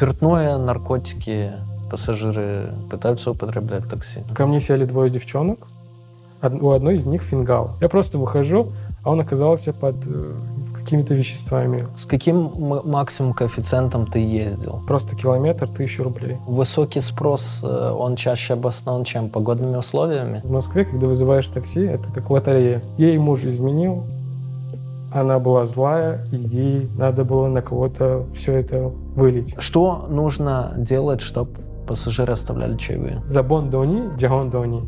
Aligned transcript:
Спиртное, 0.00 0.56
наркотики, 0.56 1.52
пассажиры 1.90 2.72
пытаются 2.90 3.32
употреблять 3.32 3.86
такси. 3.86 4.22
Ко 4.34 4.46
мне 4.46 4.58
сели 4.58 4.86
двое 4.86 5.10
девчонок. 5.10 5.66
У 6.42 6.70
одной 6.70 6.94
из 6.94 7.04
них 7.04 7.20
фингал. 7.20 7.72
Я 7.82 7.90
просто 7.90 8.16
выхожу, 8.16 8.72
а 9.04 9.10
он 9.10 9.20
оказался 9.20 9.74
под 9.74 9.96
э, 10.06 10.32
какими-то 10.74 11.12
веществами. 11.12 11.86
С 11.98 12.06
каким 12.06 12.50
максимум 12.86 13.34
коэффициентом 13.34 14.06
ты 14.06 14.20
ездил? 14.20 14.82
Просто 14.86 15.16
километр, 15.16 15.68
тысячу 15.68 16.04
рублей. 16.04 16.38
Высокий 16.46 17.02
спрос, 17.02 17.60
э, 17.62 17.90
он 17.90 18.16
чаще 18.16 18.54
обоснован 18.54 19.04
чем? 19.04 19.28
Погодными 19.28 19.76
условиями? 19.76 20.40
В 20.42 20.50
Москве, 20.50 20.86
когда 20.86 21.08
вызываешь 21.08 21.46
такси, 21.48 21.82
это 21.82 22.10
как 22.14 22.30
лотерея. 22.30 22.82
Ей 22.96 23.18
муж 23.18 23.44
изменил, 23.44 24.04
она 25.12 25.38
была 25.38 25.66
злая, 25.66 26.24
и 26.32 26.36
ей 26.36 26.88
надо 26.96 27.26
было 27.26 27.48
на 27.48 27.60
кого-то 27.60 28.24
все 28.34 28.54
это 28.54 28.92
вылить. 29.14 29.54
Что 29.58 30.06
нужно 30.08 30.74
делать, 30.76 31.20
чтобы 31.20 31.50
пассажиры 31.86 32.32
оставляли 32.32 32.76
чаевые? 32.76 33.20
Забон 33.24 33.70
дони, 33.70 34.10
джагон 34.16 34.50
дони. 34.50 34.82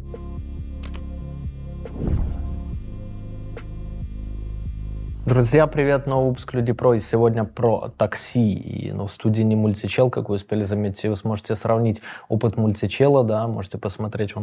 Друзья, 5.24 5.68
привет, 5.68 6.08
новый 6.08 6.30
выпуск 6.30 6.52
Люди 6.52 6.72
Про. 6.72 6.94
И 6.94 7.00
сегодня 7.00 7.44
про 7.44 7.92
такси. 7.96 8.54
И 8.54 8.90
ну, 8.90 9.06
в 9.06 9.12
студии 9.12 9.42
не 9.42 9.54
мультичел, 9.54 10.10
как 10.10 10.28
вы 10.28 10.34
успели 10.34 10.64
заметить. 10.64 11.04
Вы 11.04 11.14
сможете 11.14 11.54
сравнить 11.54 12.02
опыт 12.28 12.56
мультичела, 12.56 13.22
да, 13.22 13.46
можете 13.46 13.78
посмотреть 13.78 14.34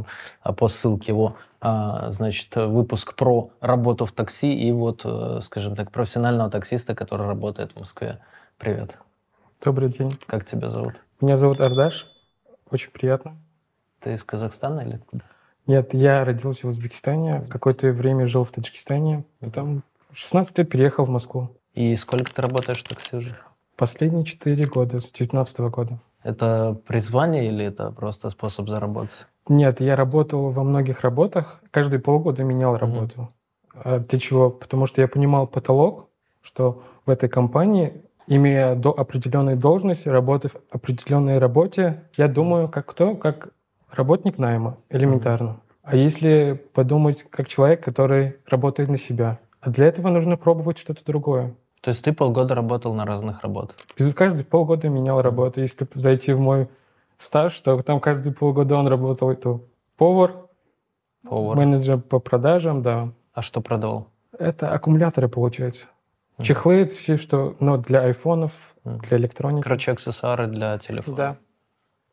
а, 0.41 0.53
по 0.53 0.70
ссылке 0.70 1.11
его, 1.11 1.36
а, 1.59 2.11
значит, 2.11 2.55
выпуск 2.55 3.14
про 3.16 3.50
работу 3.59 4.05
в 4.05 4.14
такси 4.14 4.53
и 4.53 4.72
вот, 4.72 5.02
э, 5.03 5.41
скажем 5.44 5.75
так, 5.75 5.91
профессионального 5.91 6.50
таксиста, 6.50 6.95
который 6.95 7.27
работает 7.27 7.73
в 7.73 7.80
Москве. 7.80 8.20
Привет. 8.58 8.98
Добрый 9.62 9.90
день. 9.90 10.18
Как 10.26 10.45
тебя 10.45 10.70
зовут? 10.70 11.02
Меня 11.20 11.36
зовут 11.36 11.59
Ардаш. 11.59 12.08
Очень 12.72 12.91
приятно. 12.91 13.36
Ты 14.00 14.13
из 14.13 14.23
Казахстана 14.23 14.80
или 14.80 14.94
откуда? 14.94 15.25
Нет, 15.67 15.94
я 15.94 16.23
родился 16.23 16.66
в 16.66 16.70
Узбекистане, 16.70 17.44
какое-то 17.50 17.92
время 17.92 18.25
жил 18.25 18.45
в 18.45 18.52
Таджикистане, 18.52 19.25
потом 19.42 19.83
в 20.09 20.17
16 20.17 20.59
лет 20.59 20.70
переехал 20.70 21.03
в 21.03 21.09
Москву. 21.09 21.50
И 21.73 21.94
сколько 21.98 22.33
ты 22.33 22.42
работаешь 22.42 22.80
в 22.80 22.88
такси 22.88 23.17
уже? 23.17 23.36
Последние 23.75 24.23
4 24.23 24.66
года, 24.66 25.02
с 25.02 25.11
19 25.11 25.59
года. 25.59 26.00
Это 26.23 26.80
призвание 26.88 27.50
или 27.50 27.66
это 27.66 27.92
просто 27.92 28.30
способ 28.30 28.70
заработать? 28.70 29.26
Нет, 29.50 29.81
я 29.81 29.98
работал 29.98 30.52
во 30.52 30.64
многих 30.64 31.02
работах, 31.02 31.61
каждые 31.72 32.00
полгода 32.00 32.45
менял 32.45 32.78
работу. 32.78 33.30
Mm-hmm. 33.73 34.08
Для 34.08 34.20
чего? 34.20 34.52
Потому 34.52 34.86
что 34.86 35.02
я 35.02 35.09
понимал 35.09 35.48
потолок, 35.48 36.08
что 36.42 36.81
в 37.05 37.09
этой 37.09 37.28
компании, 37.28 38.05
имея 38.30 38.75
до 38.75 38.91
определенной 38.97 39.55
должности, 39.55 40.08
работая 40.08 40.49
в 40.49 40.55
определенной 40.72 41.39
работе, 41.39 42.03
я 42.16 42.27
думаю, 42.27 42.69
как 42.69 42.86
кто? 42.86 43.16
Как 43.16 43.49
работник 43.91 44.38
найма, 44.38 44.77
элементарно. 44.89 45.59
А 45.83 45.95
если 45.95 46.61
подумать 46.73 47.25
как 47.30 47.47
человек, 47.47 47.83
который 47.83 48.38
работает 48.45 48.89
на 48.89 48.97
себя, 48.97 49.39
а 49.59 49.71
для 49.71 49.88
этого 49.88 50.09
нужно 50.09 50.38
пробовать 50.38 50.77
что-то 50.77 51.03
другое. 51.03 51.55
То 51.81 51.89
есть 51.89 52.03
ты 52.03 52.13
полгода 52.13 52.55
работал 52.55 52.94
на 52.94 53.05
разных 53.05 53.41
работах? 53.41 53.75
Каждые 54.16 54.45
полгода 54.45 54.89
менял 54.89 55.21
работу. 55.21 55.61
Если 55.61 55.88
зайти 55.95 56.33
в 56.33 56.39
мой 56.39 56.67
стаж, 57.17 57.59
то 57.61 57.81
там 57.81 57.99
каждые 57.99 58.33
полгода 58.33 58.75
он 58.75 58.88
работал 58.88 59.33
то 59.36 59.66
повар, 59.97 60.36
повар. 61.27 61.58
менеджер 61.58 61.99
по 61.99 62.19
продажам, 62.19 62.83
да. 62.83 63.11
А 63.33 63.41
что 63.41 63.61
продавал? 63.61 64.08
Это 64.38 64.71
аккумуляторы, 64.71 65.30
получается. 65.30 65.88
Чехлы, 66.42 66.86
все, 66.86 67.18
что 67.18 67.56
ну, 67.59 67.78
для 67.78 68.02
айфонов, 68.02 68.76
для 68.84 69.18
электроники. 69.18 69.64
Короче, 69.64 69.92
аксессуары 69.92 70.48
для 70.48 70.78
телефона. 70.78 71.18
Да. 71.18 71.38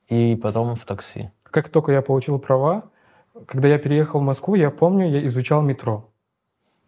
И 0.09 0.37
потом 0.37 0.75
в 0.75 0.85
такси. 0.85 1.31
Как 1.45 1.69
только 1.69 1.93
я 1.93 2.03
получил 2.03 2.39
права, 2.39 2.91
когда 3.47 3.69
я 3.69 3.79
переехал 3.79 4.21
в 4.21 4.23
Москву, 4.23 4.55
я 4.55 4.71
помню, 4.71 5.09
я 5.09 5.25
изучал 5.27 5.63
метро. 5.63 6.11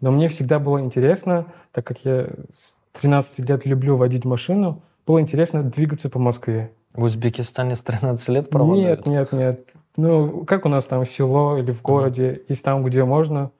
Но 0.01 0.11
мне 0.11 0.29
всегда 0.29 0.59
было 0.59 0.81
интересно, 0.81 1.47
так 1.73 1.87
как 1.87 2.05
я 2.05 2.29
с 2.53 2.77
13 2.93 3.49
лет 3.49 3.67
люблю 3.67 3.97
водить 3.97 4.25
машину, 4.25 4.83
было 5.07 5.21
интересно 5.21 5.63
двигаться 5.63 6.09
по 6.09 6.19
Москве. 6.19 6.73
В 6.95 7.03
Узбекистане 7.03 7.75
с 7.75 7.83
13 7.83 8.29
лет 8.29 8.51
провода? 8.51 8.81
Нет, 8.81 9.07
нет, 9.07 9.33
нет. 9.33 9.75
Ну, 9.97 10.45
как 10.45 10.65
у 10.65 10.69
нас 10.69 10.87
там 10.87 11.05
село 11.05 11.59
или 11.59 11.71
в 11.71 11.83
городе, 11.83 12.31
mm-hmm. 12.31 12.45
есть 12.49 12.65
там, 12.65 12.85
где 12.85 13.05
можно, 13.05 13.51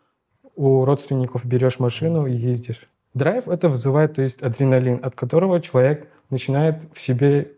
у 0.57 0.85
родственников 0.85 1.45
берешь 1.45 1.79
машину 1.79 2.27
и 2.27 2.33
ездишь. 2.33 2.89
Драйв 3.15 3.49
это 3.49 3.69
вызывает, 3.69 4.15
то 4.15 4.23
есть 4.23 4.43
адреналин, 4.43 5.01
от 5.03 5.15
которого 5.15 5.61
человек 5.61 6.09
начинает 6.31 6.85
в 6.93 7.01
себе 7.01 7.53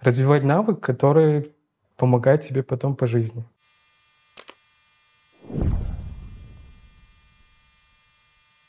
развивать 0.00 0.44
навык, 0.44 0.80
который 0.80 1.52
помогает 1.96 2.42
тебе 2.42 2.62
потом 2.62 2.94
по 2.96 3.06
жизни. 3.06 3.44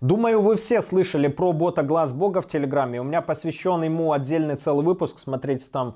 Думаю, 0.01 0.41
вы 0.41 0.55
все 0.57 0.81
слышали 0.81 1.27
про 1.27 1.51
бота 1.51 1.81
Глаз 1.81 2.13
Бога 2.13 2.41
в 2.41 2.47
Телеграме. 2.47 3.01
У 3.01 3.03
меня 3.03 3.21
посвящен 3.21 3.81
ему 3.83 4.11
отдельный 4.11 4.55
целый 4.55 4.85
выпуск, 4.85 5.17
смотрите 5.17 5.67
там 5.71 5.95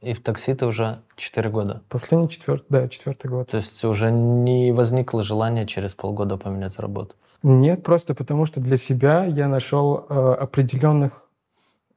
И 0.00 0.14
в 0.14 0.20
такси 0.22 0.54
ты 0.54 0.64
уже 0.64 1.02
4 1.16 1.50
года? 1.50 1.82
Последний 1.90 2.28
четвертый, 2.28 2.66
да, 2.70 2.88
четвертый 2.88 3.30
год. 3.30 3.50
То 3.50 3.58
есть 3.58 3.84
уже 3.84 4.10
не 4.10 4.72
возникло 4.72 5.22
желания 5.22 5.66
через 5.66 5.94
полгода 5.94 6.38
поменять 6.38 6.78
работу? 6.78 7.16
Нет, 7.42 7.82
просто 7.82 8.14
потому 8.14 8.46
что 8.46 8.60
для 8.60 8.76
себя 8.76 9.24
я 9.24 9.46
нашел 9.46 10.06
э, 10.08 10.34
определенных, 10.40 11.24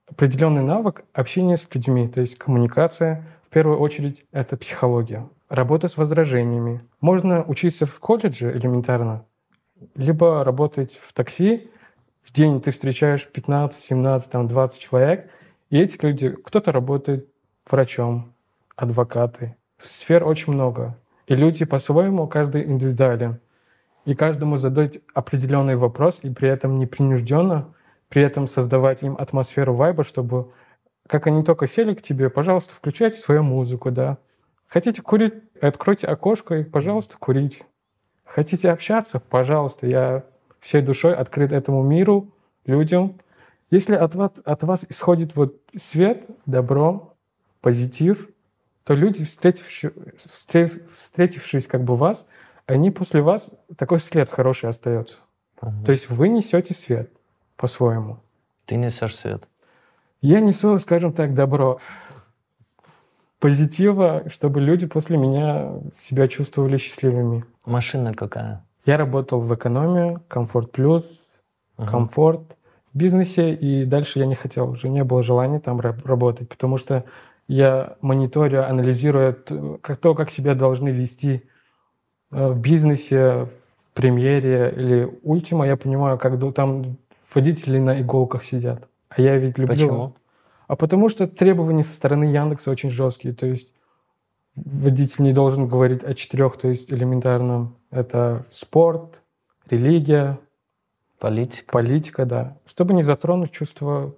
определенный 0.09 0.63
навык 0.63 1.05
общения 1.13 1.55
с 1.55 1.67
людьми, 1.73 2.07
то 2.07 2.19
есть 2.19 2.37
коммуникация. 2.37 3.25
В 3.41 3.49
первую 3.49 3.79
очередь 3.79 4.25
это 4.31 4.57
психология, 4.57 5.29
работа 5.47 5.87
с 5.87 5.97
возражениями. 5.97 6.81
Можно 6.99 7.43
учиться 7.43 7.85
в 7.85 7.99
колледже 7.99 8.57
элементарно, 8.57 9.25
либо 9.95 10.43
работать 10.43 10.97
в 11.01 11.13
такси. 11.13 11.69
В 12.23 12.31
день 12.31 12.61
ты 12.61 12.71
встречаешь 12.71 13.27
15, 13.27 13.83
17, 13.83 14.31
там, 14.31 14.47
20 14.47 14.81
человек, 14.81 15.29
и 15.69 15.77
эти 15.77 16.03
люди, 16.03 16.29
кто-то 16.29 16.71
работает 16.71 17.27
врачом, 17.69 18.33
адвокаты. 18.77 19.57
Сфер 19.77 20.25
очень 20.25 20.53
много. 20.53 20.97
И 21.27 21.35
люди 21.35 21.65
по-своему, 21.65 22.27
каждый 22.27 22.63
индивидуален. 22.63 23.41
И 24.05 24.15
каждому 24.15 24.55
задать 24.55 24.99
определенный 25.13 25.75
вопрос, 25.75 26.19
и 26.23 26.29
при 26.29 26.47
этом 26.47 26.79
непринужденно, 26.79 27.73
при 28.07 28.21
этом 28.21 28.47
создавать 28.47 29.03
им 29.03 29.17
атмосферу 29.17 29.73
вайба, 29.73 30.05
чтобы, 30.05 30.49
как 31.07 31.27
они 31.27 31.43
только 31.43 31.67
сели 31.67 31.93
к 31.93 32.01
тебе, 32.01 32.29
пожалуйста, 32.29 32.73
включайте 32.73 33.19
свою 33.19 33.43
музыку, 33.43 33.91
да. 33.91 34.17
Хотите 34.67 35.01
курить, 35.01 35.33
откройте 35.61 36.07
окошко 36.07 36.55
и, 36.55 36.63
пожалуйста, 36.63 37.17
курить. 37.17 37.63
Хотите 38.23 38.71
общаться, 38.71 39.19
пожалуйста, 39.19 39.87
я 39.87 40.23
всей 40.63 40.81
душой 40.81 41.13
открыт 41.13 41.51
этому 41.51 41.83
миру, 41.83 42.31
людям. 42.65 43.19
Если 43.69 43.95
от 43.95 44.15
вас, 44.15 44.31
от 44.45 44.63
вас 44.63 44.85
исходит 44.87 45.35
вот 45.35 45.59
свет, 45.75 46.25
добро, 46.45 47.13
позитив, 47.59 48.29
то 48.85 48.93
люди, 48.93 49.25
встретившись, 49.25 49.91
встретившись 50.95 51.67
как 51.67 51.83
бы 51.83 51.95
вас, 51.95 52.27
они 52.65 52.91
после 52.91 53.21
вас 53.21 53.51
такой 53.75 53.99
след 53.99 54.29
хороший 54.29 54.69
остается. 54.69 55.17
Угу. 55.61 55.83
То 55.85 55.91
есть 55.91 56.09
вы 56.09 56.29
несете 56.29 56.73
свет 56.73 57.11
по-своему. 57.57 58.19
Ты 58.65 58.77
несешь 58.77 59.17
свет. 59.17 59.47
Я 60.21 60.39
несу, 60.39 60.77
скажем 60.77 61.11
так, 61.11 61.33
добро, 61.33 61.81
позитива, 63.39 64.23
чтобы 64.29 64.61
люди 64.61 64.87
после 64.87 65.17
меня 65.17 65.81
себя 65.91 66.29
чувствовали 66.29 66.77
счастливыми. 66.77 67.43
Машина 67.65 68.13
какая? 68.13 68.63
Я 68.85 68.97
работал 68.97 69.39
в 69.41 69.53
экономии, 69.55 70.19
комфорт 70.27 70.71
плюс, 70.71 71.03
комфорт 71.87 72.57
в 72.91 72.97
бизнесе, 72.97 73.53
и 73.53 73.85
дальше 73.85 74.19
я 74.19 74.25
не 74.25 74.35
хотел, 74.35 74.69
уже 74.71 74.89
не 74.89 75.03
было 75.03 75.23
желания 75.23 75.59
там 75.59 75.79
раб- 75.79 76.05
работать, 76.05 76.49
потому 76.49 76.77
что 76.77 77.05
я 77.47 77.97
мониторю, 78.01 78.67
анализирую 78.67 79.33
то, 79.35 80.15
как 80.15 80.29
себя 80.29 80.53
должны 80.55 80.89
вести 80.89 81.43
э, 82.31 82.49
в 82.49 82.59
бизнесе, 82.59 83.47
в 83.75 83.93
премьере 83.93 84.73
или 84.75 85.19
ультима, 85.23 85.65
я 85.67 85.77
понимаю, 85.77 86.17
как 86.17 86.39
там 86.53 86.97
водители 87.33 87.79
на 87.79 88.01
иголках 88.01 88.43
сидят. 88.43 88.87
А 89.09 89.21
я 89.21 89.37
ведь 89.37 89.57
люблю... 89.57 89.75
Почему? 89.75 90.15
А 90.67 90.75
потому 90.75 91.09
что 91.09 91.27
требования 91.27 91.83
со 91.83 91.93
стороны 91.93 92.25
Яндекса 92.25 92.71
очень 92.71 92.89
жесткие. 92.89 93.33
То 93.33 93.45
есть 93.45 93.73
водитель 94.55 95.23
не 95.23 95.33
должен 95.33 95.67
говорить 95.67 96.03
о 96.03 96.13
четырех, 96.13 96.57
то 96.57 96.67
есть 96.67 96.91
элементарном. 96.91 97.77
Это 97.93 98.45
спорт, 98.49 99.21
религия, 99.69 100.39
Политика. 101.19 101.71
политика, 101.71 102.25
да. 102.25 102.57
Чтобы 102.65 102.93
не 102.93 103.03
затронуть 103.03 103.51
чувства 103.51 104.15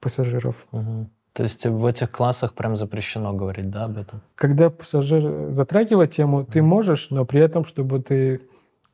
пассажиров. 0.00 0.66
Мгм. 0.72 1.10
То 1.32 1.42
есть 1.42 1.66
в 1.66 1.84
этих 1.84 2.10
классах 2.10 2.54
прям 2.54 2.76
запрещено 2.76 3.32
говорить, 3.32 3.70
да, 3.70 3.84
об 3.84 3.98
этом? 3.98 4.22
Когда 4.34 4.70
пассажир 4.70 5.50
затрагивает 5.50 6.12
тему, 6.12 6.44
ты 6.44 6.62
можешь, 6.62 7.10
но 7.10 7.24
при 7.24 7.40
этом, 7.40 7.64
чтобы 7.64 8.00
ты 8.00 8.40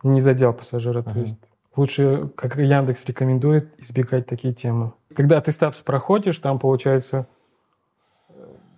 не 0.02 0.20
задел 0.20 0.52
пассажира. 0.52 1.02
То 1.02 1.10
Мгм. 1.10 1.20
есть 1.20 1.36
лучше, 1.76 2.30
как 2.34 2.56
Яндекс 2.56 3.04
рекомендует, 3.06 3.72
избегать 3.78 4.26
такие 4.26 4.52
темы. 4.52 4.92
Когда 5.14 5.40
ты 5.40 5.52
статус 5.52 5.80
проходишь, 5.82 6.38
там 6.38 6.58
получается, 6.58 7.26
э, 8.28 8.32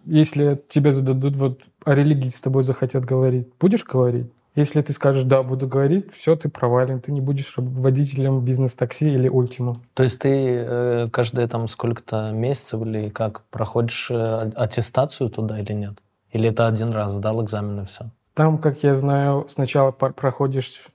если 0.04 0.62
тебе 0.68 0.92
зададут, 0.92 1.36
вот 1.36 1.60
о 1.84 1.94
религии 1.94 2.28
с 2.28 2.40
тобой 2.42 2.62
захотят 2.62 3.04
говорить, 3.04 3.48
будешь 3.58 3.84
говорить? 3.84 4.30
Если 4.56 4.80
ты 4.80 4.94
скажешь, 4.94 5.24
да, 5.24 5.42
буду 5.42 5.68
говорить, 5.68 6.12
все, 6.12 6.34
ты 6.34 6.48
провален, 6.48 6.98
ты 7.00 7.12
не 7.12 7.20
будешь 7.20 7.52
водителем 7.56 8.40
бизнес-такси 8.40 9.06
или 9.06 9.28
ультима. 9.28 9.82
То 9.92 10.02
есть 10.02 10.18
ты 10.18 10.30
э, 10.30 11.06
каждые 11.12 11.46
там 11.46 11.68
сколько-то 11.68 12.30
месяцев 12.32 12.80
или 12.80 13.10
как 13.10 13.42
проходишь 13.50 14.10
э, 14.10 14.50
аттестацию 14.56 15.28
туда 15.28 15.60
или 15.60 15.74
нет? 15.74 15.98
Или 16.32 16.48
это 16.48 16.66
один 16.66 16.90
раз 16.90 17.12
сдал 17.12 17.44
экзамен 17.44 17.80
и 17.82 17.86
все? 17.86 18.06
Там, 18.32 18.56
как 18.56 18.82
я 18.82 18.94
знаю, 18.94 19.44
сначала 19.48 19.90
проходишь, 19.90 20.86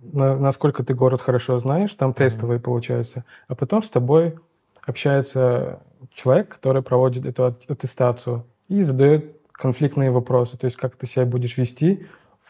на- 0.00 0.36
насколько 0.36 0.82
ты 0.82 0.92
город 0.92 1.20
хорошо 1.20 1.58
знаешь, 1.58 1.94
там 1.94 2.12
тестовые 2.12 2.58
получаются, 2.58 3.24
а 3.46 3.54
потом 3.54 3.84
с 3.84 3.90
тобой 3.90 4.36
общается 4.84 5.78
человек, 6.12 6.48
который 6.48 6.82
проводит 6.82 7.24
эту 7.24 7.44
ат- 7.44 7.70
аттестацию 7.70 8.44
и 8.68 8.82
задает 8.82 9.36
конфликтные 9.52 10.10
вопросы, 10.10 10.58
то 10.58 10.64
есть 10.64 10.76
как 10.76 10.96
ты 10.96 11.06
себя 11.06 11.24
будешь 11.24 11.56
вести 11.56 12.06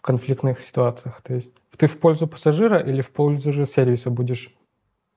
конфликтных 0.07 0.61
ситуациях. 0.61 1.21
То 1.23 1.35
есть 1.35 1.51
ты 1.77 1.87
в 1.89 1.99
пользу 1.99 2.27
пассажира 2.29 2.79
или 2.79 3.01
в 3.01 3.11
пользу 3.11 3.53
же 3.53 3.67
сервиса 3.67 4.09
будешь 4.11 4.55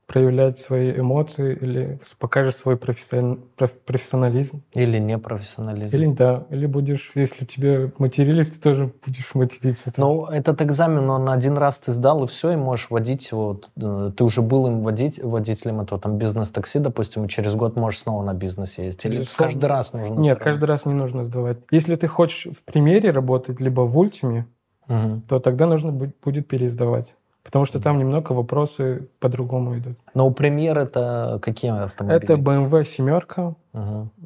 проявлять 0.08 0.58
свои 0.58 0.92
эмоции 1.00 1.56
или 1.62 2.00
покажешь 2.18 2.56
свой 2.56 2.78
профессион- 2.78 3.42
проф- 3.56 3.78
профессионализм. 3.86 4.64
Или 4.74 4.98
непрофессионализм? 4.98 5.96
Или 5.96 6.08
да, 6.08 6.48
или 6.50 6.66
будешь, 6.66 7.12
если 7.14 7.46
тебе 7.46 7.92
матерились, 8.00 8.50
ты 8.50 8.60
тоже 8.60 8.92
будешь 9.06 9.36
материться. 9.36 9.94
Ну, 9.98 10.26
этот 10.26 10.64
экзамен, 10.64 11.08
он 11.12 11.30
один 11.30 11.56
раз 11.60 11.78
ты 11.78 11.92
сдал, 11.92 12.24
и 12.24 12.28
все, 12.28 12.54
и 12.54 12.56
можешь 12.56 12.90
водить 12.90 13.30
его. 13.32 13.50
Вот, 13.50 13.70
э, 13.80 14.12
Ты 14.18 14.24
уже 14.24 14.42
был 14.42 14.66
им 14.66 14.82
водить, 14.82 15.24
водителем 15.24 15.82
этого 15.82 16.02
там 16.02 16.18
бизнес-такси, 16.18 16.80
допустим, 16.80 17.26
и 17.26 17.30
через 17.30 17.54
год 17.54 17.76
можешь 17.76 18.00
снова 18.00 18.24
на 18.24 18.34
бизнес 18.34 18.80
ездить. 18.80 19.06
Или 19.06 19.18
Безусловно. 19.18 19.54
каждый 19.54 19.66
раз 19.68 19.94
нужно? 19.94 20.20
Нет, 20.20 20.38
всё 20.38 20.44
каждый 20.44 20.66
раз 20.66 20.88
не 20.88 20.94
нужно 20.96 21.24
сдавать. 21.24 21.58
Если 21.70 21.94
ты 21.96 22.08
хочешь 22.08 22.48
в 22.52 22.64
примере 22.64 23.12
работать, 23.12 23.62
либо 23.62 23.82
в 23.82 23.96
ультиме, 23.96 24.48
Мгм. 24.90 25.22
то 25.22 25.40
тогда 25.40 25.66
нужно 25.68 25.92
бу- 25.92 26.12
будет 26.24 26.48
пересдавать. 26.48 27.16
Потому 27.44 27.64
что 27.66 27.80
там 27.80 27.98
немного 28.00 28.34
вопросы 28.34 29.08
по-другому 29.20 29.78
идут. 29.78 29.98
Но 30.14 30.28
у 30.28 30.32
премьер 30.32 30.78
это 30.78 31.40
какие 31.42 31.72
автомобили? 31.72 32.22
Это 32.22 32.34
BMW 32.36 32.84
семерка. 32.84 33.56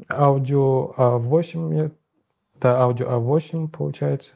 Audi 0.09 0.95
A8, 0.97 1.73
я- 1.75 1.91
да, 2.59 2.79
Audi 2.81 3.05
A8 3.07 3.67
получается, 3.69 4.33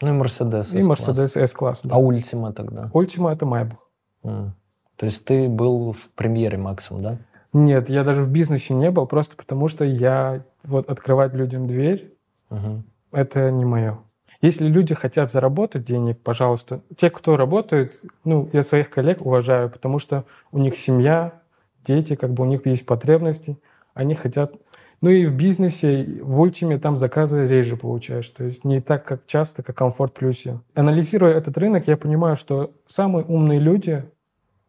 Ну 0.00 0.08
и 0.08 0.12
Мерседес. 0.12 0.72
и 0.74 0.78
Mercedes 0.78 1.36
S-класс. 1.40 1.82
А 1.90 1.98
Ультима 2.00 2.52
тогда? 2.52 2.90
Ультима 2.92 3.32
это 3.32 3.44
Maybach. 3.46 3.76
М. 4.24 4.54
То 4.96 5.06
есть 5.06 5.24
ты 5.24 5.48
был 5.48 5.92
в 5.92 6.08
премьере 6.14 6.58
максимум, 6.58 7.02
да? 7.02 7.18
Нет, 7.52 7.88
я 7.90 8.04
даже 8.04 8.22
в 8.22 8.30
бизнесе 8.30 8.74
не 8.74 8.90
был, 8.90 9.06
просто 9.06 9.36
потому 9.36 9.68
что 9.68 9.84
я 9.84 10.42
вот 10.64 10.88
открывать 10.90 11.34
людям 11.34 11.66
дверь, 11.66 12.14
Мгм. 12.50 12.84
это 13.12 13.50
не 13.50 13.64
мое. 13.64 13.98
Если 14.40 14.66
люди 14.66 14.94
хотят 14.94 15.30
заработать 15.30 15.84
денег, 15.84 16.18
пожалуйста, 16.20 16.80
те, 16.96 17.10
кто 17.10 17.36
работает, 17.36 18.00
ну, 18.24 18.48
я 18.52 18.62
своих 18.62 18.88
коллег 18.88 19.24
уважаю, 19.24 19.68
потому 19.68 19.98
что 19.98 20.24
у 20.50 20.58
них 20.58 20.76
семья, 20.76 21.42
дети, 21.84 22.16
как 22.16 22.32
бы 22.32 22.44
у 22.44 22.46
них 22.46 22.64
есть 22.66 22.86
потребности, 22.86 23.58
они 23.94 24.14
хотят... 24.14 24.54
Ну 25.02 25.08
и 25.08 25.24
в 25.24 25.34
бизнесе, 25.34 26.20
в 26.22 26.40
ультиме 26.40 26.78
там 26.78 26.94
заказы 26.94 27.46
реже 27.46 27.76
получаешь, 27.76 28.28
то 28.28 28.44
есть 28.44 28.64
не 28.64 28.82
так, 28.82 29.04
как 29.04 29.26
часто, 29.26 29.62
как 29.62 29.76
комфорт 29.76 30.12
плюсе. 30.12 30.60
Анализируя 30.74 31.32
этот 31.32 31.56
рынок, 31.56 31.86
я 31.86 31.96
понимаю, 31.96 32.36
что 32.36 32.72
самые 32.86 33.24
умные 33.24 33.58
люди, 33.58 34.04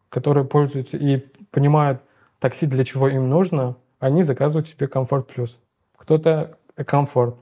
которые 0.08 0.46
пользуются 0.46 0.96
и 0.96 1.18
понимают 1.50 2.00
такси, 2.38 2.66
для 2.66 2.82
чего 2.82 3.08
им 3.08 3.28
нужно, 3.28 3.76
они 3.98 4.22
заказывают 4.22 4.68
себе 4.68 4.88
комфорт 4.88 5.28
плюс. 5.28 5.58
Кто-то 5.96 6.56
комфорт, 6.86 7.36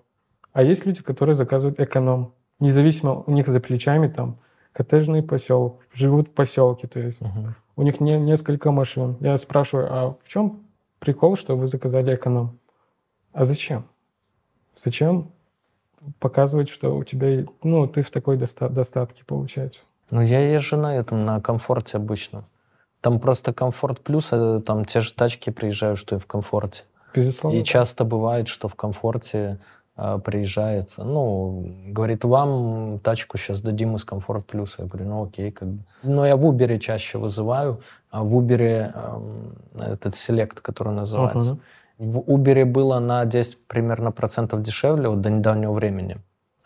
а 0.53 0.63
есть 0.63 0.87
люди, 0.87 1.03
которые 1.03 1.35
заказывают 1.35 1.81
эконом. 1.81 2.33
Независимо, 2.59 3.23
у 3.27 3.31
них 3.33 3.47
за 3.49 3.61
плечами 3.61 4.09
там 4.09 4.39
коттеджный 4.73 5.23
поселок, 5.23 5.81
живут 5.93 6.29
в 6.29 6.33
поселке, 6.33 6.87
то 6.87 7.01
есть 7.01 7.21
Мгм. 7.21 7.55
у 7.77 7.83
них 7.83 8.01
не, 8.01 8.19
несколько 8.19 8.71
машин. 8.71 9.17
Я 9.21 9.37
спрашиваю, 9.39 9.89
а 9.91 10.17
в 10.23 10.29
чем 10.29 10.61
прикол, 10.99 11.37
что 11.37 11.57
вы 11.57 11.67
заказали 11.67 12.15
эконом? 12.15 12.59
А 13.33 13.45
зачем? 13.45 13.85
Зачем 14.77 15.31
показывать, 16.19 16.69
что 16.69 16.97
у 16.97 17.05
тебя, 17.05 17.45
ну, 17.63 17.87
ты 17.87 18.03
в 18.03 18.11
такой 18.11 18.37
доста- 18.37 18.69
достатке, 18.69 19.25
получается? 19.25 19.81
Ну, 20.11 20.21
я 20.21 20.41
езжу 20.41 20.77
на 20.77 20.97
этом, 20.97 21.25
на 21.25 21.41
комфорте 21.41 21.97
обычно. 21.97 22.45
Там 23.01 23.21
просто 23.21 23.53
комфорт 23.53 24.01
плюс, 24.01 24.33
а 24.33 24.61
там 24.61 24.85
те 24.85 25.01
же 25.01 25.15
тачки 25.15 25.51
приезжают, 25.51 25.99
что 25.99 26.17
и 26.17 26.19
в 26.19 26.27
комфорте. 26.27 26.85
Безусловно. 27.15 27.57
И 27.57 27.65
часто 27.65 28.05
бывает, 28.05 28.49
что 28.49 28.69
в 28.69 28.75
комфорте 28.75 29.59
приезжает, 30.25 30.95
ну, 30.99 31.65
говорит, 31.89 32.25
вам 32.25 32.99
тачку 33.01 33.39
сейчас 33.39 33.61
дадим 33.61 33.97
из 33.97 34.05
комфорт 34.05 34.47
плюса. 34.47 34.83
Я 34.83 34.89
говорю, 34.89 35.09
ну 35.09 35.25
окей, 35.25 35.51
как 35.51 35.69
бы. 35.69 35.83
Но 36.03 36.27
я 36.27 36.37
в 36.37 36.45
Uber 36.45 36.79
чаще 36.79 37.19
вызываю, 37.19 37.81
а 38.11 38.23
в 38.23 38.35
Uber 38.35 38.93
эм, 38.95 39.55
этот 39.79 40.15
селект, 40.15 40.61
который 40.61 40.93
называется. 40.93 41.59
В 41.99 42.19
Uber 42.19 42.65
было 42.65 42.99
на 42.99 43.25
10 43.25 43.67
примерно 43.67 44.11
процентов 44.11 44.63
дешевле 44.63 45.09
вот 45.09 45.21
до 45.21 45.31
недавнего 45.31 45.73
времени. 45.73 46.17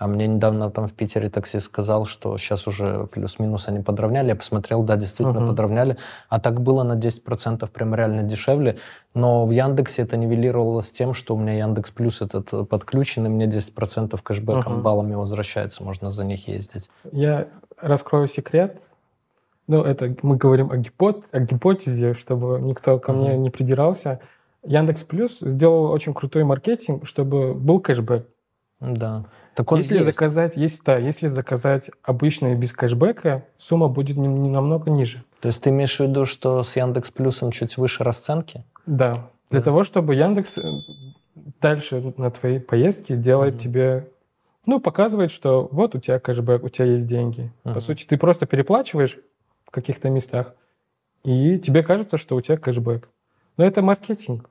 А 0.04 0.06
мне 0.06 0.26
недавно 0.26 0.70
там 0.70 0.86
в 0.86 0.92
Питере 0.92 1.30
таксист 1.30 1.64
сказал, 1.64 2.04
что 2.04 2.36
сейчас 2.36 2.66
уже 2.66 3.06
плюс-минус 3.06 3.68
они 3.68 3.80
подровняли. 3.80 4.28
Я 4.28 4.36
посмотрел, 4.36 4.82
да, 4.82 4.96
действительно 4.96 5.40
Мгм. 5.40 5.48
подровняли. 5.48 5.96
А 6.28 6.38
так 6.38 6.60
было 6.60 6.82
на 6.82 6.94
10% 6.94 7.70
прям 7.70 7.94
реально 7.94 8.22
дешевле. 8.22 8.76
Но 9.14 9.46
в 9.46 9.50
Яндексе 9.50 10.02
это 10.02 10.18
нивелировалось 10.18 10.92
тем, 10.92 11.14
что 11.14 11.34
у 11.34 11.38
меня 11.38 11.54
Яндекс 11.54 11.90
Плюс 11.90 12.20
этот 12.20 12.52
э, 12.52 12.64
подключен, 12.64 13.24
и 13.24 13.28
мне 13.30 13.46
10% 13.46 14.22
кэшбэком 14.22 14.74
Мгм. 14.74 14.82
баллами 14.82 15.14
возвращается, 15.14 15.82
можно 15.82 16.10
за 16.10 16.24
них 16.24 16.48
ездить. 16.48 16.90
Я 17.10 17.48
раскрою 17.80 18.26
секрет. 18.28 18.82
Ну, 19.68 19.82
это 19.84 20.14
мы 20.20 20.36
говорим 20.36 20.70
о, 20.70 20.76
гипот, 20.76 21.24
о 21.32 21.40
гипотезе, 21.40 22.12
чтобы 22.12 22.60
никто 22.62 22.98
ко 22.98 23.14
мне 23.14 23.38
не 23.38 23.48
придирался. 23.48 24.20
Яндекс 24.66 25.02
Плюс 25.04 25.38
сделал 25.40 25.90
очень 25.90 26.12
крутой 26.12 26.44
маркетинг, 26.44 27.06
чтобы 27.06 27.54
был 27.54 27.80
кэшбэк. 27.80 28.26
Да. 28.80 29.24
Так 29.54 29.70
он 29.72 29.78
если 29.78 29.94
есть. 29.96 30.06
заказать, 30.06 30.56
есть, 30.56 30.82
да, 30.84 30.98
если 30.98 31.28
заказать 31.28 31.90
обычные 32.02 32.56
без 32.56 32.72
кэшбэка, 32.72 33.44
сумма 33.56 33.88
будет 33.88 34.16
не, 34.16 34.26
не 34.26 34.48
намного 34.50 34.90
ниже. 34.90 35.22
То 35.40 35.46
есть 35.48 35.62
ты 35.62 35.70
имеешь 35.70 35.96
в 35.96 36.00
виду, 36.00 36.24
что 36.24 36.62
с 36.62 36.74
Яндекс 36.76 37.10
Плюсом 37.10 37.50
чуть 37.52 37.76
выше 37.76 38.02
расценки? 38.02 38.64
Да. 38.86 39.30
Для 39.50 39.60
Да. 39.60 39.64
того, 39.66 39.84
чтобы 39.84 40.14
Яндекс 40.14 40.58
э, 40.58 40.62
дальше 41.60 42.14
на 42.16 42.30
твоей 42.30 42.58
поездке 42.60 43.16
делает 43.16 43.54
Мгм. 43.54 43.60
тебе, 43.60 44.08
ну, 44.66 44.80
показывает, 44.80 45.30
что 45.30 45.68
вот 45.70 45.94
у 45.94 46.00
тебя 46.00 46.18
кэшбэк, 46.18 46.64
у 46.64 46.68
тебя 46.68 46.86
есть 46.86 47.06
деньги. 47.06 47.52
Мгм. 47.64 47.74
По 47.74 47.80
сути, 47.80 48.04
ты 48.06 48.16
просто 48.16 48.46
переплачиваешь 48.46 49.18
в 49.66 49.70
каких-то 49.70 50.08
местах, 50.10 50.54
и 51.22 51.58
тебе 51.58 51.82
кажется, 51.82 52.16
что 52.18 52.34
у 52.36 52.40
тебя 52.40 52.56
кэшбэк. 52.56 53.08
Но 53.56 53.64
это 53.64 53.82
маркетинг. 53.82 54.50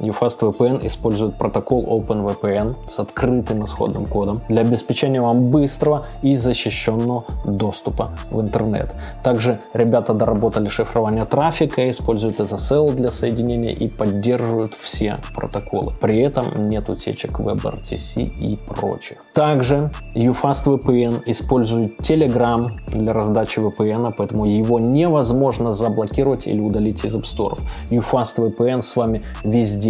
UFast 0.00 0.40
VPN 0.40 0.86
использует 0.86 1.36
протокол 1.36 1.84
OpenVPN 2.00 2.88
с 2.88 2.98
открытым 2.98 3.64
исходным 3.64 4.06
кодом 4.06 4.40
для 4.48 4.62
обеспечения 4.62 5.20
вам 5.20 5.50
быстрого 5.50 6.06
и 6.22 6.34
защищенного 6.34 7.24
доступа 7.44 8.10
в 8.30 8.40
интернет. 8.40 8.94
Также 9.22 9.60
ребята 9.74 10.14
доработали 10.14 10.68
шифрование 10.68 11.24
трафика, 11.24 11.88
используют 11.88 12.40
SSL 12.40 12.94
для 12.94 13.10
соединения 13.10 13.72
и 13.72 13.88
поддерживают 13.88 14.74
все 14.74 15.18
протоколы. 15.34 15.92
При 16.00 16.18
этом 16.20 16.68
нет 16.68 16.88
утечек 16.88 17.38
WebRTC 17.38 18.22
и 18.22 18.58
прочих. 18.68 19.18
Также 19.34 19.90
UFast 20.14 20.64
VPN 20.64 21.22
использует 21.26 22.00
Telegram 22.00 22.70
для 22.88 23.12
раздачи 23.12 23.58
VPN, 23.58 24.14
поэтому 24.16 24.46
его 24.46 24.78
невозможно 24.78 25.72
заблокировать 25.72 26.46
или 26.46 26.60
удалить 26.60 27.04
из 27.04 27.16
App 27.16 27.24
Store. 27.24 27.58
UFast 27.90 28.38
VPN 28.38 28.82
с 28.82 28.96
вами 28.96 29.22
везде 29.44 29.89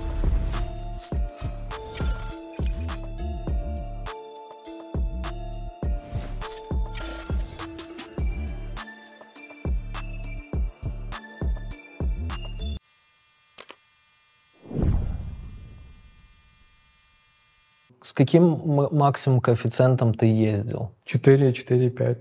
Каким 18.21 18.87
максимум 18.91 19.41
коэффициентом 19.41 20.13
ты 20.13 20.27
ездил? 20.27 20.91
4, 21.05 21.53
4, 21.53 21.89
5. 21.89 22.17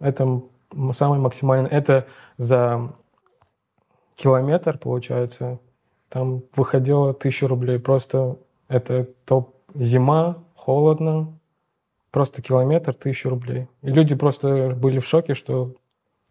Это 0.00 0.42
самый 0.92 1.18
максимальный. 1.18 1.68
Это 1.68 2.06
за 2.38 2.94
километр, 4.16 4.78
получается. 4.78 5.58
Там 6.08 6.42
выходило 6.56 7.10
1000 7.10 7.46
рублей. 7.46 7.78
Просто 7.78 8.38
это 8.68 9.06
топ 9.26 9.54
зима, 9.74 10.36
холодно. 10.54 11.38
Просто 12.10 12.40
километр, 12.40 12.94
1000 12.98 13.28
рублей. 13.28 13.68
И 13.82 13.88
люди 13.88 14.14
просто 14.14 14.70
были 14.74 14.98
в 14.98 15.06
шоке, 15.06 15.34
что 15.34 15.74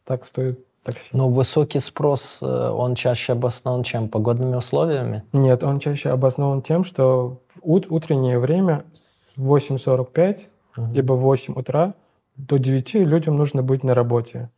так 0.05 0.25
стоит 0.25 0.65
такси. 0.83 1.09
Но 1.13 1.29
высокий 1.29 1.79
спрос, 1.79 2.39
э, 2.41 2.69
он 2.69 2.95
чаще 2.95 3.33
обоснован 3.33 3.83
чем? 3.83 4.09
Погодными 4.09 4.55
условиями? 4.55 5.23
Нет, 5.33 5.63
он 5.63 5.79
чаще 5.79 6.09
обоснован 6.09 6.61
тем, 6.61 6.83
что 6.83 7.41
ут 7.61 7.87
утреннее 7.89 8.39
время 8.39 8.85
с 8.91 9.31
8.45, 9.37 10.47
угу. 10.77 10.93
либо 10.93 11.13
8 11.13 11.53
утра 11.55 11.93
до 12.35 12.57
9 12.57 12.95
людям 12.95 13.37
нужно 13.37 13.63
быть 13.63 13.83
на 13.83 13.93
работе. 13.93 14.49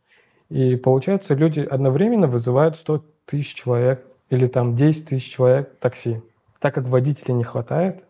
И 0.48 0.76
получается, 0.76 1.34
люди 1.34 1.60
одновременно 1.60 2.28
вызывают 2.28 2.76
100 2.76 3.04
тысяч 3.24 3.54
человек 3.54 4.06
или 4.30 4.46
там 4.46 4.74
10 4.74 5.08
тысяч 5.08 5.32
человек 5.32 5.78
такси. 5.78 6.22
Так 6.60 6.74
как 6.74 6.88
водителей 6.88 7.34
не 7.34 7.44
хватает, 7.44 8.04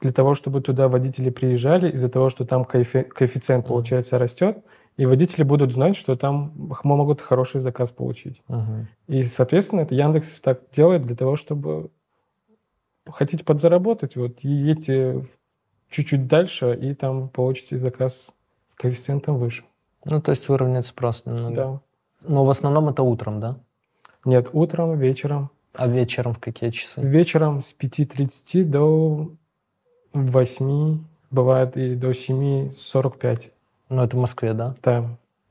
для 0.00 0.12
того, 0.12 0.34
чтобы 0.34 0.60
туда 0.60 0.88
водители 0.88 1.30
приезжали, 1.30 1.90
из-за 1.92 2.08
того, 2.08 2.28
что 2.28 2.44
там 2.44 2.64
коэффициент, 2.64 3.66
получается, 3.66 4.18
растет, 4.18 4.58
и 4.96 5.06
водители 5.06 5.42
будут 5.42 5.72
знать, 5.72 5.96
что 5.96 6.16
там 6.16 6.52
могут 6.84 7.20
хороший 7.20 7.60
заказ 7.60 7.92
получить. 7.92 8.42
Uh-huh. 8.48 8.84
И, 9.08 9.24
соответственно, 9.24 9.80
это 9.80 9.94
Яндекс 9.94 10.40
так 10.40 10.60
делает 10.70 11.06
для 11.06 11.16
того, 11.16 11.36
чтобы 11.36 11.90
хотите 13.06 13.44
подзаработать, 13.44 14.16
вот, 14.16 14.40
едете 14.40 15.24
чуть-чуть 15.88 16.26
дальше, 16.26 16.78
и 16.80 16.94
там 16.94 17.28
получите 17.28 17.78
заказ 17.78 18.32
с 18.68 18.74
коэффициентом 18.74 19.36
выше. 19.36 19.64
Ну, 20.04 20.20
то 20.20 20.30
есть 20.30 20.48
выровнять 20.48 20.86
спрос 20.86 21.24
немного. 21.26 21.54
Да. 21.54 21.80
Но 22.22 22.44
в 22.44 22.50
основном 22.50 22.88
это 22.88 23.02
утром, 23.02 23.40
да? 23.40 23.58
Нет, 24.24 24.50
утром, 24.52 24.98
вечером. 24.98 25.50
А 25.74 25.88
вечером 25.88 26.34
в 26.34 26.38
какие 26.38 26.70
часы? 26.70 27.00
Вечером 27.00 27.60
с 27.60 27.74
5.30 27.74 28.64
до 28.64 29.30
8, 30.12 31.04
бывает 31.30 31.76
и 31.76 31.94
до 31.94 32.10
7.45. 32.10 33.50
Ну, 33.92 34.02
это 34.02 34.16
в 34.16 34.20
Москве, 34.20 34.54
да? 34.54 34.74
Да. 34.82 35.04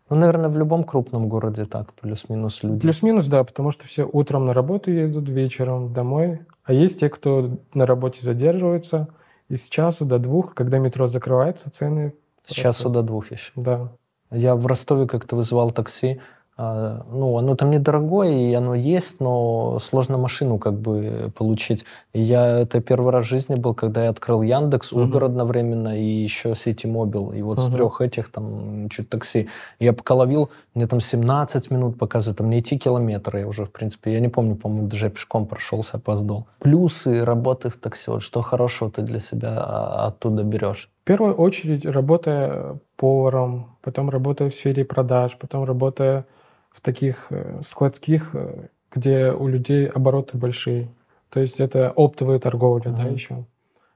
Ну, 0.10 0.16
наверное, 0.16 0.50
в 0.50 0.58
любом 0.58 0.84
крупном 0.84 1.30
городе 1.30 1.66
так, 1.66 1.94
плюс-минус 1.94 2.64
люди. 2.64 2.82
Плюс-минус, 2.82 3.28
да, 3.28 3.44
потому 3.44 3.72
что 3.72 3.86
все 3.86 4.04
утром 4.04 4.48
на 4.48 4.54
работу 4.54 4.92
едут, 4.92 5.30
вечером 5.30 5.94
домой. 5.94 6.42
А 6.64 6.74
есть 6.74 7.00
те, 7.00 7.10
кто 7.10 7.60
на 7.76 7.86
работе 7.86 8.20
задерживается, 8.22 9.10
и 9.48 9.56
с 9.56 9.70
часу 9.70 10.06
до 10.06 10.18
двух, 10.18 10.56
когда 10.56 10.80
метро 10.80 11.06
закрывается, 11.06 11.70
цены... 11.70 12.14
С 12.44 12.48
просто... 12.48 12.62
часу 12.62 12.90
до 12.90 13.04
двух 13.04 13.32
еще? 13.32 13.52
Да. 13.56 13.92
Я 14.32 14.56
в 14.56 14.66
Ростове 14.66 15.08
как-то 15.08 15.36
вызывал 15.36 15.70
такси, 15.70 16.20
ну, 16.58 17.38
оно 17.38 17.56
там 17.56 17.72
недорогое, 17.72 18.50
и 18.50 18.54
оно 18.54 18.76
есть, 18.76 19.20
но 19.20 19.80
сложно 19.80 20.18
машину 20.18 20.58
как 20.60 20.74
бы 20.74 21.32
получить. 21.36 21.86
И 22.14 22.22
я, 22.22 22.60
это 22.60 22.82
первый 22.82 23.12
раз 23.12 23.26
в 23.26 23.30
жизни 23.30 23.56
был, 23.56 23.74
когда 23.74 24.04
я 24.04 24.10
открыл 24.10 24.42
Яндекс, 24.42 24.94
Uber 24.94 25.12
uh-huh. 25.12 25.26
одновременно, 25.26 26.00
и 26.00 26.04
еще 26.04 26.50
City 26.52 26.86
Mobile. 26.86 27.38
И 27.38 27.42
вот 27.42 27.58
uh-huh. 27.58 27.70
с 27.70 27.72
трех 27.72 28.02
этих 28.02 28.30
там 28.30 28.90
чуть 28.90 29.10
такси. 29.10 29.50
Я 29.80 29.94
пока 29.94 30.16
ловил, 30.16 30.50
мне 30.74 30.88
там 30.88 31.02
17 31.02 31.72
минут 31.72 31.98
показывают, 31.98 32.38
там 32.38 32.50
не 32.50 32.60
идти 32.60 32.78
километры 32.78 33.42
я 33.42 33.48
уже, 33.48 33.66
в 33.66 33.72
принципе, 33.72 34.14
я 34.14 34.20
не 34.20 34.30
помню, 34.30 34.56
по-моему, 34.56 34.88
даже 34.88 35.10
пешком 35.10 35.46
прошелся, 35.46 35.98
опоздал. 35.98 36.48
Плюсы 36.60 37.26
работы 37.26 37.70
в 37.70 37.78
такси, 37.78 38.12
вот 38.12 38.22
что 38.22 38.42
хорошего 38.42 38.92
ты 38.92 39.02
для 39.02 39.20
себя 39.20 39.58
а, 39.58 40.08
оттуда 40.08 40.44
берешь? 40.44 40.90
В 41.02 41.04
первую 41.04 41.34
очередь, 41.34 41.86
работая 41.86 42.78
поваром, 43.02 43.78
потом 43.82 44.12
работая 44.12 44.52
в 44.52 44.54
сфере 44.54 44.86
продаж, 44.86 45.36
потом 45.36 45.64
работая 45.64 46.28
в 46.70 46.82
таких 46.82 47.28
э, 47.32 47.60
складских, 47.64 48.30
э, 48.36 48.68
где 48.92 49.32
у 49.32 49.48
людей 49.48 49.88
обороты 49.88 50.38
большие. 50.38 50.88
То 51.32 51.40
есть 51.40 51.60
это 51.60 51.92
оптовая 51.96 52.38
торговля, 52.38 52.92
uh-huh. 52.92 53.04
да, 53.04 53.10
еще. 53.10 53.46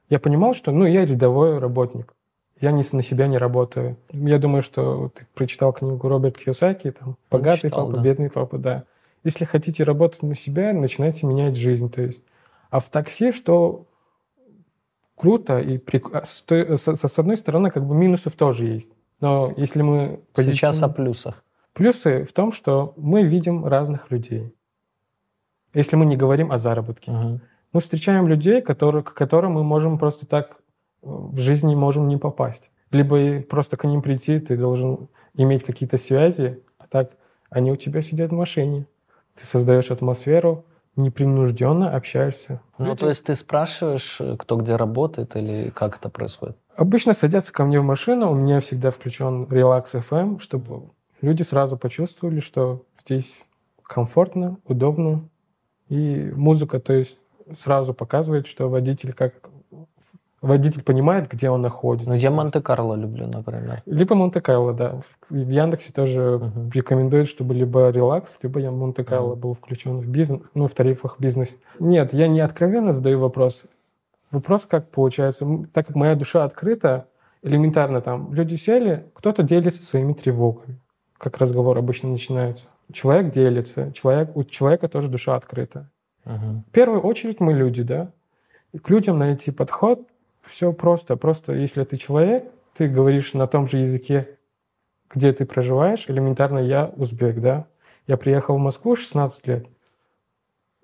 Я 0.10 0.20
понимал, 0.20 0.56
что, 0.56 0.72
ну, 0.72 0.88
я 0.88 1.06
рядовой 1.06 1.60
работник. 1.60 2.16
Я 2.60 2.72
не, 2.72 2.84
на 2.94 3.04
себя 3.04 3.28
не 3.28 3.38
работаю. 3.38 3.96
Я 4.12 4.40
думаю, 4.40 4.64
что 4.64 5.12
ты 5.14 5.28
прочитал 5.36 5.72
книгу 5.72 6.08
Роберт 6.08 6.38
Кiyosaki, 6.38 6.92
там, 6.92 7.18
«Богатый 7.30 7.70
читал, 7.70 7.86
папа, 7.86 7.98
да. 7.98 8.04
бедный 8.04 8.32
папа», 8.32 8.58
да. 8.58 8.86
Если 9.24 9.46
хотите 9.46 9.84
работать 9.84 10.24
на 10.24 10.34
себя, 10.34 10.74
начинайте 10.74 11.28
менять 11.28 11.56
жизнь. 11.56 11.92
То 11.92 12.02
есть, 12.02 12.24
а 12.72 12.80
в 12.80 12.90
такси, 12.90 13.32
что 13.32 13.86
круто, 15.16 15.60
и 15.60 15.78
при... 15.78 16.02
А, 16.14 16.26
с, 16.26 16.46
с 16.46 17.20
одной 17.20 17.38
стороны, 17.38 17.72
как 17.72 17.86
бы 17.86 17.96
минусов 17.96 18.36
тоже 18.36 18.66
есть. 18.66 18.90
Но 19.22 19.54
если 19.58 19.82
мы... 19.82 20.22
Сейчас 20.36 20.84
о 20.84 20.90
плюсах. 20.90 21.44
Плюсы 21.74 22.24
в 22.24 22.34
том, 22.34 22.52
что 22.52 22.94
мы 22.98 23.24
видим 23.24 23.66
разных 23.66 24.12
людей. 24.12 24.54
Если 25.74 25.96
мы 25.96 26.06
не 26.06 26.16
говорим 26.16 26.52
о 26.52 26.58
заработке. 26.58 27.12
Uh-huh. 27.12 27.40
Мы 27.74 27.82
встречаем 27.82 28.28
людей, 28.28 28.62
которые, 28.62 29.04
к 29.04 29.14
которым 29.14 29.54
мы 29.54 29.64
можем 29.64 29.98
просто 29.98 30.26
так 30.26 30.52
э, 30.52 30.56
в 31.02 31.38
жизни 31.40 31.76
можем 31.76 32.08
не 32.08 32.16
попасть. 32.16 32.72
Либо 32.92 33.42
просто 33.42 33.76
к 33.76 33.84
ним 33.84 34.02
прийти, 34.02 34.40
ты 34.40 34.56
должен 34.56 35.10
иметь 35.34 35.66
какие-то 35.66 35.98
связи, 35.98 36.64
а 36.78 36.88
так 36.88 37.12
они 37.50 37.72
у 37.72 37.76
тебя 37.76 38.02
сидят 38.02 38.32
в 38.32 38.36
машине. 38.36 38.88
Ты 39.36 39.46
создаешь 39.46 39.92
атмосферу, 39.92 40.66
непринужденно 40.96 41.96
общаешься. 41.96 42.62
Ну, 42.78 42.86
Люди... 42.86 43.00
то 43.00 43.10
есть 43.10 43.26
ты 43.26 43.36
спрашиваешь, 43.36 44.22
кто 44.40 44.58
где 44.58 44.76
работает, 44.76 45.36
или 45.36 45.70
как 45.70 45.98
это 45.98 46.10
происходит? 46.10 46.58
Обычно 46.76 47.14
садятся 47.14 47.54
ко 47.54 47.64
мне 47.64 47.80
в 47.80 47.84
машину, 47.84 48.32
у 48.32 48.36
меня 48.36 48.60
всегда 48.60 48.92
включен 48.92 49.44
Relax 49.46 49.94
FM, 49.94 50.40
чтобы 50.40 50.90
люди 51.22 51.44
сразу 51.44 51.78
почувствовали, 51.78 52.40
что 52.40 52.84
здесь 53.00 53.36
комфортно, 53.84 54.58
удобно. 54.66 55.28
И 55.88 56.32
музыка, 56.36 56.80
то 56.80 56.94
есть 56.94 57.20
сразу 57.52 57.94
показывает, 57.94 58.48
что 58.48 58.70
водитель 58.70 59.14
как 59.14 59.34
водитель 60.46 60.84
понимает, 60.84 61.30
где 61.30 61.50
он 61.50 61.62
находится. 61.62 62.10
Ну, 62.10 62.16
я 62.16 62.32
Монте-Карло 62.32 62.96
люблю, 62.96 63.28
например. 63.28 63.82
Либо 63.86 64.16
Монте-Карло, 64.16 64.74
да. 64.74 65.00
В 65.30 65.50
Яндексе 65.50 65.92
тоже 65.94 66.20
uh-huh. 66.20 66.72
рекомендуют, 66.74 67.28
чтобы 67.28 67.54
либо 67.54 67.90
релакс, 67.90 68.40
либо 68.42 68.60
я 68.60 68.72
Монте-Карло 68.72 69.34
uh-huh. 69.34 69.40
был 69.40 69.54
включен 69.54 70.00
в 70.00 70.08
бизнес, 70.08 70.42
ну, 70.54 70.68
в 70.68 70.74
тарифах 70.74 71.18
бизнес. 71.20 71.56
Нет, 71.80 72.14
я 72.14 72.28
не 72.28 72.40
откровенно 72.40 72.92
задаю 72.92 73.20
вопрос. 73.20 73.66
Вопрос, 74.32 74.66
как 74.66 74.90
получается, 74.90 75.46
так 75.74 75.88
как 75.88 75.96
моя 75.96 76.16
душа 76.16 76.44
открыта, 76.44 77.08
элементарно 77.44 78.02
там, 78.02 78.34
люди 78.34 78.56
сели, 78.56 79.06
кто-то 79.14 79.44
делится 79.44 79.84
своими 79.84 80.14
тревогами 80.14 80.80
как 81.18 81.38
разговор 81.38 81.78
обычно 81.78 82.10
начинается. 82.10 82.68
Человек 82.92 83.34
делится, 83.34 83.92
человек, 83.94 84.36
у 84.36 84.44
человека 84.44 84.88
тоже 84.88 85.08
душа 85.08 85.36
открыта. 85.36 85.90
Угу. 86.26 86.64
В 86.68 86.72
первую 86.72 87.02
очередь 87.02 87.40
мы 87.40 87.54
люди, 87.54 87.84
да. 87.84 88.12
И 88.74 88.78
к 88.78 88.90
людям 88.90 89.18
найти 89.18 89.52
подход 89.52 90.08
все 90.46 90.72
просто. 90.74 91.16
Просто 91.16 91.54
если 91.54 91.84
ты 91.84 91.98
человек, 91.98 92.52
ты 92.74 92.88
говоришь 92.88 93.34
на 93.34 93.48
том 93.48 93.68
же 93.68 93.78
языке, 93.78 94.38
где 95.14 95.34
ты 95.34 95.46
проживаешь. 95.46 96.06
Элементарно 96.10 96.60
я 96.60 96.92
узбек, 96.96 97.40
да. 97.40 97.68
Я 98.08 98.18
приехал 98.18 98.56
в 98.56 98.60
Москву 98.60 98.96
16 98.96 99.48
лет. 99.48 99.68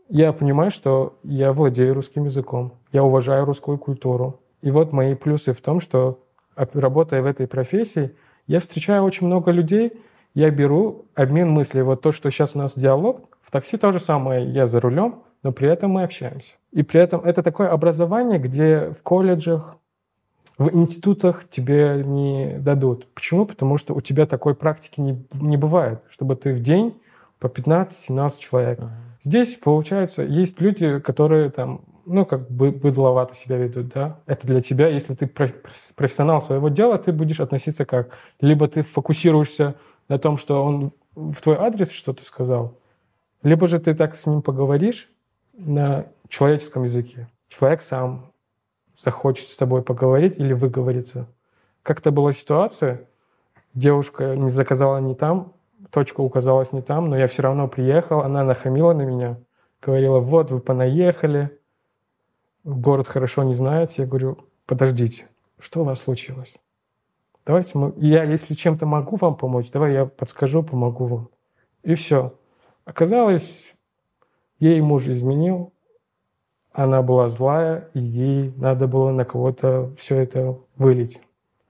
Я 0.10 0.34
понимаю, 0.34 0.72
что 0.72 1.20
я 1.24 1.53
владею 1.53 1.94
русским 1.94 2.25
языком. 2.25 2.74
Я 2.91 3.03
уважаю 3.03 3.46
русскую 3.46 3.77
культуру. 3.77 4.41
И 4.62 4.72
вот 4.72 4.91
мои 4.91 5.15
плюсы 5.15 5.53
в 5.53 5.62
том, 5.62 5.80
что 5.80 6.24
работая 6.56 7.22
в 7.22 7.25
этой 7.25 7.48
профессии, 7.48 8.15
я 8.48 8.60
встречаю 8.60 9.03
очень 9.03 9.27
много 9.27 9.51
людей, 9.51 9.94
я 10.34 10.50
беру 10.50 11.06
обмен 11.15 11.50
мыслей. 11.50 11.84
Вот 11.84 12.01
то, 12.01 12.12
что 12.12 12.30
сейчас 12.30 12.56
у 12.56 12.60
нас 12.60 12.74
диалог, 12.75 13.38
в 13.41 13.51
такси 13.51 13.77
то 13.77 13.91
же 13.91 14.00
самое. 14.00 14.46
Я 14.46 14.68
за 14.68 14.80
рулем, 14.80 15.24
но 15.43 15.51
при 15.51 15.67
этом 15.67 15.91
мы 15.91 16.03
общаемся. 16.03 16.55
И 16.71 16.83
при 16.83 17.01
этом 17.01 17.21
это 17.21 17.43
такое 17.43 17.69
образование, 17.69 18.39
где 18.39 18.91
в 18.91 19.01
колледжах, 19.01 19.77
в 20.57 20.74
институтах 20.75 21.50
тебе 21.50 22.03
не 22.05 22.57
дадут. 22.60 23.07
Почему? 23.13 23.45
Потому 23.45 23.77
что 23.77 23.93
у 23.95 24.01
тебя 24.01 24.25
такой 24.25 24.53
практики 24.53 25.00
не, 25.01 25.25
не 25.33 25.57
бывает, 25.57 26.01
чтобы 26.10 26.36
ты 26.36 26.53
в 26.53 26.62
день 26.62 26.93
по 27.39 27.48
15-17 27.48 28.39
человек. 28.39 28.79
Uh-huh. 28.79 28.89
Здесь, 29.22 29.57
получается, 29.57 30.24
есть 30.24 30.61
люди, 30.61 31.00
которые 31.00 31.50
там, 31.50 31.81
ну, 32.05 32.25
как 32.25 32.50
бы 32.50 32.72
быдловато 32.72 33.35
себя 33.35 33.57
ведут, 33.57 33.89
да. 33.89 34.20
Это 34.27 34.48
для 34.48 34.61
тебя, 34.61 34.87
если 34.87 35.16
ты 35.16 35.27
профессионал 35.27 36.42
своего 36.42 36.70
дела, 36.70 36.98
ты 36.98 37.11
будешь 37.11 37.39
относиться 37.39 37.85
как? 37.85 38.18
Либо 38.39 38.68
ты 38.68 38.81
фокусируешься 38.81 39.75
на 40.07 40.18
том, 40.18 40.37
что 40.37 40.63
он 40.63 40.92
в 41.16 41.42
твой 41.42 41.57
адрес 41.57 41.92
что-то 41.92 42.24
сказал, 42.24 42.77
либо 43.44 43.68
же 43.68 43.79
ты 43.79 43.94
так 43.94 44.16
с 44.16 44.25
ним 44.25 44.42
поговоришь 44.42 45.09
на 45.65 46.05
человеческом 46.27 46.83
языке. 46.83 47.27
Человек 47.47 47.81
сам 47.81 48.31
захочет 48.97 49.47
с 49.47 49.57
тобой 49.57 49.81
поговорить 49.81 50.37
или 50.37 50.53
выговориться. 50.53 51.27
Как-то 51.83 52.11
была 52.11 52.31
ситуация, 52.31 53.07
девушка 53.74 54.35
не 54.35 54.50
заказала 54.50 55.00
не 55.00 55.15
там, 55.15 55.53
точка 55.89 56.21
указалась 56.21 56.74
не 56.74 56.81
там, 56.81 57.09
но 57.09 57.17
я 57.17 57.27
все 57.27 57.41
равно 57.41 57.67
приехал, 57.67 58.21
она 58.21 58.43
нахамила 58.43 58.93
на 58.93 59.01
меня, 59.01 59.37
говорила, 59.81 60.19
вот 60.19 60.51
вы 60.51 60.59
понаехали, 60.59 61.57
город 62.63 63.07
хорошо 63.07 63.43
не 63.43 63.53
знаете. 63.53 64.03
Я 64.03 64.07
говорю, 64.07 64.37
подождите, 64.65 65.27
что 65.59 65.81
у 65.81 65.83
вас 65.83 66.01
случилось? 66.01 66.57
Давайте 67.45 67.77
мы, 67.77 67.93
я, 67.97 68.24
если 68.24 68.53
чем-то 68.53 68.85
могу 68.85 69.15
вам 69.15 69.35
помочь, 69.35 69.71
давай 69.71 69.93
я 69.93 70.05
подскажу, 70.05 70.61
помогу 70.61 71.05
вам. 71.05 71.29
И 71.83 71.95
все. 71.95 72.35
Оказалось, 72.85 73.74
ей 74.61 74.79
муж 74.81 75.07
изменил, 75.07 75.74
она 76.71 77.01
была 77.01 77.27
злая, 77.27 77.89
и 77.93 78.00
ей 78.00 78.53
надо 78.55 78.87
было 78.87 79.11
на 79.11 79.25
кого-то 79.25 79.91
все 79.97 80.17
это 80.17 80.57
вылить. 80.77 81.19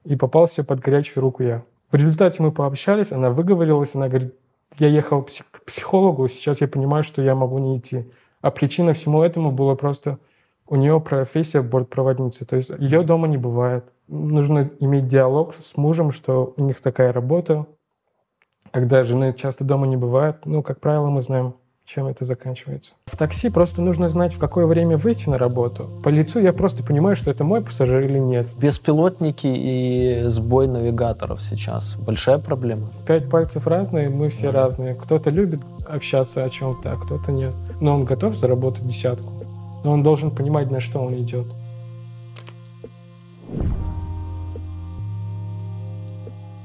И 0.04 0.16
попался 0.16 0.64
под 0.64 0.80
горячую 0.80 1.22
руку 1.22 1.42
я. 1.42 1.64
В 1.92 1.96
результате 1.96 2.44
мы 2.44 2.52
пообщались, 2.52 3.12
она 3.12 3.32
выговорилась, 3.32 3.96
она 3.96 4.08
говорит, 4.08 4.36
я 4.78 4.88
ехал 4.88 5.24
к 5.24 5.66
психологу, 5.66 6.28
сейчас 6.28 6.62
я 6.62 6.68
понимаю, 6.68 7.04
что 7.04 7.22
я 7.22 7.34
могу 7.34 7.58
не 7.58 7.78
идти. 7.78 8.10
А 8.42 8.52
причина 8.52 8.94
всему 8.94 9.24
этому 9.24 9.52
была 9.52 9.76
просто 9.76 10.20
у 10.68 10.76
нее 10.76 11.02
профессия 11.02 11.62
бортпроводницы, 11.62 12.46
то 12.46 12.56
есть 12.56 12.72
ее 12.78 13.04
дома 13.04 13.28
не 13.28 13.38
бывает 13.38 13.86
нужно 14.12 14.70
иметь 14.80 15.08
диалог 15.08 15.56
с 15.56 15.78
мужем, 15.78 16.12
что 16.12 16.54
у 16.58 16.64
них 16.64 16.82
такая 16.82 17.14
работа, 17.14 17.66
когда 18.72 19.04
жены 19.04 19.34
часто 19.34 19.64
дома 19.64 19.88
не 19.88 19.98
бывает. 19.98 20.46
Ну, 20.46 20.62
как 20.62 20.80
правило, 20.80 21.08
мы 21.08 21.22
знаем, 21.22 21.56
чем 21.86 22.08
это 22.08 22.26
заканчивается. 22.26 22.94
В 23.06 23.18
такси 23.18 23.50
просто 23.50 23.82
нужно 23.82 24.08
знать, 24.08 24.34
в 24.34 24.40
какое 24.40 24.66
время 24.66 24.98
выйти 24.98 25.30
на 25.30 25.38
работу. 25.38 25.90
По 26.04 26.10
лицу 26.10 26.40
я 26.40 26.54
просто 26.54 26.84
понимаю, 26.84 27.16
что 27.16 27.32
это 27.32 27.44
мой 27.44 27.62
пассажир 27.62 28.02
или 28.02 28.20
нет. 28.20 28.48
Беспилотники 28.58 29.48
и 29.48 30.24
сбой 30.28 30.68
навигаторов 30.68 31.42
сейчас 31.42 31.96
большая 31.96 32.38
проблема. 32.38 32.88
Пять 33.06 33.30
пальцев 33.30 33.68
разные, 33.68 34.10
мы 34.10 34.30
все 34.30 34.48
mm. 34.48 34.52
разные. 34.52 34.96
Кто-то 34.96 35.30
любит 35.30 35.60
общаться 35.88 36.44
о 36.44 36.50
чем-то, 36.50 36.94
а 36.94 36.96
кто-то 36.96 37.32
нет. 37.32 37.54
Но 37.82 37.96
он 37.96 38.06
готов 38.06 38.36
заработать 38.36 38.88
десятку. 38.88 39.32
Но 39.84 39.92
он 39.92 40.04
должен 40.04 40.32
понимать, 40.32 40.72
на 40.72 40.80
что 40.80 41.00
он 41.00 41.16
идет. 41.16 41.48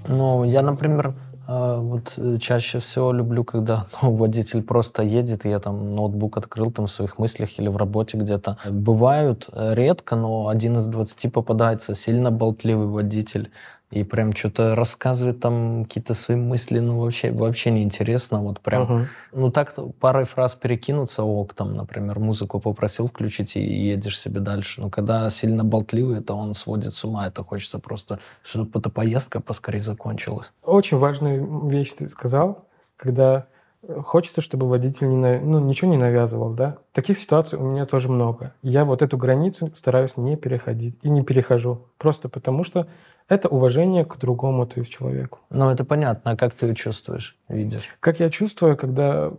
Ну, 0.08 0.44
я, 0.44 0.62
например, 0.62 1.14
вот 1.48 2.14
э, 2.16 2.38
чаще 2.38 2.80
всего 2.80 3.12
люблю, 3.12 3.44
когда 3.44 3.86
ну, 4.02 4.14
водитель 4.14 4.62
просто 4.62 5.02
едет, 5.02 5.46
и 5.46 5.48
я 5.48 5.60
там 5.60 5.94
ноутбук 5.94 6.36
открыл 6.36 6.70
там 6.70 6.86
в 6.86 6.90
своих 6.90 7.18
мыслях 7.18 7.58
или 7.58 7.68
в 7.68 7.76
работе 7.76 8.18
где-то. 8.18 8.58
Бывают 8.68 9.48
э, 9.52 9.74
редко, 9.74 10.16
но 10.16 10.48
один 10.48 10.76
из 10.78 10.86
двадцати 10.88 11.28
попадается 11.28 11.94
сильно 11.94 12.30
болтливый 12.30 12.88
водитель, 12.88 13.50
и 13.90 14.02
прям 14.02 14.34
что-то 14.34 14.74
рассказывает 14.74 15.40
там 15.40 15.84
какие-то 15.84 16.14
свои 16.14 16.36
мысли, 16.36 16.80
ну 16.80 17.00
вообще 17.00 17.30
вообще 17.30 17.70
неинтересно, 17.70 18.42
вот 18.42 18.60
прям, 18.60 18.82
uh-huh. 18.82 19.06
ну 19.32 19.50
так 19.50 19.74
парой 20.00 20.24
фраз 20.24 20.56
перекинуться, 20.56 21.22
ок, 21.22 21.54
там, 21.54 21.74
например, 21.74 22.18
музыку 22.18 22.58
попросил 22.58 23.06
включить 23.06 23.56
и 23.56 23.60
едешь 23.60 24.18
себе 24.18 24.40
дальше, 24.40 24.80
но 24.80 24.90
когда 24.90 25.30
сильно 25.30 25.62
болтливый, 25.62 26.18
это 26.18 26.34
он 26.34 26.54
сводит 26.54 26.94
с 26.94 27.04
ума, 27.04 27.28
это 27.28 27.44
хочется 27.44 27.78
просто, 27.78 28.18
чтобы 28.42 28.78
эта 28.78 28.90
поездка 28.90 29.40
поскорее 29.40 29.80
закончилась. 29.80 30.52
Очень 30.64 30.98
важную 30.98 31.68
вещь 31.68 31.92
ты 31.92 32.08
сказал, 32.08 32.66
когда 32.96 33.46
э, 33.82 34.00
хочется, 34.00 34.40
чтобы 34.40 34.66
водитель 34.66 35.08
не, 35.08 35.38
ну, 35.38 35.60
ничего 35.60 35.90
не 35.90 35.96
навязывал, 35.96 36.54
да. 36.54 36.78
Таких 36.92 37.18
ситуаций 37.18 37.58
у 37.58 37.62
меня 37.62 37.86
тоже 37.86 38.08
много. 38.08 38.52
Я 38.62 38.84
вот 38.84 39.02
эту 39.02 39.16
границу 39.16 39.70
стараюсь 39.74 40.16
не 40.16 40.36
переходить 40.36 40.98
и 41.02 41.08
не 41.08 41.22
перехожу. 41.22 41.86
Просто 41.98 42.28
потому 42.28 42.64
что 42.64 42.88
это 43.28 43.48
уважение 43.48 44.04
к 44.04 44.16
другому, 44.18 44.66
то 44.66 44.78
есть 44.78 44.92
человеку. 44.92 45.40
Ну, 45.50 45.70
это 45.70 45.84
понятно. 45.84 46.32
А 46.32 46.36
как 46.36 46.54
ты 46.54 46.74
чувствуешь, 46.74 47.36
видишь? 47.48 47.88
Как 48.00 48.20
я 48.20 48.30
чувствую, 48.30 48.76
когда... 48.76 49.32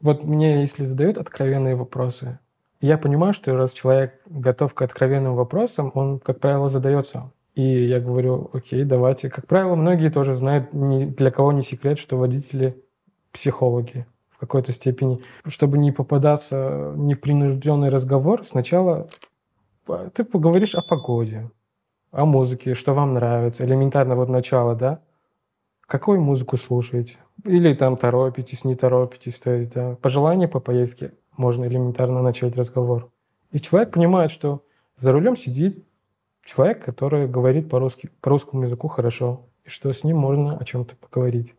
Вот 0.00 0.24
мне, 0.24 0.60
если 0.60 0.84
задают 0.84 1.18
откровенные 1.18 1.76
вопросы, 1.76 2.38
я 2.80 2.96
понимаю, 2.96 3.34
что 3.34 3.54
раз 3.56 3.74
человек 3.74 4.20
готов 4.26 4.72
к 4.72 4.80
откровенным 4.80 5.34
вопросам, 5.34 5.92
он, 5.94 6.18
как 6.18 6.40
правило, 6.40 6.68
задается. 6.68 7.30
И 7.54 7.62
я 7.62 8.00
говорю, 8.00 8.50
окей, 8.54 8.84
давайте. 8.84 9.28
Как 9.28 9.46
правило, 9.46 9.74
многие 9.74 10.08
тоже 10.08 10.34
знают, 10.34 10.72
ни 10.72 11.04
для 11.04 11.30
кого 11.30 11.52
не 11.52 11.62
секрет, 11.62 11.98
что 11.98 12.16
водители 12.16 12.82
психологи 13.32 14.06
в 14.30 14.38
какой-то 14.38 14.72
степени. 14.72 15.20
Чтобы 15.46 15.76
не 15.76 15.92
попадаться 15.92 16.94
ни 16.96 17.12
в 17.12 17.20
принужденный 17.20 17.90
разговор, 17.90 18.44
сначала 18.44 19.08
ты 20.14 20.24
поговоришь 20.24 20.74
о 20.74 20.80
погоде, 20.80 21.50
о 22.12 22.24
музыке, 22.24 22.74
что 22.74 22.94
вам 22.94 23.14
нравится. 23.14 23.64
Элементарно 23.64 24.14
вот 24.14 24.28
начало, 24.28 24.74
да? 24.74 25.00
Какую 25.82 26.20
музыку 26.20 26.56
слушаете? 26.56 27.18
Или 27.44 27.74
там 27.74 27.96
торопитесь, 27.96 28.64
не 28.64 28.74
торопитесь. 28.74 29.38
То 29.40 29.50
есть, 29.50 29.72
да, 29.72 29.96
пожелания 29.96 30.48
по 30.48 30.60
поездке 30.60 31.12
можно 31.36 31.64
элементарно 31.64 32.22
начать 32.22 32.56
разговор. 32.56 33.10
И 33.50 33.58
человек 33.58 33.92
понимает, 33.92 34.30
что 34.30 34.62
за 34.96 35.12
рулем 35.12 35.36
сидит 35.36 35.84
человек, 36.44 36.84
который 36.84 37.26
говорит 37.26 37.68
по-русски, 37.68 38.10
по 38.20 38.30
русскому 38.30 38.64
языку 38.64 38.88
хорошо, 38.88 39.46
и 39.64 39.68
что 39.68 39.92
с 39.92 40.04
ним 40.04 40.18
можно 40.18 40.56
о 40.56 40.64
чем-то 40.64 40.96
поговорить. 40.96 41.54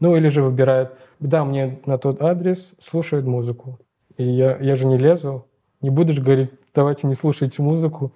Ну 0.00 0.16
или 0.16 0.28
же 0.28 0.42
выбирает, 0.42 0.92
да, 1.18 1.44
мне 1.44 1.80
на 1.86 1.98
тот 1.98 2.22
адрес 2.22 2.72
слушают 2.78 3.26
музыку. 3.26 3.78
И 4.16 4.24
я, 4.24 4.56
я 4.58 4.74
же 4.74 4.86
не 4.86 4.98
лезу, 4.98 5.46
не 5.80 5.90
будешь 5.90 6.18
говорить, 6.18 6.50
давайте 6.74 7.06
не 7.06 7.14
слушайте 7.14 7.62
музыку, 7.62 8.14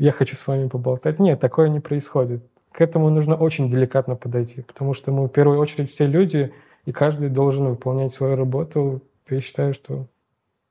я 0.00 0.12
хочу 0.12 0.34
с 0.34 0.46
вами 0.46 0.68
поболтать. 0.68 1.18
Нет, 1.18 1.40
такое 1.40 1.68
не 1.68 1.80
происходит. 1.80 2.42
К 2.72 2.80
этому 2.80 3.10
нужно 3.10 3.36
очень 3.36 3.70
деликатно 3.70 4.16
подойти, 4.16 4.62
потому 4.62 4.94
что 4.94 5.12
мы 5.12 5.26
в 5.26 5.28
первую 5.28 5.58
очередь 5.58 5.90
все 5.90 6.06
люди, 6.06 6.52
и 6.86 6.92
каждый 6.92 7.28
должен 7.28 7.68
выполнять 7.68 8.14
свою 8.14 8.36
работу. 8.36 9.02
Я 9.28 9.40
считаю, 9.40 9.74
что 9.74 10.06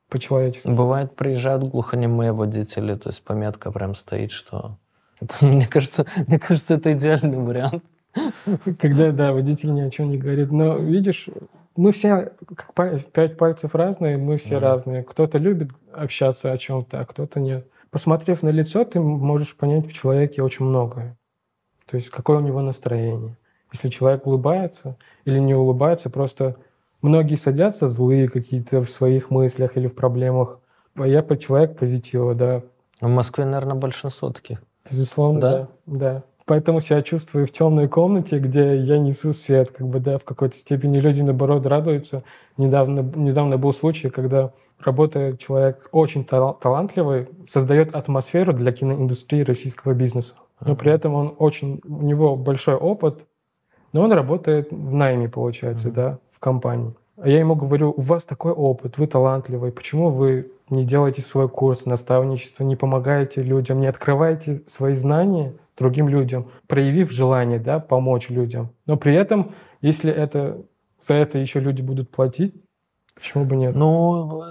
по-человечески. 0.09 0.69
Бывает, 0.69 1.15
приезжают 1.15 1.63
глухонемые 1.63 2.33
водители, 2.33 2.95
то 2.95 3.09
есть 3.09 3.23
пометка 3.23 3.71
прям 3.71 3.93
стоит, 3.93 4.31
что... 4.31 4.77
Это, 5.21 5.33
мне, 5.45 5.67
кажется, 5.67 6.05
мне 6.27 6.39
кажется, 6.39 6.75
это 6.75 6.93
идеальный 6.93 7.37
вариант. 7.37 7.83
Когда, 8.79 9.11
да, 9.11 9.33
водитель 9.33 9.73
ни 9.73 9.81
о 9.81 9.91
чем 9.91 10.09
не 10.09 10.17
говорит. 10.17 10.51
Но, 10.51 10.75
видишь, 10.77 11.29
мы 11.75 11.91
все, 11.91 12.31
как 12.55 12.73
пять 13.11 13.37
пальцев 13.37 13.75
разные, 13.75 14.17
мы 14.17 14.37
все 14.37 14.55
mm. 14.55 14.59
разные. 14.59 15.03
Кто-то 15.03 15.37
любит 15.37 15.69
общаться 15.93 16.51
о 16.51 16.57
чем-то, 16.57 17.01
а 17.01 17.05
кто-то 17.05 17.39
нет. 17.39 17.67
Посмотрев 17.91 18.43
на 18.43 18.49
лицо, 18.49 18.85
ты 18.85 18.99
можешь 18.99 19.55
понять 19.55 19.87
в 19.87 19.93
человеке 19.93 20.43
очень 20.43 20.65
многое. 20.65 21.17
То 21.85 21.95
есть, 21.95 22.09
какое 22.09 22.37
у 22.37 22.41
него 22.41 22.61
настроение. 22.61 23.37
Если 23.71 23.89
человек 23.89 24.25
улыбается 24.25 24.97
или 25.25 25.39
не 25.39 25.55
улыбается, 25.55 26.09
просто 26.09 26.57
Многие 27.01 27.35
садятся 27.35 27.87
злые 27.87 28.27
какие-то 28.27 28.81
в 28.81 28.89
своих 28.89 29.29
мыслях 29.29 29.77
или 29.77 29.87
в 29.87 29.95
проблемах. 29.95 30.59
А 30.95 31.07
я 31.07 31.23
человек 31.23 31.77
позитива, 31.77 32.35
да. 32.35 32.61
В 32.99 33.07
Москве, 33.07 33.45
наверное, 33.45 33.75
большинство 33.75 34.31
таких. 34.31 34.61
Безусловно, 34.89 35.39
да. 35.39 35.67
да. 35.85 35.97
да. 35.97 36.23
Поэтому 36.49 36.79
себя 36.79 37.03
чувствую 37.03 37.45
в 37.45 37.51
темной 37.51 37.87
комнате, 37.87 38.39
где 38.39 38.75
я 38.75 38.97
несу 38.97 39.33
свет, 39.33 39.69
как 39.69 39.87
бы, 39.87 39.99
да, 39.99 40.17
в 40.17 40.23
какой-то 40.23 40.55
степени 40.55 40.97
люди, 40.97 41.21
наоборот, 41.21 41.63
радуются. 41.67 42.23
Недавно, 42.57 43.01
недавно 43.01 43.59
был 43.59 43.71
случай, 43.71 44.09
когда 44.09 44.51
работает 44.79 45.37
человек 45.37 45.89
очень 45.91 46.25
талантливый, 46.25 47.27
создает 47.45 47.93
атмосферу 47.93 48.53
для 48.53 48.71
киноиндустрии 48.71 49.43
российского 49.43 49.93
бизнеса. 49.93 50.33
Но 50.59 50.75
при 50.75 50.91
этом 50.91 51.13
он 51.13 51.35
очень, 51.37 51.81
у 51.87 52.01
него 52.01 52.35
большой 52.35 52.73
опыт, 52.73 53.27
но 53.93 54.01
он 54.01 54.11
работает 54.11 54.71
в 54.71 54.91
найме, 54.91 55.29
получается, 55.29 55.89
mm-hmm. 55.89 55.93
да, 55.93 56.17
в 56.31 56.39
компании. 56.39 56.95
А 57.17 57.29
я 57.29 57.37
ему 57.37 57.53
говорю, 57.53 57.93
у 57.95 58.01
вас 58.01 58.23
такой 58.23 58.53
опыт, 58.53 58.97
вы 58.97 59.05
талантливый, 59.05 59.71
почему 59.71 60.09
вы 60.09 60.51
не 60.71 60.83
делаете 60.83 61.21
свой 61.21 61.47
курс 61.47 61.85
наставничества, 61.85 62.63
не 62.63 62.75
помогаете 62.75 63.43
людям, 63.43 63.81
не 63.81 63.87
открываете 63.87 64.63
свои 64.65 64.95
знания 64.95 65.53
другим 65.79 66.09
людям, 66.09 66.51
проявив 66.67 67.11
желание 67.11 67.59
да, 67.59 67.79
помочь 67.79 68.29
людям. 68.29 68.71
Но 68.85 68.97
при 68.97 69.15
этом, 69.15 69.53
если 69.81 70.11
это, 70.11 70.61
за 71.01 71.15
это 71.15 71.37
еще 71.37 71.59
люди 71.59 71.81
будут 71.81 72.11
платить, 72.11 72.53
почему 73.15 73.45
бы 73.45 73.55
нет? 73.55 73.75
Ну, 73.75 74.43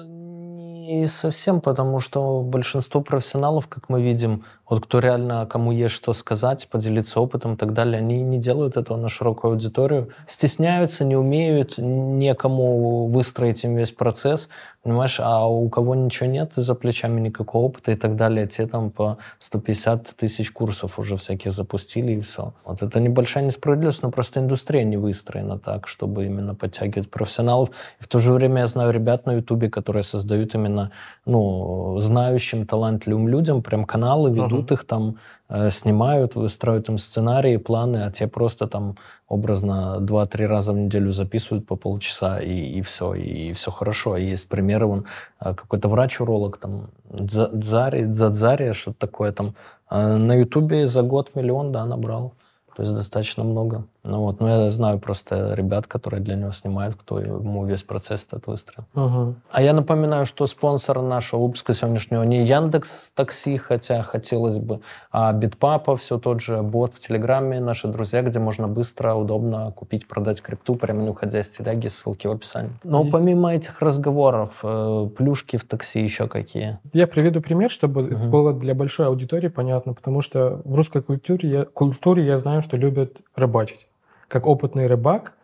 не 0.89 1.07
совсем, 1.07 1.61
потому 1.61 2.01
что 2.01 2.41
большинство 2.41 3.03
профессионалов, 3.03 3.69
как 3.69 3.89
мы 3.91 4.03
видим, 4.03 4.45
вот 4.69 4.85
кто 4.85 5.01
реально, 5.01 5.47
кому 5.47 5.71
есть 5.71 5.95
что 5.95 6.15
сказать, 6.15 6.67
поделиться 6.71 7.21
опытом 7.21 7.55
и 7.55 7.57
так 7.57 7.75
далее, 7.75 7.99
они 7.99 8.23
не 8.23 8.39
делают 8.39 8.77
этого 8.77 8.97
на 8.97 9.09
широкую 9.09 9.53
аудиторию, 9.53 10.09
стесняются, 10.27 11.05
не 11.05 11.17
умеют, 11.17 11.75
некому 11.77 13.07
выстроить 13.09 13.65
им 13.65 13.77
весь 13.77 13.93
процесс, 13.93 14.49
понимаешь, 14.89 15.21
а 15.21 15.47
у 15.47 15.69
кого 15.69 15.95
ничего 15.95 16.29
нет 16.29 16.53
за 16.57 16.75
плечами, 16.75 17.21
никакого 17.21 17.65
опыта 17.65 17.93
и 17.93 17.95
так 17.95 18.17
далее, 18.17 18.47
те 18.47 18.67
там 18.67 18.91
по 18.91 19.17
150 19.39 20.17
тысяч 20.17 20.51
курсов 20.53 20.99
уже 20.99 21.17
всяких 21.17 21.53
запустили 21.53 22.13
и 22.13 22.21
все. 22.21 22.53
Вот 22.65 22.83
это 22.83 23.01
небольшая 23.01 23.45
несправедливость, 23.45 24.03
но 24.03 24.11
просто 24.11 24.41
индустрия 24.41 24.85
не 24.85 24.97
выстроена 24.97 25.59
так, 25.59 25.89
чтобы 25.89 26.27
именно 26.27 26.55
подтягивать 26.55 27.11
профессионалов. 27.11 27.71
И 28.01 28.05
в 28.05 28.09
то 28.09 28.19
же 28.19 28.33
время 28.33 28.61
я 28.61 28.67
знаю 28.67 28.93
ребят 28.93 29.27
на 29.27 29.33
Ютубе, 29.33 29.71
которые 29.71 30.03
создают 30.03 30.55
именно, 30.55 30.91
ну, 31.27 31.99
знающим, 32.01 32.67
талантливым 32.67 33.29
людям 33.29 33.63
прям 33.63 33.85
каналы, 33.85 34.31
ведут 34.31 34.49
берут 34.59 34.73
их 34.73 34.85
там, 34.85 35.17
э, 35.49 35.71
снимают, 35.71 36.35
выстраивают 36.35 36.89
им 36.89 36.99
сценарии, 36.99 37.57
планы, 37.57 38.05
а 38.05 38.11
те 38.11 38.27
просто 38.27 38.67
там 38.67 38.97
образно 39.29 39.99
2-3 40.01 40.47
раза 40.47 40.73
в 40.73 40.79
неделю 40.79 41.13
записывают 41.13 41.67
по 41.67 41.77
полчаса, 41.77 42.41
и, 42.41 42.79
и 42.79 42.83
все, 42.83 43.15
и, 43.15 43.51
и 43.51 43.53
все 43.53 43.71
хорошо. 43.71 44.17
Есть 44.17 44.49
примеры, 44.49 44.87
вон, 44.87 45.05
э, 45.41 45.55
какой-то 45.55 45.89
врач-уролог, 45.89 46.57
там, 46.59 46.91
Дзари, 47.11 48.07
Дзадзари, 48.07 48.73
что-то 48.73 48.99
такое 48.99 49.33
там, 49.33 49.55
э, 49.91 50.17
на 50.17 50.35
Ютубе 50.35 50.87
за 50.87 51.03
год 51.03 51.35
миллион, 51.35 51.73
да, 51.73 51.85
набрал. 51.85 52.33
То 52.75 52.83
есть 52.83 52.95
достаточно 52.95 53.45
много. 53.45 53.85
Ну 54.09 54.21
вот, 54.21 54.41
но 54.41 54.65
я 54.65 54.71
знаю 54.71 54.99
просто 54.99 55.53
ребят, 55.55 55.87
которые 55.87 56.23
для 56.23 56.35
него 56.35 56.51
снимают, 56.51 56.95
кто 56.95 57.21
ему 57.21 57.67
весь 57.67 57.83
процесс 57.83 58.27
этот 58.27 58.47
выстроил. 58.47 58.87
Угу. 58.95 59.35
А 59.51 59.63
я 59.63 59.75
напоминаю, 59.75 60.25
что 60.25 60.47
спонсор 60.47 61.03
нашего 61.03 61.43
выпуска 61.43 61.75
сегодняшнего 61.75 62.23
не 62.23 62.43
Яндекс 62.43 63.13
Такси, 63.15 63.59
хотя 63.59 64.03
хотелось 64.03 64.59
бы, 64.59 64.81
а 65.13 65.31
Битпапа, 65.35 65.95
все 65.97 66.19
тот 66.19 66.41
же 66.41 66.63
бот 66.63 66.95
в 66.95 67.07
Телеграме, 67.07 67.61
наши 67.61 67.87
друзья, 67.87 68.23
где 68.23 68.39
можно 68.39 68.67
быстро, 68.67 69.13
удобно 69.13 69.73
купить, 69.73 70.09
продать 70.09 70.41
крипту, 70.41 70.75
прямо 70.75 71.03
не 71.03 71.11
уходя 71.11 71.41
из 71.41 71.51
теляги, 71.51 71.89
ссылки 71.89 72.27
в 72.27 72.31
описании. 72.31 72.73
Но 72.85 73.01
Есть. 73.01 73.13
помимо 73.13 73.53
этих 73.53 73.83
разговоров, 73.83 74.61
э, 74.63 75.09
плюшки 75.19 75.59
в 75.59 75.67
такси 75.67 76.01
еще 76.01 76.29
какие? 76.29 76.79
Я 76.95 77.07
приведу 77.07 77.43
пример, 77.43 77.69
чтобы 77.69 78.05
угу. 78.05 78.29
было 78.29 78.55
для 78.55 78.75
большой 78.75 79.07
аудитории 79.07 79.49
понятно, 79.49 79.93
потому 79.93 80.23
что 80.23 80.63
в 80.65 80.75
русской 80.75 81.03
культуре 81.03 81.49
я, 81.51 81.65
культуре 81.67 82.25
я 82.25 82.39
знаю, 82.39 82.63
что 82.63 82.79
любят 82.79 83.19
рыбачить. 83.37 83.87
Как 84.29 84.47
опытный 84.47 84.87
рыбак, 84.87 85.35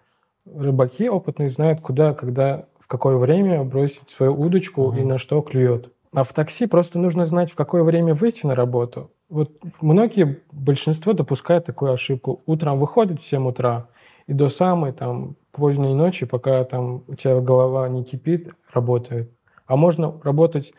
рыбаки 0.47 1.09
опытные 1.09 1.49
знают, 1.49 1.81
куда, 1.81 2.15
когда, 2.15 2.67
в 2.79 2.87
какое 2.87 3.17
время 3.17 3.65
бросить 3.65 4.11
свою 4.11 4.39
удочку 4.39 4.83
угу. 4.83 4.97
и 4.97 5.03
на 5.03 5.19
что 5.19 5.41
клюет. 5.41 5.91
А 6.13 6.23
в 6.23 6.33
такси 6.33 6.67
просто 6.67 6.99
нужно 6.99 7.27
знать, 7.27 7.51
в 7.51 7.57
какое 7.57 7.83
время 7.83 8.15
выйти 8.15 8.47
на 8.47 8.55
работу. 8.55 9.11
Вот 9.29 9.51
многие, 9.81 10.43
большинство 10.53 11.13
допускают 11.13 11.67
такую 11.67 11.93
ошибку. 11.93 12.43
Утром 12.47 12.79
выходит 12.79 13.21
в 13.21 13.25
7 13.25 13.49
утра, 13.49 13.89
и 14.29 14.33
до 14.33 14.49
самой 14.49 14.93
там 14.93 15.37
поздней 15.51 15.95
ночи, 15.95 16.25
пока 16.25 16.63
там 16.65 17.03
у 17.09 17.15
тебя 17.15 17.41
голова 17.41 17.89
не 17.89 18.05
кипит, 18.05 18.53
работает. 18.73 19.31
А 19.67 19.77
можно 19.77 20.15
работать, 20.23 20.73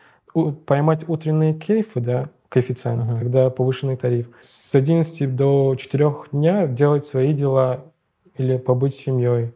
поймать 0.64 1.08
утренние 1.08 1.54
кейфы, 1.54 2.00
да, 2.00 2.30
коэффициент, 2.48 3.02
uh-huh. 3.02 3.18
когда 3.18 3.50
повышенный 3.50 3.96
тариф. 3.96 4.28
С 4.40 4.74
11 4.74 5.34
до 5.34 5.74
4 5.76 6.12
дня 6.32 6.66
делать 6.66 7.04
свои 7.04 7.32
дела 7.32 7.84
или 8.38 8.56
побыть 8.56 8.94
с 8.94 8.98
семьей, 8.98 9.52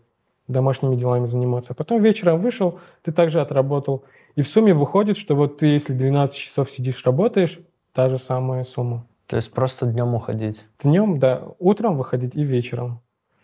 домашними 0.48 0.96
делами 0.96 1.26
заниматься. 1.26 1.74
Потом 1.74 2.02
вечером 2.02 2.40
вышел, 2.40 2.78
ты 3.02 3.12
также 3.12 3.40
отработал. 3.40 4.04
И 4.36 4.42
в 4.42 4.48
сумме 4.48 4.74
выходит, 4.74 5.16
что 5.16 5.34
вот 5.34 5.58
ты, 5.58 5.66
если 5.66 5.92
12 5.92 6.36
часов 6.36 6.70
сидишь, 6.70 7.04
работаешь, 7.04 7.58
та 7.92 8.08
же 8.08 8.18
самая 8.18 8.64
сумма. 8.64 9.06
То 9.26 9.36
есть 9.36 9.52
просто 9.52 9.86
днем 9.86 10.14
уходить? 10.14 10.66
Днем, 10.82 11.18
да. 11.18 11.44
Утром 11.58 11.96
выходить 11.96 12.34
и 12.34 12.44
вечером. 12.44 13.00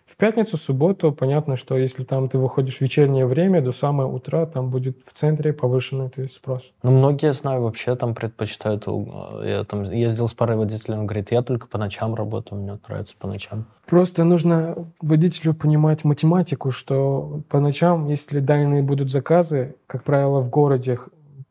В 0.07 0.17
пятницу, 0.17 0.57
субботу, 0.57 1.11
понятно, 1.11 1.57
что 1.57 1.77
если 1.77 2.05
там 2.05 2.29
ты 2.29 2.39
выходишь 2.39 2.79
в 2.79 2.81
вечернее 2.81 3.27
время, 3.27 3.61
до 3.61 3.73
самого 3.73 4.15
утра, 4.15 4.47
там 4.47 4.71
будет 4.71 4.99
в 5.05 5.13
центре 5.13 5.53
повышенный 5.53 6.09
то 6.09 6.23
есть, 6.23 6.37
спрос. 6.37 6.73
Ну, 6.85 6.93
многие, 6.93 7.33
знаю, 7.33 7.63
вообще 7.63 7.97
там 7.97 8.15
предпочитают... 8.15 8.85
э, 8.87 9.43
Я 9.45 9.65
там 9.65 9.83
ездил 9.83 10.29
с 10.29 10.33
парой 10.33 10.57
водителей, 10.57 10.97
он 10.97 11.07
говорит, 11.07 11.33
я 11.33 11.43
только 11.43 11.67
по 11.67 11.77
ночам 11.77 12.15
работаю, 12.15 12.61
мне 12.61 12.79
нравится 12.87 13.17
по 13.19 13.27
ночам. 13.27 13.67
Просто 13.85 14.23
нужно 14.23 14.87
водителю 15.03 15.55
понимать 15.55 16.05
математику, 16.05 16.71
что 16.71 17.43
по 17.49 17.59
ночам, 17.59 18.07
если 18.07 18.39
дальние 18.39 18.83
будут 18.83 19.11
заказы, 19.11 19.75
как 19.89 20.05
правило, 20.05 20.41
в 20.41 20.51
городе 20.51 21.01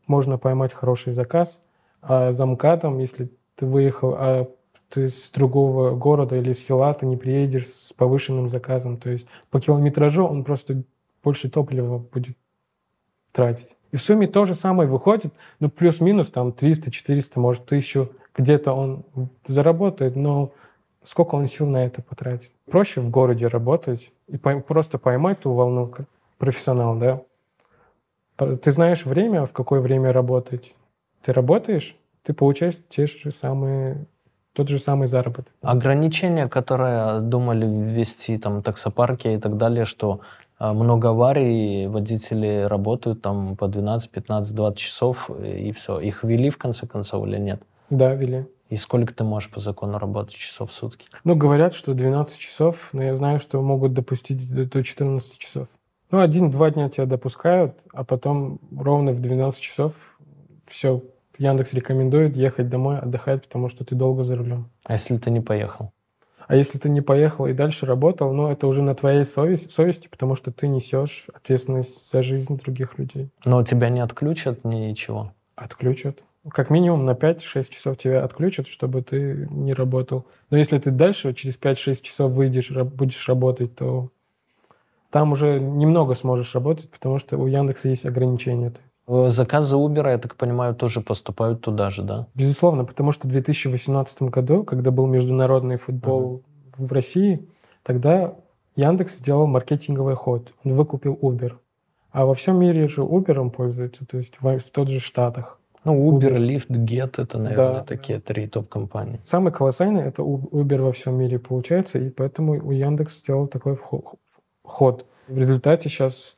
можно 0.08 0.38
поймать 0.38 0.72
хороший 0.72 1.14
заказ, 1.14 1.60
а 2.02 2.32
за 2.32 2.46
МКАДом, 2.46 3.00
если 3.00 3.30
ты 3.56 3.66
выехал, 3.66 4.16
а 4.18 4.48
ты 4.96 5.10
с 5.10 5.30
другого 5.32 5.94
города 5.94 6.38
или 6.38 6.54
села, 6.54 6.94
ты 6.94 7.06
не 7.06 7.18
приедешь 7.18 7.68
с 7.68 7.92
повышенным 7.92 8.50
заказом. 8.50 8.98
То 8.98 9.10
есть 9.10 9.28
по 9.50 9.60
километражу 9.60 10.26
он 10.26 10.46
просто 10.46 10.84
больше 11.22 11.50
топлива 11.50 11.98
будет 11.98 12.38
тратить. 13.34 13.76
И 13.92 13.98
в 13.98 14.02
сумме 14.02 14.28
то 14.28 14.46
же 14.46 14.56
самое 14.56 14.90
выходит, 14.90 15.34
ну 15.60 15.70
плюс-минус 15.70 16.30
там 16.30 16.50
300-400, 16.50 17.40
может, 17.40 17.66
1000, 17.66 18.10
где-то 18.34 18.72
он 18.72 19.04
заработает, 19.46 20.16
но 20.16 20.52
сколько 21.04 21.36
он 21.36 21.46
сил 21.48 21.68
на 21.68 21.86
это 21.86 22.02
потратит. 22.02 22.54
Проще 22.66 23.02
в 23.02 23.10
городе 23.10 23.48
работать 23.48 24.14
и 24.28 24.38
пой- 24.38 24.62
просто 24.62 24.98
поймать 24.98 25.42
ту 25.42 25.52
волну, 25.52 25.88
как 25.88 26.08
профессионал, 26.38 26.98
да. 26.98 27.22
Ты 28.38 28.72
знаешь 28.72 29.06
время, 29.06 29.46
в 29.46 29.52
какое 29.52 29.82
время 29.82 30.14
работать. 30.14 30.74
Ты 31.22 31.34
работаешь, 31.34 31.98
ты 32.24 32.34
получаешь 32.34 32.78
те 32.88 33.06
же 33.08 33.32
самые, 33.32 34.06
тот 34.56 34.70
же 34.70 34.80
самый 34.80 35.08
заработок. 35.08 35.54
Ограничения, 35.62 36.48
которые 36.48 37.20
думали 37.20 37.66
ввести, 37.66 38.38
там, 38.38 38.64
таксопарки 38.64 39.28
и 39.28 39.38
так 39.38 39.58
далее, 39.58 39.86
что 39.86 40.22
а, 40.58 40.74
много 40.74 41.10
аварий, 41.10 41.88
водители 41.88 42.66
работают 42.68 43.22
там 43.22 43.58
по 43.58 43.68
12, 43.68 44.10
15, 44.10 44.56
20 44.56 44.80
часов, 44.80 45.30
и 45.30 45.72
все. 45.74 46.00
Их 46.00 46.24
ввели 46.24 46.50
в 46.50 46.58
конце 46.58 46.88
концов 46.88 47.28
или 47.28 47.38
нет? 47.38 47.62
Да, 47.90 48.14
вели. 48.14 48.48
И 48.70 48.78
сколько 48.78 49.14
ты 49.14 49.24
можешь 49.24 49.52
по 49.52 49.60
закону 49.60 50.00
работать 50.00 50.34
часов 50.34 50.72
в 50.72 50.74
сутки? 50.74 51.08
Ну, 51.24 51.36
говорят, 51.36 51.76
что 51.76 51.94
12 51.94 52.40
часов, 52.40 52.90
но 52.94 53.04
я 53.04 53.16
знаю, 53.16 53.40
что 53.40 53.62
могут 53.62 53.94
допустить 53.94 54.52
до, 54.52 54.66
до 54.66 54.84
14 54.84 55.38
часов. 55.38 55.68
Ну, 56.12 56.20
один-два 56.20 56.72
дня 56.72 56.90
тебя 56.90 57.06
допускают, 57.06 57.76
а 57.94 58.04
потом 58.04 58.60
ровно 58.76 59.12
в 59.12 59.20
12 59.20 59.62
часов 59.62 60.18
все, 60.66 61.04
Яндекс 61.38 61.74
рекомендует 61.74 62.36
ехать 62.36 62.70
домой, 62.70 63.00
отдыхать, 63.00 63.44
потому 63.44 63.70
что 63.70 63.84
ты 63.84 63.96
долго 63.96 64.24
за 64.24 64.36
рулем. 64.36 64.70
А 64.86 64.94
если 64.94 65.18
ты 65.18 65.32
не 65.32 65.42
поехал? 65.42 65.92
А 66.48 66.56
если 66.56 66.78
ты 66.78 66.90
не 66.90 67.02
поехал 67.02 67.48
и 67.48 67.54
дальше 67.54 67.86
работал, 67.86 68.32
ну, 68.32 68.50
это 68.50 68.68
уже 68.68 68.84
на 68.84 68.94
твоей 68.94 69.26
совесть- 69.26 69.72
совести, 69.72 70.08
потому 70.08 70.36
что 70.36 70.52
ты 70.52 70.68
несешь 70.68 71.26
ответственность 71.34 72.12
за 72.12 72.22
жизнь 72.22 72.58
других 72.58 73.00
людей. 73.00 73.30
Но 73.44 73.64
тебя 73.64 73.90
не 73.90 74.00
отключат, 74.00 74.64
ничего. 74.64 75.32
Отключат. 75.56 76.20
Как 76.50 76.70
минимум 76.70 77.06
на 77.06 77.16
5-6 77.16 77.72
часов 77.72 77.98
тебя 77.98 78.24
отключат, 78.24 78.68
чтобы 78.68 79.02
ты 79.02 79.48
не 79.50 79.74
работал. 79.74 80.28
Но 80.52 80.58
если 80.58 80.78
ты 80.78 80.92
дальше 80.92 81.34
через 81.34 81.58
5-6 81.58 82.04
часов 82.04 82.32
выйдешь, 82.32 82.70
будешь 82.70 83.28
работать, 83.28 83.76
то 83.76 84.10
там 85.10 85.32
уже 85.32 85.60
немного 85.60 86.14
сможешь 86.14 86.54
работать, 86.54 86.92
потому 86.92 87.18
что 87.18 87.38
у 87.38 87.48
Яндекса 87.48 87.90
есть 87.90 88.06
ограничения. 88.06 88.74
Э, 89.08 89.30
Заказы 89.30 89.76
Uber, 89.76 90.10
я 90.10 90.18
так 90.18 90.36
понимаю, 90.36 90.76
тоже 90.76 91.02
поступают 91.02 91.62
туда 91.62 91.90
же, 91.90 92.04
да? 92.04 92.28
Безусловно, 92.36 92.86
потому 92.86 93.12
что 93.12 93.28
в 93.28 93.32
2018 93.32 94.24
году, 94.24 94.64
когда 94.64 94.92
был 94.92 95.06
международный 95.08 95.78
футбол 95.78 96.42
в 96.78 96.92
России, 96.92 97.48
тогда 97.84 98.34
Яндекс 98.76 99.18
сделал 99.18 99.48
маркетинговый 99.48 100.16
ход. 100.16 100.52
Он 100.64 100.74
выкупил 100.74 101.18
Uber. 101.22 101.54
А 102.12 102.26
во 102.26 102.34
всем 102.34 102.60
мире 102.60 102.88
же 102.88 103.02
Uber 103.02 103.50
пользуются, 103.50 104.06
то 104.06 104.18
есть 104.18 104.36
в, 104.40 104.58
в 104.58 104.72
тот 104.72 104.90
же 104.90 105.00
Штатах. 105.00 105.60
Ну, 105.84 106.12
Uber, 106.12 106.32
Uber. 106.32 106.38
Lyft, 106.38 106.70
Get, 106.70 107.22
это, 107.22 107.38
наверное, 107.38 107.74
Да, 107.74 107.84
такие 107.84 108.20
три 108.20 108.48
топ-компании. 108.48 109.20
Самый 109.24 109.54
колоссальный 109.54 110.02
это 110.02 110.24
Uber 110.24 110.82
во 110.82 110.92
всем 110.92 111.16
мире 111.16 111.38
получается, 111.38 112.00
и 112.00 112.10
поэтому 112.10 112.54
у 112.54 112.72
Яндекс 112.72 113.20
сделал 113.20 113.48
такой 113.48 113.78
ход. 114.64 115.06
В 115.28 115.38
результате 115.38 115.90
сейчас 115.90 116.36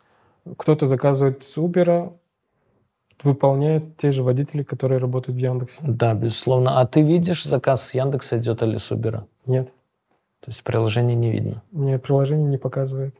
кто-то 0.58 0.88
заказывает 0.88 1.43
с 1.43 1.58
Uber, 1.58 2.13
выполняет 3.23 3.97
те 3.97 4.12
же 4.12 4.23
водители, 4.23 4.63
которые 4.63 4.99
работают 4.99 5.38
в 5.38 5.41
Яндексе. 5.41 5.80
Да, 5.82 6.13
безусловно. 6.13 6.80
А 6.80 6.86
ты 6.86 7.01
видишь, 7.01 7.43
заказ 7.43 7.84
с 7.88 7.93
Яндекса 7.95 8.38
идет 8.38 8.62
или 8.63 8.77
с 8.77 8.91
Uber? 8.91 9.23
Нет, 9.45 9.67
То 10.41 10.49
есть 10.51 10.63
приложение 10.63 11.15
не 11.15 11.32
видно. 11.32 11.63
нет, 11.71 12.03
приложение 12.03 12.49
не 12.49 12.58
показывает. 12.58 13.15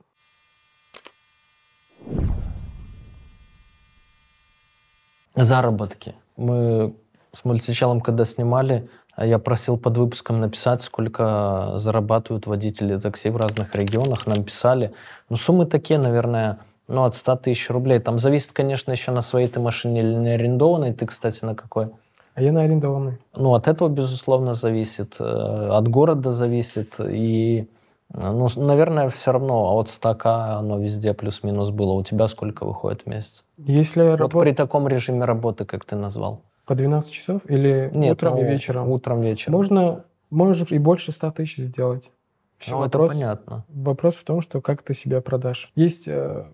Заработки. 5.36 6.16
Мы 6.36 6.96
с 7.32 7.46
мультичалом, 7.46 8.02
когда 8.02 8.26
снимали, 8.26 8.90
а 9.16 9.26
я 9.26 9.40
просил 9.40 9.78
под 9.78 9.98
выпуском 9.98 10.40
написать, 10.40 10.82
сколько 10.82 11.74
зарабатывают 11.76 12.48
водители 12.48 12.98
такси 12.98 13.30
в 13.30 13.38
разных 13.38 13.76
регионах. 13.76 14.26
Нам 14.26 14.44
писали. 14.44 14.94
Ну, 15.30 15.38
суммы 15.38 15.66
такие, 15.66 16.00
наверное, 16.00 16.60
ну, 16.88 17.04
от 17.04 17.16
100 17.16 17.36
тысяч 17.38 17.70
рублей. 17.70 18.00
Там 18.00 18.20
зависит, 18.20 18.52
конечно, 18.54 18.92
еще 18.92 19.12
на 19.12 19.22
своей 19.22 19.48
ты 19.48 19.60
машине 19.60 20.02
или 20.02 20.14
не 20.14 20.30
арендованной. 20.30 20.94
Ты, 20.94 21.06
кстати, 21.06 21.44
на 21.46 21.56
какой? 21.56 21.90
А 22.36 22.42
я 22.42 22.52
на 22.52 22.62
арендованный. 22.62 23.18
Ну, 23.36 23.54
от 23.56 23.68
этого, 23.68 23.90
безусловно, 23.90 24.54
зависит. 24.54 25.18
э, 25.20 25.24
От 25.24 25.88
города 25.88 26.32
зависит. 26.32 26.96
И, 27.00 27.68
ну, 28.14 28.48
наверное, 28.56 29.10
все 29.10 29.32
равно 29.32 29.76
от 29.78 29.88
100к 29.90 30.26
оно 30.60 30.80
везде 30.80 31.14
плюс-минус 31.14 31.72
было. 31.72 31.94
У 31.94 32.04
тебя 32.04 32.28
сколько 32.28 32.64
выходит 32.66 33.02
в 33.02 33.08
месяц? 33.08 33.44
Если 33.58 34.02
Вот 34.04 34.20
работать 34.20 34.42
при 34.50 34.52
таком 34.56 34.88
режиме 34.88 35.26
работы, 35.26 35.66
как 35.66 35.84
ты 35.86 35.96
назвал. 35.96 36.42
по 36.66 36.76
12 36.76 37.12
часов 37.12 37.42
или 37.50 37.90
Нет, 37.94 38.14
утром 38.18 38.36
ну, 38.36 38.42
и 38.42 38.44
вечером, 38.44 38.90
Утром, 38.92 39.22
вечером. 39.22 39.54
можно, 39.58 40.04
можешь 40.30 40.72
и 40.72 40.78
больше 40.78 41.12
100 41.12 41.32
тысяч 41.32 41.58
сделать. 41.66 42.12
Всё 42.60 42.78
Ну, 42.80 42.86
это 42.86 42.98
вопрос- 42.98 43.18
понятно. 43.18 43.66
Вопрос 43.70 44.16
в 44.16 44.24
том, 44.26 44.42
что 44.42 44.62
как 44.62 44.82
ты 44.84 44.94
себя 44.94 45.22
продашь. 45.22 45.72
Есть 45.76 46.08
э, 46.08 46.46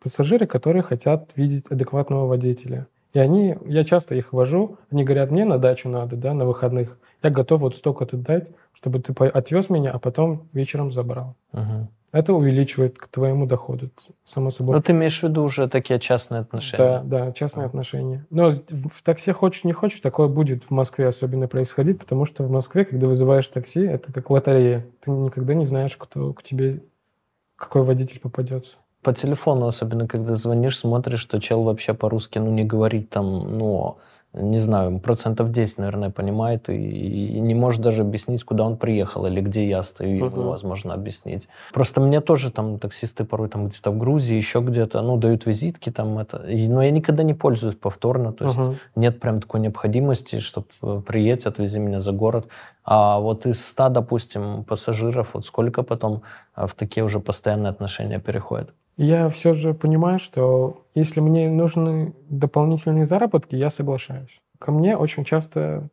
пассажиры, 0.00 0.46
которые 0.46 0.82
хотят 0.82 1.30
видеть 1.36 1.66
адекватного 1.70 2.26
водителя. 2.26 2.86
И 3.14 3.18
они, 3.18 3.56
я 3.64 3.84
часто 3.84 4.16
их 4.16 4.32
вожу, 4.32 4.78
они 4.90 5.04
говорят, 5.04 5.30
мне 5.30 5.44
на 5.44 5.58
дачу 5.58 5.88
надо, 5.88 6.16
да, 6.16 6.34
на 6.34 6.44
выходных. 6.44 6.98
Я 7.22 7.30
готов 7.30 7.60
вот 7.60 7.76
столько-то 7.76 8.16
дать, 8.16 8.50
чтобы 8.72 9.00
ты 9.00 9.12
отвез 9.12 9.70
меня, 9.70 9.92
а 9.92 9.98
потом 9.98 10.48
вечером 10.52 10.90
забрал. 10.90 11.36
Мгм. 11.52 11.88
Это 12.10 12.32
увеличивает 12.32 12.96
к 12.96 13.08
твоему 13.08 13.46
доходу, 13.46 13.90
само 14.22 14.50
собой. 14.50 14.76
Ну, 14.76 14.82
ты 14.82 14.92
имеешь 14.92 15.18
в 15.18 15.24
виду 15.24 15.42
уже 15.42 15.68
такие 15.68 15.98
частные 15.98 16.42
отношения? 16.42 16.84
Да, 16.84 17.02
да, 17.02 17.32
частные 17.32 17.66
отношения. 17.66 18.24
Но 18.30 18.50
в 18.52 18.88
в 18.88 19.02
такси 19.02 19.32
хочешь, 19.32 19.64
не 19.64 19.72
хочешь, 19.72 20.00
такое 20.00 20.28
будет 20.28 20.62
в 20.62 20.70
Москве 20.70 21.08
особенно 21.08 21.48
происходить, 21.48 21.98
потому 21.98 22.24
что 22.24 22.44
в 22.44 22.50
Москве, 22.50 22.84
когда 22.84 23.08
вызываешь 23.08 23.48
такси, 23.48 23.80
это 23.80 24.12
как 24.12 24.30
лотерея. 24.30 24.86
Ты 25.00 25.10
никогда 25.10 25.54
не 25.54 25.66
знаешь, 25.66 25.96
кто 25.96 26.32
к 26.32 26.44
тебе, 26.44 26.84
какой 27.56 27.82
водитель 27.82 28.20
попадется. 28.20 28.76
По 29.04 29.12
телефону, 29.12 29.66
особенно 29.66 30.08
когда 30.08 30.34
звонишь, 30.34 30.78
смотришь, 30.78 31.20
что 31.20 31.38
чел 31.38 31.62
вообще 31.62 31.92
по-русски, 31.92 32.38
ну, 32.38 32.50
не 32.50 32.64
говорит 32.64 33.10
там, 33.10 33.58
ну, 33.58 33.98
не 34.32 34.58
знаю, 34.58 34.98
процентов 34.98 35.50
10, 35.50 35.78
наверное, 35.78 36.10
понимает 36.10 36.68
и, 36.70 36.74
и 36.74 37.38
не 37.40 37.54
может 37.54 37.82
даже 37.82 38.00
объяснить, 38.02 38.42
куда 38.44 38.64
он 38.64 38.76
приехал 38.78 39.26
или 39.26 39.40
где 39.40 39.68
я 39.68 39.82
стою, 39.82 40.16
ему 40.16 40.26
Мгм. 40.26 40.40
невозможно 40.40 40.94
объяснить. 40.94 41.48
Просто 41.72 42.00
мне 42.00 42.20
тоже 42.20 42.50
там 42.50 42.78
таксисты 42.78 43.24
порой 43.24 43.48
там 43.48 43.66
где-то 43.68 43.90
в 43.90 43.98
Грузии, 43.98 44.34
еще 44.36 44.60
где-то, 44.60 45.02
ну, 45.02 45.18
дают 45.18 45.46
визитки 45.46 45.90
там 45.90 46.18
это, 46.18 46.38
и- 46.38 46.68
но 46.68 46.82
я 46.82 46.90
никогда 46.90 47.22
не 47.24 47.34
пользуюсь 47.34 47.76
повторно, 47.76 48.32
то 48.32 48.46
есть 48.46 48.58
Мгм. 48.58 48.74
нет 48.96 49.20
прям 49.20 49.40
такой 49.40 49.60
необходимости, 49.60 50.38
чтобы 50.40 51.02
приедь, 51.06 51.46
отвези 51.46 51.78
меня 51.78 52.00
за 52.00 52.12
город. 52.12 52.48
А 52.84 53.18
вот 53.20 53.46
из 53.46 53.64
100, 53.64 53.88
допустим, 53.90 54.64
пассажиров, 54.64 55.34
вот 55.34 55.44
сколько 55.46 55.82
потом 55.82 56.22
а, 56.54 56.66
в 56.66 56.74
такие 56.74 57.04
уже 57.04 57.20
постоянные 57.20 57.70
отношения 57.70 58.18
переходит? 58.18 58.72
Я 58.96 59.28
все 59.28 59.52
же 59.54 59.74
понимаю, 59.74 60.18
что 60.18 60.84
если 60.94 61.20
мне 61.20 61.48
нужны 61.50 62.14
дополнительные 62.28 63.06
заработки, 63.06 63.56
я 63.56 63.70
соглашаюсь. 63.70 64.40
Ко 64.58 64.70
мне 64.72 64.96
очень 64.96 65.24
часто 65.24 65.88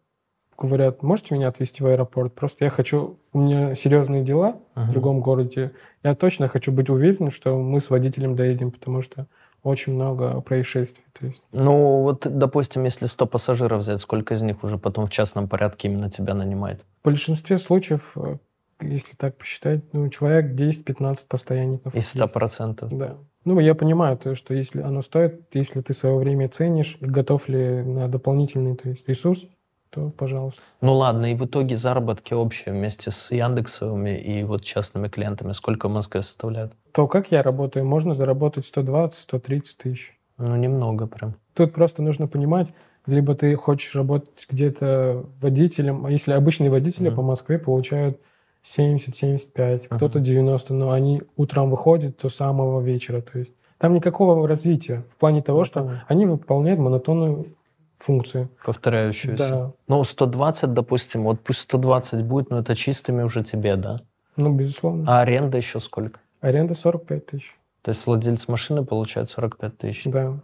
говорят, 0.57 1.01
можете 1.01 1.33
меня 1.33 1.47
отвезти 1.47 1.81
в 1.83 1.87
аэропорт? 1.87 2.35
Просто 2.35 2.65
я 2.65 2.69
хочу, 2.69 3.17
у 3.33 3.39
меня 3.39 3.73
серьезные 3.73 4.23
дела 4.23 4.57
в 4.75 4.81
Мгм. 4.81 4.89
другом 4.91 5.19
городе. 5.21 5.71
Я 6.03 6.13
точно 6.13 6.47
хочу 6.47 6.71
быть 6.71 6.89
уверен, 6.89 7.31
что 7.31 7.57
мы 7.57 7.81
с 7.81 7.89
водителем 7.89 8.35
доедем, 8.35 8.69
потому 8.71 9.01
что 9.01 9.25
очень 9.63 9.93
много 9.95 10.41
происшествий. 10.41 11.03
То 11.19 11.25
есть 11.25 11.41
Ну, 11.51 12.01
вот, 12.03 12.27
допустим, 12.29 12.83
если 12.83 13.07
100 13.07 13.25
пассажиров 13.25 13.79
взять, 13.79 14.01
сколько 14.01 14.35
из 14.35 14.41
них 14.43 14.63
уже 14.63 14.77
потом 14.77 15.05
в 15.07 15.09
частном 15.11 15.47
порядке 15.47 15.87
именно 15.87 16.09
тебя 16.09 16.33
нанимает? 16.35 16.85
в 17.01 17.05
большинстве 17.05 17.57
случаев, 17.57 18.13
э, 18.15 18.37
если 18.81 19.15
так 19.15 19.37
посчитать, 19.37 19.81
ну, 19.93 20.09
человек 20.09 20.53
10-15 20.53 21.25
постоянников. 21.27 21.95
Из 21.95 22.07
100 22.09 22.23
есть. 22.23 22.33
процентов. 22.33 22.97
Да. 22.97 23.17
Ну, 23.45 23.59
я 23.59 23.73
понимаю, 23.75 24.17
то, 24.17 24.35
что 24.35 24.53
если 24.53 24.81
оно 24.81 25.01
стоит, 25.01 25.41
если 25.53 25.81
ты 25.81 25.93
свое 25.93 26.15
время 26.17 26.47
ценишь, 26.49 26.97
готов 27.01 27.49
ли 27.49 27.81
на 27.81 28.07
дополнительный 28.07 28.75
то 28.75 28.89
есть, 28.89 29.07
ресурс, 29.09 29.47
то 29.89 30.09
пожалуйста. 30.09 30.61
Ну 30.79 30.93
ладно, 30.93 31.31
и 31.31 31.35
в 31.35 31.43
итоге 31.45 31.75
заработки 31.75 32.33
общие 32.33 32.73
вместе 32.73 33.11
с 33.11 33.31
Яндексовыми 33.31 34.17
и 34.17 34.43
вот 34.43 34.63
частными 34.63 35.07
клиентами 35.09 35.51
сколько 35.51 35.89
в 35.89 35.91
Москве 35.91 36.21
составляют? 36.21 36.73
То, 36.93 37.07
как 37.07 37.31
я 37.31 37.41
работаю, 37.43 37.85
можно 37.85 38.13
заработать 38.13 38.65
120-130 38.65 39.63
тысяч. 39.77 40.17
Ну, 40.37 40.55
немного 40.55 41.07
прям. 41.07 41.35
Тут 41.53 41.73
просто 41.73 42.01
нужно 42.01 42.27
понимать, 42.27 42.73
либо 43.05 43.35
ты 43.35 43.53
хочешь 43.55 43.93
работать 43.95 44.47
где-то 44.49 45.25
водителем, 45.41 46.05
а 46.05 46.11
если 46.11 46.31
обычные 46.33 46.69
водители 46.69 47.07
Мгм. 47.09 47.15
по 47.17 47.21
Москве 47.23 47.57
получают 47.59 48.21
70-75, 48.63 49.87
Мгм. 49.89 49.97
кто-то 49.97 50.19
90, 50.19 50.73
но 50.73 50.91
они 50.91 51.21
утром 51.35 51.69
выходят 51.69 52.17
до 52.21 52.29
самого 52.29 52.81
вечера. 52.81 53.21
То 53.21 53.39
есть 53.39 53.53
там 53.77 53.93
никакого 53.93 54.47
развития 54.47 55.03
в 55.09 55.17
плане 55.17 55.41
того, 55.41 55.59
Ну, 55.59 55.65
что 55.65 56.01
они 56.07 56.25
выполняют 56.25 56.79
монотонную 56.79 57.55
функцию. 57.95 58.49
Повторяющуюся. 58.63 59.49
Да, 59.49 59.71
Ну, 59.87 60.03
120, 60.03 60.73
допустим, 60.73 61.23
вот 61.23 61.39
пусть 61.41 61.61
120 61.61 62.23
будет, 62.25 62.49
но 62.49 62.59
это 62.59 62.75
чистыми 62.75 63.23
уже 63.23 63.43
тебе, 63.43 63.75
да? 63.75 64.01
ну, 64.37 64.53
безусловно. 64.53 65.05
А 65.07 65.21
аренда 65.21 65.57
еще 65.57 65.79
сколько? 65.79 66.19
Аренда 66.39 66.73
45 66.73 67.25
тысяч. 67.27 67.55
То 67.83 67.89
есть 67.89 68.05
владелец 68.07 68.47
машины 68.47 68.85
получает 68.85 69.29
45 69.29 69.77
тысяч. 69.77 70.03
Да. 70.05 70.39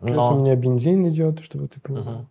Плюс 0.00 0.16
Но... 0.16 0.36
у 0.36 0.40
меня 0.40 0.56
бензин 0.56 1.06
идет, 1.08 1.40
чтобы 1.40 1.68
ты 1.68 1.80
понимал. 1.80 2.26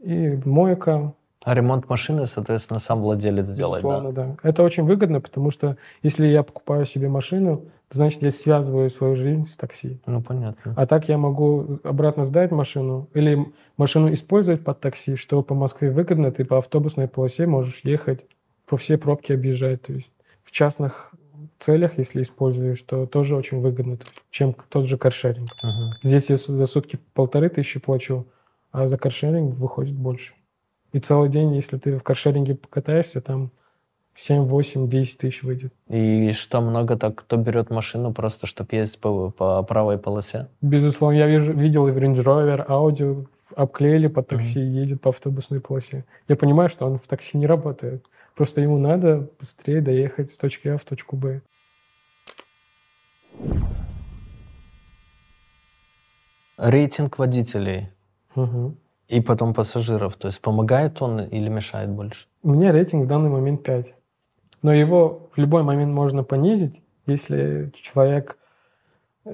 Мгм. 0.00 0.12
И 0.12 0.40
мойка. 0.44 1.12
А 1.46 1.54
ремонт 1.54 1.88
машины, 1.88 2.26
соответственно, 2.26 2.80
сам 2.80 3.00
владелец 3.00 3.48
делает, 3.48 3.84
да? 3.84 3.88
безусловно, 3.88 4.12
да? 4.12 4.36
Это 4.42 4.64
очень 4.64 4.82
выгодно, 4.82 5.20
потому 5.20 5.52
что 5.52 5.76
если 6.02 6.26
я 6.26 6.42
покупаю 6.42 6.84
себе 6.84 7.08
машину, 7.08 7.66
значит 7.88 8.20
я 8.22 8.32
связываю 8.32 8.90
свою 8.90 9.14
жизнь 9.14 9.46
с 9.46 9.56
такси. 9.56 10.00
Ну, 10.06 10.20
понятно. 10.20 10.74
А 10.76 10.86
так 10.88 11.08
я 11.08 11.18
могу 11.18 11.78
обратно 11.84 12.24
сдать 12.24 12.50
машину 12.50 13.08
или 13.14 13.46
машину 13.76 14.12
использовать 14.12 14.64
под 14.64 14.80
такси, 14.80 15.14
что 15.14 15.40
по 15.44 15.54
Москве 15.54 15.88
выгодно. 15.88 16.32
Ты 16.32 16.44
по 16.44 16.58
автобусной 16.58 17.06
полосе 17.06 17.46
можешь 17.46 17.82
ехать, 17.84 18.26
по 18.66 18.76
все 18.76 18.98
пробки 18.98 19.32
объезжать. 19.32 19.82
То 19.82 19.92
есть 19.92 20.10
в 20.42 20.50
частных 20.50 21.12
целях, 21.60 21.96
если 21.96 22.22
используешь, 22.22 22.82
то 22.82 23.06
тоже 23.06 23.36
очень 23.36 23.60
выгодно, 23.60 23.98
чем 24.30 24.52
тот 24.68 24.86
же 24.86 24.98
каршеринг. 24.98 25.50
Мгм. 25.62 25.92
Здесь 26.02 26.28
я 26.28 26.38
за 26.38 26.66
сутки 26.66 26.98
полторы 27.14 27.50
тысячи 27.50 27.78
плачу, 27.78 28.26
а 28.72 28.88
за 28.88 28.98
каршеринг 28.98 29.54
выходит 29.54 29.94
больше. 29.94 30.34
И 30.92 30.98
целый 30.98 31.28
день, 31.28 31.54
если 31.54 31.78
ты 31.78 31.96
в 31.96 32.02
каршеринге 32.02 32.54
покатаешься, 32.54 33.20
там 33.20 33.50
7, 34.14 34.44
8, 34.44 34.88
10 34.88 35.18
тысяч 35.18 35.42
выйдет. 35.42 35.74
И 35.88 36.32
что, 36.32 36.60
много 36.60 36.96
так, 36.96 37.16
кто 37.16 37.36
берет 37.36 37.70
машину 37.70 38.14
просто, 38.14 38.46
чтобы 38.46 38.74
ездить 38.74 38.98
по, 38.98 39.30
по 39.30 39.62
правой 39.62 39.98
полосе? 39.98 40.48
Безусловно, 40.62 41.16
я 41.16 41.26
вижу, 41.26 41.52
видел 41.52 41.86
и 41.88 41.90
в 41.90 41.98
Range 41.98 42.16
Rover, 42.16 42.66
Audi, 42.66 43.26
обклеили 43.54 44.06
под 44.08 44.28
такси, 44.28 44.60
едет 44.60 45.00
по 45.00 45.10
автобусной 45.10 45.60
полосе. 45.60 46.04
Я 46.28 46.36
понимаю, 46.36 46.68
что 46.68 46.86
он 46.86 46.98
в 46.98 47.06
такси 47.06 47.36
не 47.36 47.46
работает. 47.46 48.04
Просто 48.34 48.60
ему 48.60 48.78
надо 48.78 49.30
быстрее 49.38 49.80
доехать 49.80 50.32
с 50.32 50.38
точки 50.38 50.68
А 50.68 50.78
в 50.78 50.84
точку 50.84 51.16
Б. 51.16 51.42
Рейтинг 56.58 57.18
водителей 57.18 57.90
Мгм. 58.34 58.76
И 59.08 59.20
потом 59.20 59.54
пассажиров. 59.54 60.16
То 60.16 60.28
есть 60.28 60.40
помогает 60.40 61.00
он 61.02 61.20
или 61.20 61.48
мешает 61.48 61.90
больше? 61.90 62.26
У 62.42 62.50
меня 62.50 62.72
рейтинг 62.72 63.04
в 63.04 63.08
данный 63.08 63.30
момент 63.30 63.62
5. 63.62 63.94
Но 64.62 64.72
его 64.72 65.28
в 65.32 65.38
любой 65.38 65.62
момент 65.62 65.92
можно 65.92 66.24
понизить, 66.24 66.82
если 67.06 67.70
человек 67.74 68.38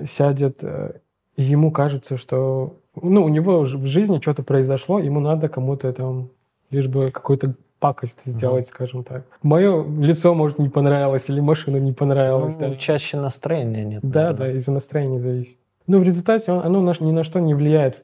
сядет, 0.05 0.63
э, 0.63 0.95
ему 1.37 1.71
кажется, 1.71 2.17
что 2.17 2.77
ну, 3.01 3.25
у 3.25 3.29
него 3.29 3.59
уже 3.59 3.79
в 3.79 3.87
жизни 3.87 4.21
что-то 4.21 4.43
произошло, 4.43 4.99
ему 4.99 5.21
надо 5.21 5.49
кому-то 5.49 5.93
там 5.93 6.31
лишь 6.71 6.89
бы 6.89 7.09
какую-то 7.09 7.55
пакость 7.79 8.25
сделать, 8.25 8.67
скажем 8.67 9.03
так. 9.05 9.25
Мое 9.43 9.85
лицо, 9.99 10.35
может, 10.35 10.59
не 10.59 10.69
понравилось, 10.69 11.29
или 11.29 11.41
машина 11.41 11.79
не 11.79 11.93
понравилась. 11.93 12.57
Ну, 12.57 12.69
да. 12.69 12.77
чаще 12.77 13.17
настроения 13.19 13.85
нет. 13.85 14.01
Да, 14.03 14.25
наверное. 14.25 14.39
да, 14.51 14.53
из-за 14.53 14.73
настроения 14.73 15.19
зависит. 15.19 15.59
Но 15.87 15.99
в 15.99 16.05
результате 16.05 16.53
он- 16.53 16.65
оно 16.65 16.81
на- 16.81 16.95
ни 17.01 17.11
на 17.11 17.25
что 17.25 17.41
не 17.41 17.55
влияет, 17.55 17.97
в 17.97 18.03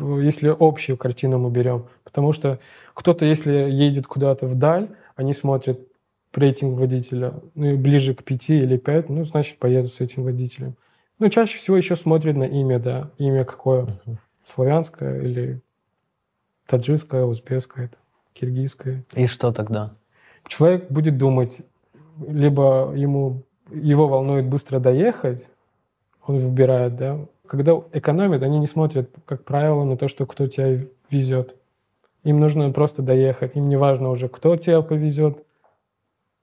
если 0.00 0.54
общую 0.58 0.96
картину 0.96 1.38
мы 1.38 1.50
берем. 1.50 1.86
Потому 2.04 2.32
что 2.32 2.58
кто-то, 2.94 3.24
если 3.24 3.52
едет 3.52 4.06
куда-то 4.06 4.46
вдаль, 4.46 4.88
они 5.16 5.32
смотрят 5.34 5.80
рейтинг 6.34 6.78
водителя 6.78 7.34
ну, 7.54 7.66
и 7.66 7.76
ближе 7.76 8.14
к 8.14 8.22
5 8.22 8.50
или 8.50 8.76
5, 8.76 9.08
ну, 9.08 9.24
значит, 9.24 9.58
поедут 9.58 9.92
с 9.92 10.00
этим 10.00 10.24
водителем. 10.24 10.74
Ну, 11.18 11.28
чаще 11.28 11.58
всего 11.58 11.76
еще 11.76 11.96
смотрят 11.96 12.36
на 12.36 12.44
имя, 12.44 12.78
да, 12.78 13.10
имя 13.18 13.44
какое, 13.44 13.98
Мгм. 14.06 14.18
славянское 14.44 15.20
или 15.20 15.60
таджикское, 16.66 17.24
узбекское, 17.24 17.90
киргизское. 18.34 19.04
И 19.14 19.26
что 19.26 19.52
тогда? 19.52 19.94
Человек 20.46 20.90
будет 20.90 21.18
думать, 21.18 21.60
либо 22.26 22.92
ему 22.94 23.42
его 23.72 24.06
волнует 24.08 24.46
быстро 24.46 24.78
доехать, 24.78 25.44
он 26.26 26.38
выбирает, 26.38 26.96
да. 26.96 27.18
Когда 27.48 27.72
экономят, 27.92 28.42
они 28.42 28.58
не 28.58 28.66
смотрят, 28.66 29.10
как 29.24 29.44
правило, 29.44 29.84
на 29.84 29.96
то, 29.96 30.06
что 30.08 30.26
кто 30.26 30.46
тебя 30.46 30.78
везет. 31.10 31.56
Им 32.24 32.40
нужно 32.40 32.70
просто 32.72 33.02
доехать. 33.02 33.56
Им 33.56 33.68
не 33.68 33.76
важно 33.76 34.10
уже, 34.10 34.28
кто 34.28 34.56
тебя 34.56 34.82
повезет. 34.82 35.44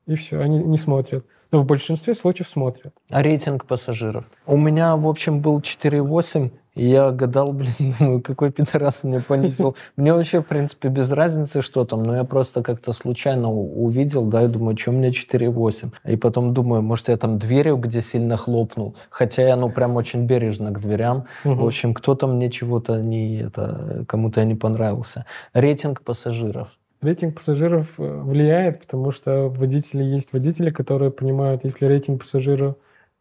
И 0.08 0.16
все, 0.16 0.40
они 0.40 0.64
не 0.64 0.78
смотрят. 0.78 1.26
Но 1.52 1.60
в 1.60 1.66
большинстве 1.66 2.14
случаев 2.14 2.48
смотрят. 2.50 2.94
А 3.10 3.22
рейтинг 3.22 3.66
пассажиров? 3.66 4.26
У 4.46 4.58
меня, 4.58 4.96
в 4.96 5.08
общем, 5.08 5.42
был 5.42 5.60
4,8, 5.60 6.52
и 6.76 6.88
я 6.88 7.12
гадал, 7.12 7.54
блин, 7.54 7.94
думаю, 8.00 8.22
какой 8.22 8.52
пидорас 8.52 9.04
меня 9.04 9.22
понизил. 9.22 9.76
Мне 9.96 10.14
вообще, 10.14 10.42
в 10.42 10.46
принципе, 10.46 10.90
без 10.90 11.12
разницы, 11.12 11.62
что 11.62 11.86
там, 11.86 12.04
но 12.04 12.16
я 12.16 12.24
просто 12.24 12.62
как-то 12.64 12.92
случайно 12.92 13.52
увидел, 13.52 14.28
да, 14.28 14.44
и 14.44 14.48
думаю, 14.48 14.78
что 14.78 14.92
у 14.92 14.94
меня 14.94 15.10
4,8. 15.10 15.92
И 16.06 16.16
потом 16.18 16.54
думаю, 16.54 16.82
может, 16.82 17.08
я 17.10 17.18
там 17.18 17.40
дверью 17.40 17.78
где 17.78 18.02
сильно 18.02 18.38
хлопнул, 18.38 18.96
хотя 19.10 19.48
я, 19.48 19.56
ну, 19.56 19.70
прям 19.70 19.96
очень 19.96 20.26
бережно 20.26 20.72
к 20.72 20.80
дверям. 20.80 21.26
Мгм. 21.44 21.58
В 21.58 21.66
общем, 21.66 21.94
кто-то 21.94 22.28
мне 22.28 22.50
чего-то 22.50 23.00
не, 23.00 23.40
это, 23.40 24.06
кому-то 24.08 24.42
я 24.42 24.46
не 24.46 24.56
понравился. 24.56 25.26
Рейтинг 25.54 26.02
пассажиров. 26.02 26.70
Рейтинг 27.02 27.36
пассажиров 27.36 28.00
э, 28.00 28.22
влияет, 28.22 28.82
потому 28.82 29.12
что 29.12 29.48
водители 29.48 30.04
есть 30.04 30.34
водители, 30.34 30.70
которые 30.70 31.12
понимают, 31.12 31.64
если 31.64 31.86
рейтинг 31.86 32.22
пассажира 32.22 32.76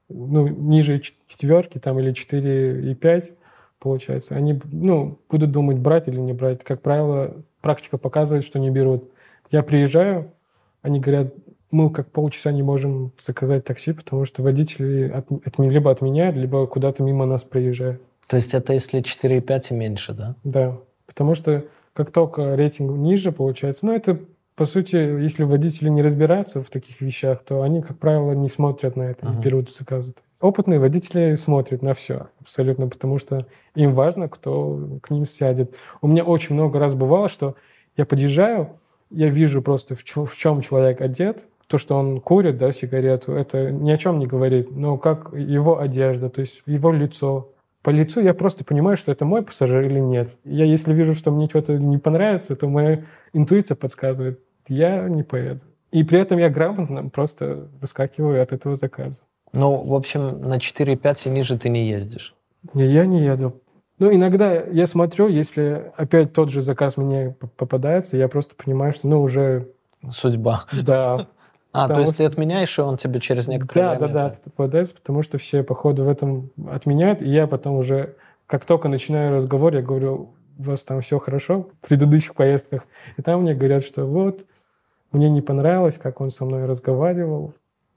ну, 0.08 0.46
ниже 0.48 1.00
четверки 1.00 1.78
там, 1.78 1.98
или 1.98 2.12
4,5, 2.12 3.32
получается, 3.84 4.34
они 4.34 4.58
ну, 4.72 5.18
будут 5.28 5.52
думать, 5.52 5.76
брать 5.78 6.08
или 6.08 6.18
не 6.18 6.32
брать. 6.32 6.64
Как 6.64 6.80
правило, 6.80 7.36
практика 7.60 7.98
показывает, 7.98 8.42
что 8.42 8.58
не 8.58 8.70
берут. 8.70 9.10
Я 9.50 9.62
приезжаю, 9.62 10.32
они 10.80 11.00
говорят, 11.00 11.34
мы 11.70 11.90
как 11.90 12.10
полчаса 12.10 12.50
не 12.50 12.62
можем 12.62 13.12
заказать 13.18 13.64
такси, 13.64 13.92
потому 13.92 14.24
что 14.24 14.42
водители 14.42 15.12
от- 15.14 15.30
отме- 15.30 15.68
либо 15.68 15.90
отменяют, 15.90 16.34
либо 16.36 16.66
куда-то 16.66 17.02
мимо 17.02 17.26
нас 17.26 17.42
приезжают. 17.42 18.00
То 18.26 18.36
есть 18.36 18.54
это 18.54 18.72
если 18.72 19.00
4,5 19.02 19.70
и 19.70 19.74
меньше, 19.74 20.14
да? 20.14 20.34
Да, 20.44 20.78
потому 21.06 21.34
что 21.34 21.64
как 21.92 22.10
только 22.10 22.56
рейтинг 22.56 22.96
ниже 22.96 23.32
получается, 23.32 23.84
ну 23.84 23.92
это 23.94 24.18
по 24.56 24.64
сути, 24.64 24.96
если 24.96 25.44
водители 25.44 25.90
не 25.90 26.00
разбираются 26.00 26.62
в 26.62 26.70
таких 26.70 27.02
вещах, 27.02 27.42
то 27.44 27.60
они, 27.60 27.82
как 27.82 27.98
правило, 27.98 28.32
не 28.32 28.48
смотрят 28.48 28.96
на 28.96 29.02
это, 29.02 29.26
не 29.26 29.42
берут 29.42 29.70
заказы. 29.70 30.14
Опытные 30.44 30.78
водители 30.78 31.37
смотрят 31.37 31.80
на 31.80 31.94
все 31.94 32.26
абсолютно, 32.38 32.87
потому 32.87 33.16
что 33.16 33.46
им 33.74 33.94
важно, 33.94 34.28
кто 34.28 34.98
к 35.00 35.09
ним 35.09 35.24
сядет. 35.24 35.74
У 36.02 36.07
меня 36.07 36.22
очень 36.22 36.54
много 36.54 36.78
раз 36.78 36.92
бывало, 36.92 37.28
что 37.30 37.54
я 37.96 38.04
подъезжаю, 38.04 38.78
я 39.11 39.30
вижу 39.30 39.62
просто, 39.62 39.94
в, 39.94 40.04
чё- 40.04 40.26
в 40.26 40.37
чем 40.37 40.61
человек 40.61 41.00
одет, 41.00 41.48
то, 41.66 41.78
что 41.78 41.96
он 41.96 42.20
курит, 42.20 42.59
да, 42.59 42.72
сигарету, 42.72 43.33
это 43.33 43.70
ни 43.70 43.90
о 43.90 43.96
чем 43.96 44.18
не 44.18 44.26
говорит, 44.26 44.70
но 44.70 44.98
как 44.98 45.33
его 45.33 45.80
одежда, 45.80 46.28
то 46.28 46.42
есть 46.42 46.62
его 46.66 46.92
лицо, 46.92 47.48
по 47.83 47.88
лицу 47.88 48.20
я 48.20 48.35
просто 48.35 48.64
понимаю, 48.64 48.98
что 48.98 49.12
это 49.12 49.24
мой 49.24 49.40
пассажир 49.40 49.80
или 49.80 49.98
нет. 49.98 50.28
Я 50.44 50.66
если 50.66 50.92
вижу, 50.92 51.14
что 51.14 51.30
мне 51.30 51.48
что-то 51.48 51.78
не 51.78 51.96
понравится, 51.96 52.54
то 52.54 52.68
моя 52.68 53.04
интуиция 53.33 53.76
подсказывает, 53.76 54.40
я 54.68 55.09
не 55.09 55.22
поеду. 55.22 55.62
И 55.90 56.04
при 56.04 56.18
этом 56.18 56.37
я 56.37 56.50
грамотно 56.50 57.09
просто 57.09 57.66
выскакиваю 57.80 58.42
от 58.42 58.52
этого 58.52 58.76
заказа. 58.76 59.22
Ну, 59.54 59.84
в 59.84 59.94
общем, 59.94 60.40
на 60.40 60.58
4,5 60.58 61.26
и 61.26 61.30
ниже 61.30 61.56
ты 61.56 61.68
не 61.68 61.86
ездишь. 61.86 62.34
Не, 62.74 62.86
я 62.86 63.06
не 63.06 63.22
еду. 63.22 63.60
Ну, 64.00 64.12
иногда 64.12 64.52
я 64.52 64.86
смотрю, 64.86 65.28
если 65.28 65.92
опять 65.96 66.32
тот 66.32 66.50
же 66.50 66.60
заказ 66.60 66.96
мне 66.96 67.36
попадается, 67.56 68.16
я 68.16 68.26
просто 68.28 68.56
понимаю, 68.56 68.92
что, 68.92 69.06
ну, 69.06 69.22
уже, 69.22 69.68
Судьба. 70.10 70.64
да. 70.84 71.28
А, 71.76 71.88
то 71.88 71.98
есть 71.98 72.14
что- 72.14 72.18
ты 72.18 72.24
отменяешь, 72.26 72.78
и 72.78 72.82
он 72.82 72.96
тебе 72.98 73.18
через 73.18 73.48
некоторое 73.48 73.82
Да, 73.82 73.94
да, 73.94 74.06
время... 74.06 74.12
да, 74.14 74.36
попадается, 74.44 74.94
потому 74.94 75.22
что 75.22 75.38
все, 75.38 75.64
походу, 75.64 76.04
в 76.04 76.08
этом 76.08 76.50
отменяют, 76.70 77.20
и 77.20 77.28
я 77.28 77.48
потом 77.48 77.74
уже, 77.74 78.14
как 78.46 78.64
только 78.64 78.86
начинаю 78.86 79.34
разговор, 79.34 79.74
я 79.74 79.82
говорю, 79.82 80.30
у 80.56 80.62
вас 80.62 80.84
там 80.84 81.00
все 81.00 81.18
хорошо 81.18 81.66
в 81.82 81.88
предыдущих 81.88 82.36
поездках, 82.36 82.82
и 83.16 83.22
там 83.22 83.42
мне 83.42 83.54
говорят, 83.54 83.82
что 83.82 84.04
вот, 84.04 84.46
мне 85.10 85.28
не 85.30 85.42
понравилось, 85.42 85.98
как 85.98 86.20
он 86.20 86.30
со 86.30 86.44
мной 86.44 86.66
разговаривал. 86.66 87.54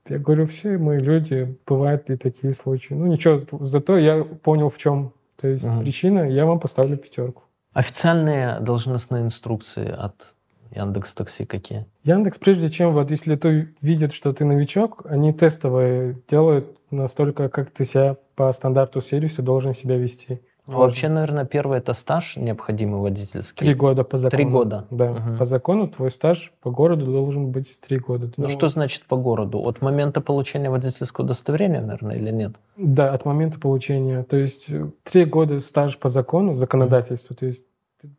Я 0.09 0.19
говорю, 0.19 0.45
все 0.45 0.77
мы 0.77 0.97
люди, 0.97 1.57
бывают 1.65 2.09
и 2.09 2.17
такие 2.17 2.53
случаи. 2.53 2.93
Ну 2.93 3.07
ничего, 3.07 3.39
зато 3.59 3.97
я 3.97 4.23
понял, 4.23 4.69
в 4.69 4.77
чем 4.77 5.13
то 5.37 5.47
есть 5.47 5.65
Мгм. 5.65 5.81
причина, 5.81 6.19
я 6.29 6.45
вам 6.45 6.59
поставлю 6.59 6.97
пятерку. 6.97 7.43
Официальные 7.73 8.59
должностные 8.59 9.23
инструкции 9.23 9.87
от 9.87 10.33
Яндекс 10.71 11.13
Такси 11.13 11.45
какие? 11.45 11.85
Яндекс, 12.03 12.39
прежде 12.39 12.69
чем, 12.69 12.91
вот 12.93 13.11
если 13.11 13.35
ты 13.35 13.75
видят, 13.81 14.13
что 14.13 14.33
ты 14.33 14.45
новичок, 14.45 15.05
они 15.05 15.31
тестовые 15.31 16.17
делают 16.27 16.77
настолько, 16.89 17.49
как 17.49 17.69
ты 17.71 17.85
себя 17.85 18.17
по 18.35 18.51
стандарту 18.51 18.99
сервиса 18.99 19.41
должен 19.41 19.75
себя 19.75 19.97
вести. 19.97 20.41
Ну, 20.67 20.79
вообще, 20.79 21.07
наверное, 21.07 21.45
первый 21.45 21.77
это 21.77 21.93
стаж 21.93 22.35
необходимый 22.35 22.99
водительский. 22.99 23.65
Три 23.67 23.73
года 23.73 24.03
по 24.03 24.17
закону. 24.17 24.31
Три 24.31 24.45
года. 24.51 24.85
Да. 24.91 25.13
Мгм. 25.13 25.37
По 25.37 25.45
закону 25.45 25.87
твой 25.87 26.11
стаж 26.11 26.51
по 26.61 26.71
городу 26.71 27.05
должен 27.05 27.51
быть 27.51 27.79
три 27.79 27.99
года. 27.99 28.29
Ну, 28.35 28.49
что 28.49 28.67
значит 28.67 29.03
по 29.05 29.15
городу? 29.15 29.59
От 29.59 29.81
момента 29.81 30.19
получения 30.19 30.69
водительского 30.69 31.23
удостоверения, 31.23 31.79
наверное, 31.79 32.17
или 32.17 32.31
нет? 32.31 32.51
Да, 32.75 33.13
от 33.13 33.23
момента 33.23 33.59
получения. 33.59 34.23
То 34.23 34.35
есть 34.35 34.69
э, 34.69 34.89
три 35.03 35.23
года 35.23 35.59
стаж 35.61 35.97
по 35.97 36.09
закону, 36.09 36.53
законодательству. 36.53 37.33
То 37.33 37.45
есть 37.45 37.63
ты- 38.01 38.09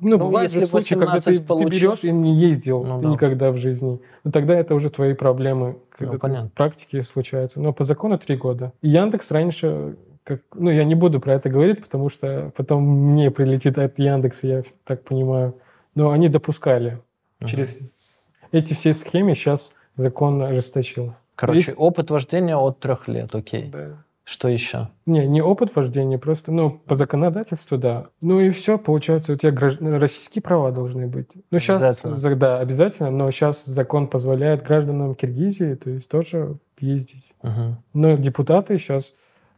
ну, 0.00 0.10
Ну, 0.10 0.18
бывают 0.18 0.50
если 0.50 0.64
же 0.64 0.70
случаи, 0.70 0.94
когда 0.94 1.12
ты, 1.12 1.16
18 1.16 1.40
ты 1.42 1.46
получил- 1.46 1.70
берешь 1.90 2.04
и 2.04 2.10
не 2.12 2.34
ездил 2.36 2.84
Ну, 2.84 2.96
ты 3.00 3.04
да. 3.04 3.12
никогда 3.12 3.50
в 3.52 3.58
жизни. 3.58 4.00
Ну, 4.24 4.32
тогда 4.32 4.54
это 4.58 4.74
уже 4.74 4.88
твои 4.88 5.12
проблемы, 5.12 5.76
когда 5.90 6.14
ты 6.14 6.18
понятно. 6.20 6.48
в 6.48 6.52
практике 6.54 7.02
случаются. 7.02 7.60
Но 7.60 7.74
по 7.74 7.84
закону 7.84 8.16
три 8.18 8.36
года. 8.36 8.72
И 8.80 8.88
Яндекс 8.88 9.30
раньше, 9.30 9.96
как, 10.26 10.40
ну, 10.54 10.70
я 10.70 10.82
не 10.84 10.96
буду 10.96 11.20
про 11.20 11.34
это 11.34 11.48
говорить, 11.48 11.80
потому 11.82 12.08
что 12.10 12.50
потом 12.56 12.82
мне 12.82 13.30
прилетит 13.30 13.78
от 13.78 13.98
Яндекса, 14.00 14.46
я 14.48 14.62
так 14.84 15.04
понимаю. 15.04 15.54
Но 15.94 16.10
они 16.10 16.28
допускали. 16.28 16.98
Мгм. 17.38 17.48
Через 17.48 18.22
эти 18.50 18.74
все 18.74 18.92
схемы 18.92 19.34
сейчас 19.36 19.72
закон 19.94 20.42
ожесточил. 20.42 21.14
Короче, 21.36 21.58
Есть- 21.60 21.74
опыт 21.76 22.10
вождения 22.10 22.56
от 22.56 22.80
трех 22.80 23.06
лет, 23.06 23.34
окей. 23.34 23.70
Да. 23.72 24.02
Что 24.24 24.48
еще? 24.48 24.88
Не, 25.06 25.24
не 25.28 25.40
опыт 25.40 25.76
вождения, 25.76 26.18
просто, 26.18 26.50
ну, 26.50 26.70
по 26.70 26.96
законодательству, 26.96 27.78
да. 27.78 28.08
Ну 28.20 28.40
и 28.40 28.50
все, 28.50 28.76
получается, 28.78 29.34
у 29.34 29.36
тебя 29.36 29.52
гражд- 29.52 29.80
российские 30.00 30.42
права 30.42 30.72
должны 30.72 31.06
быть. 31.06 31.28
Ну, 31.52 31.58
сейчас, 31.60 31.80
Обязательно. 32.02 32.34
да, 32.36 32.58
обязательно, 32.58 33.10
но 33.12 33.30
сейчас 33.30 33.64
закон 33.64 34.08
позволяет 34.08 34.64
гражданам 34.64 35.14
Киргизии, 35.14 35.74
то 35.76 35.90
есть 35.90 36.08
тоже 36.08 36.58
ездить. 36.80 37.32
Мгм. 37.42 37.76
Но 37.94 38.16
депутаты 38.16 38.78
сейчас 38.78 39.14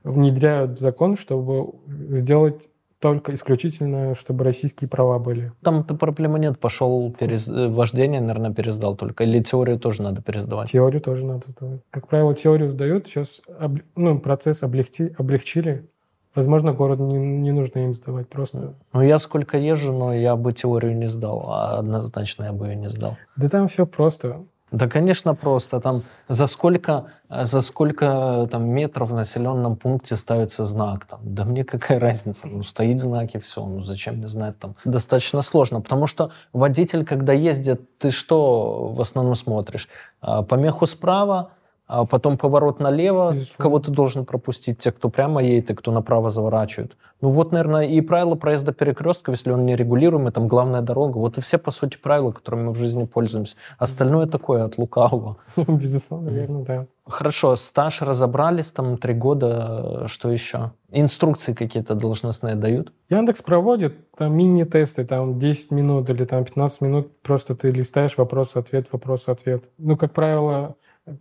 внедряют 0.08 0.78
закон, 0.78 1.16
чтобы 1.16 1.72
сделать 2.10 2.68
только 3.00 3.32
исключительно, 3.34 4.14
чтобы 4.14 4.42
российские 4.44 4.88
права 4.88 5.18
были. 5.20 5.52
Там-то 5.62 5.94
проблемы 5.94 6.40
нет. 6.40 6.58
Пошел 6.58 7.12
перез... 7.12 7.46
э, 7.48 7.68
вождение, 7.68 8.20
наверное, 8.20 8.52
пересдал 8.52 8.96
только. 8.96 9.22
Или 9.22 9.40
теорию 9.40 9.78
тоже 9.78 10.02
надо 10.02 10.20
пересдавать. 10.20 10.72
Теорию 10.72 11.00
тоже 11.00 11.24
надо 11.24 11.48
сдавать. 11.48 11.80
Как 11.90 12.08
правило, 12.08 12.34
теорию 12.34 12.68
сдают, 12.68 13.06
сейчас 13.06 13.42
об- 13.58 13.78
ну, 13.94 14.18
процесс 14.18 14.64
облегчи- 14.64 15.14
облегчили. 15.16 15.88
Возможно, 16.34 16.72
город 16.72 16.98
не, 16.98 17.16
не 17.16 17.52
нужно 17.52 17.80
им 17.80 17.94
сдавать, 17.94 18.28
просто... 18.28 18.74
Ну, 18.92 19.02
я 19.02 19.18
сколько 19.18 19.58
езжу, 19.58 19.92
но 19.92 20.12
я 20.12 20.36
бы 20.36 20.52
теорию 20.52 20.96
не 20.96 21.06
сдал. 21.06 21.44
А 21.48 21.78
однозначно 21.78 22.44
я 22.44 22.52
бы 22.52 22.66
ее 22.66 22.76
не 22.76 22.90
сдал. 22.90 23.16
Да 23.36 23.48
там 23.48 23.68
все 23.68 23.86
просто. 23.86 24.44
Да, 24.70 24.88
конечно, 24.88 25.34
просто. 25.34 25.80
Там 25.80 26.02
за 26.28 26.46
сколько, 26.46 27.06
за 27.28 27.60
сколько 27.62 28.48
там, 28.50 28.68
метров 28.68 29.10
в 29.10 29.14
населенном 29.14 29.76
пункте 29.76 30.16
ставится 30.16 30.64
знак? 30.64 31.06
Там? 31.06 31.20
Да 31.22 31.44
мне 31.44 31.64
какая 31.64 31.98
разница? 31.98 32.46
Ну, 32.46 32.62
стоит 32.62 33.00
знак 33.00 33.34
и 33.34 33.38
все. 33.38 33.64
Ну, 33.64 33.80
зачем 33.80 34.16
мне 34.16 34.28
знать 34.28 34.58
там? 34.58 34.74
Достаточно 34.84 35.40
сложно, 35.42 35.80
потому 35.80 36.06
что 36.06 36.30
водитель, 36.52 37.04
когда 37.04 37.32
ездит, 37.32 37.98
ты 37.98 38.10
что 38.10 38.88
в 38.88 39.00
основном 39.00 39.34
смотришь? 39.34 39.88
А, 40.20 40.42
Помеху 40.42 40.86
справа, 40.86 41.50
а 41.88 42.04
потом 42.04 42.36
поворот 42.36 42.80
налево, 42.80 43.32
Безусловно. 43.32 43.62
кого 43.62 43.78
ты 43.78 43.90
должен 43.90 44.26
пропустить, 44.26 44.78
те, 44.78 44.92
кто 44.92 45.08
прямо 45.08 45.42
едет 45.42 45.70
и 45.70 45.74
кто 45.74 45.90
направо 45.90 46.28
заворачивает. 46.28 46.96
Ну 47.22 47.30
вот, 47.30 47.50
наверное, 47.50 47.86
и 47.86 48.00
правила 48.02 48.34
проезда 48.34 48.72
перекрестков, 48.72 49.34
если 49.34 49.50
он 49.50 49.62
не 49.62 49.74
регулируемый, 49.74 50.30
там 50.30 50.46
главная 50.48 50.82
дорога. 50.82 51.16
Вот 51.16 51.38
и 51.38 51.40
все, 51.40 51.56
по 51.56 51.70
сути, 51.70 51.96
правила, 51.96 52.30
которыми 52.30 52.64
мы 52.64 52.72
в 52.72 52.76
жизни 52.76 53.06
пользуемся. 53.06 53.56
Остальное 53.78 54.26
такое 54.26 54.64
от 54.64 54.76
лукавого. 54.76 55.38
Безусловно, 55.56 56.28
верно, 56.28 56.62
да. 56.62 56.86
Хорошо, 57.06 57.56
стаж 57.56 58.02
разобрались, 58.02 58.70
там 58.70 58.98
три 58.98 59.14
года, 59.14 60.04
что 60.08 60.30
еще? 60.30 60.72
Инструкции 60.90 61.54
какие-то 61.54 61.94
должностные 61.94 62.54
дают? 62.54 62.92
Яндекс 63.08 63.40
проводит 63.40 63.94
там 64.14 64.36
мини-тесты, 64.36 65.06
там 65.06 65.38
10 65.38 65.70
минут 65.70 66.10
или 66.10 66.26
там 66.26 66.44
15 66.44 66.82
минут, 66.82 67.22
просто 67.22 67.54
ты 67.54 67.70
листаешь 67.70 68.18
вопрос-ответ, 68.18 68.88
вопрос-ответ. 68.92 69.70
Ну, 69.78 69.96
как 69.96 70.12
правило, 70.12 70.76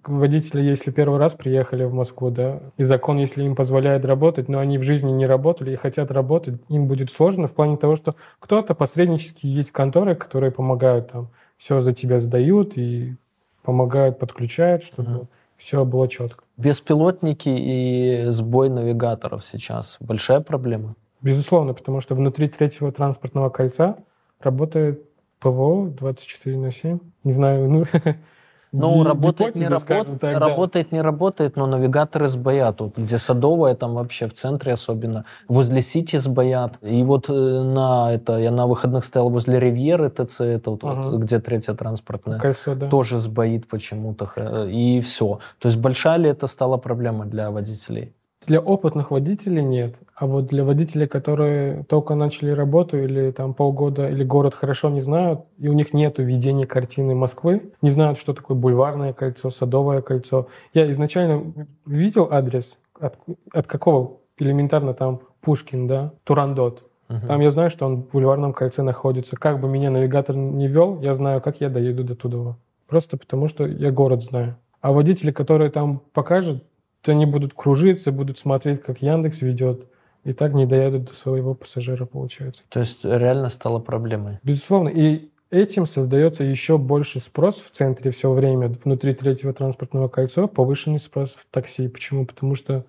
водители, 0.05 0.61
если 0.61 0.91
первый 0.91 1.19
раз 1.19 1.33
приехали 1.33 1.83
в 1.83 1.93
Москву, 1.93 2.29
да, 2.29 2.61
и 2.77 2.83
закон, 2.83 3.17
если 3.17 3.43
им 3.43 3.55
позволяет 3.55 4.05
работать, 4.05 4.49
но 4.49 4.59
они 4.59 4.77
в 4.77 4.83
жизни 4.83 5.11
не 5.11 5.25
работали 5.25 5.71
и 5.71 5.75
хотят 5.75 6.11
работать, 6.11 6.59
им 6.69 6.87
будет 6.87 7.11
сложно 7.11 7.47
в 7.47 7.53
плане 7.53 7.77
того, 7.77 7.95
что 7.95 8.15
кто-то 8.39 8.75
посреднически 8.75 9.47
есть 9.47 9.71
конторы, 9.71 10.15
которые 10.15 10.51
помогают 10.51 11.11
там, 11.11 11.29
все 11.57 11.79
за 11.81 11.93
тебя 11.93 12.19
сдают 12.19 12.77
и 12.77 13.15
помогают, 13.63 14.19
подключают, 14.19 14.83
чтобы 14.83 15.09
Мгм. 15.09 15.27
все 15.57 15.85
было 15.85 16.07
четко. 16.07 16.43
Беспилотники 16.57 17.49
и 17.49 18.25
сбой 18.29 18.69
навигаторов 18.69 19.43
сейчас 19.43 19.97
большая 19.99 20.39
проблема? 20.39 20.95
Безусловно, 21.21 21.73
потому 21.73 21.99
что 21.99 22.15
внутри 22.15 22.47
третьего 22.47 22.91
транспортного 22.91 23.49
кольца 23.49 23.97
работает 24.39 25.03
ПВО 25.39 25.87
24 25.89 26.57
на 26.57 26.71
7. 26.71 26.99
Не 27.23 27.31
знаю, 27.31 27.69
ну... 27.69 27.85
Ну, 28.71 29.03
работает, 29.03 29.55
не, 29.55 29.67
работает, 29.67 30.19
так, 30.19 30.33
да. 30.33 30.39
работает, 30.39 30.91
не 30.91 31.01
работает, 31.01 31.55
но 31.55 31.67
навигаторы 31.67 32.27
сбоят. 32.27 32.81
Вот 32.81 32.97
где 32.97 33.17
Садовая, 33.17 33.75
там 33.75 33.95
вообще 33.95 34.27
в 34.27 34.33
центре 34.33 34.73
особенно, 34.73 35.25
возле 35.47 35.81
Сити 35.81 36.17
сбоят. 36.17 36.77
И 36.81 37.01
вот 37.03 37.29
э, 37.29 37.33
на 37.33 38.11
это, 38.13 38.37
я 38.37 38.51
на 38.51 38.67
выходных 38.67 39.03
стоял 39.03 39.29
возле 39.29 39.59
Ривьеры 39.59 40.09
ТЦ, 40.09 40.41
это 40.41 40.71
вот, 40.71 40.83
вот 40.83 40.97
Ага. 40.97 41.17
где 41.17 41.39
третья 41.39 41.73
транспортная, 41.73 42.39
Кольцо, 42.39 42.75
да. 42.75 42.87
тоже 42.89 43.17
сбоит 43.17 43.67
почему-то. 43.67 44.29
э, 44.35 44.69
И 44.69 44.99
все. 45.01 45.39
То 45.59 45.69
есть 45.69 45.77
большая 45.79 46.17
ли 46.17 46.29
это 46.29 46.47
стала 46.47 46.77
проблема 46.77 47.25
для 47.25 47.51
водителей? 47.51 48.13
Для 48.47 48.61
опытных 48.61 49.11
водителей 49.11 49.61
нет. 49.61 49.95
А 50.15 50.25
вот 50.25 50.47
для 50.47 50.63
водителей, 50.63 51.05
которые 51.05 51.83
только 51.83 52.15
начали 52.15 52.51
работу 52.51 52.97
или 52.97 53.31
там 53.31 53.53
полгода, 53.53 54.09
или 54.09 54.23
город 54.23 54.55
хорошо 54.55 54.89
не 54.89 55.01
знают, 55.01 55.41
и 55.57 55.67
у 55.67 55.73
них 55.73 55.93
нет 55.93 56.17
видения 56.17 56.65
картины 56.65 57.13
Москвы, 57.13 57.73
не 57.81 57.91
знают, 57.91 58.17
что 58.17 58.33
такое 58.33 58.55
бульварное 58.55 59.11
кольцо, 59.11 59.49
садовое 59.49 60.01
кольцо. 60.01 60.47
Я 60.73 60.89
изначально 60.91 61.67
видел 61.85 62.29
адрес, 62.31 62.79
от, 62.97 63.17
от 63.53 63.67
какого 63.67 64.19
элементарно 64.39 64.93
там 64.93 65.19
Пушкин, 65.41 65.87
да, 65.87 66.13
Турандот. 66.23 66.83
Мгм. 67.09 67.27
Там 67.27 67.41
я 67.41 67.49
знаю, 67.49 67.69
что 67.69 67.85
он 67.85 68.03
в 68.03 68.11
бульварном 68.11 68.53
кольце 68.53 68.81
находится. 68.81 69.35
Как 69.35 69.59
бы 69.59 69.67
меня 69.67 69.91
навигатор 69.91 70.35
не 70.37 70.67
вел, 70.67 71.01
я 71.01 71.13
знаю, 71.13 71.41
как 71.41 71.59
я 71.59 71.69
доеду 71.69 72.05
до 72.05 72.15
туда. 72.15 72.55
Просто 72.87 73.17
потому, 73.17 73.49
что 73.49 73.65
я 73.67 73.91
город 73.91 74.23
знаю. 74.23 74.55
А 74.79 74.93
водители, 74.93 75.31
которые 75.31 75.69
там 75.69 76.01
покажут, 76.13 76.63
они 77.05 77.25
будут 77.25 77.53
кружиться, 77.53 78.11
будут 78.11 78.37
смотреть, 78.37 78.81
как 78.83 79.01
Яндекс 79.01 79.41
ведет, 79.41 79.87
и 80.23 80.33
так 80.33 80.53
не 80.53 80.65
доедут 80.65 81.05
до 81.05 81.13
своего 81.13 81.53
пассажира, 81.53 82.05
получается. 82.05 82.63
То 82.69 82.79
есть 82.79 83.05
реально 83.05 83.49
стало 83.49 83.79
проблемой. 83.79 84.39
Безусловно. 84.43 84.89
И 84.89 85.29
этим 85.49 85.85
создается 85.85 86.43
еще 86.43 86.77
больше 86.77 87.19
спрос 87.19 87.61
в 87.61 87.71
центре 87.71 88.11
все 88.11 88.31
время, 88.31 88.67
внутри 88.83 89.13
третьего 89.13 89.53
транспортного 89.53 90.09
кольца, 90.09 90.47
повышенный 90.47 90.99
спрос 90.99 91.33
в 91.33 91.45
такси. 91.49 91.87
Почему? 91.87 92.25
Потому 92.25 92.55
что 92.55 92.85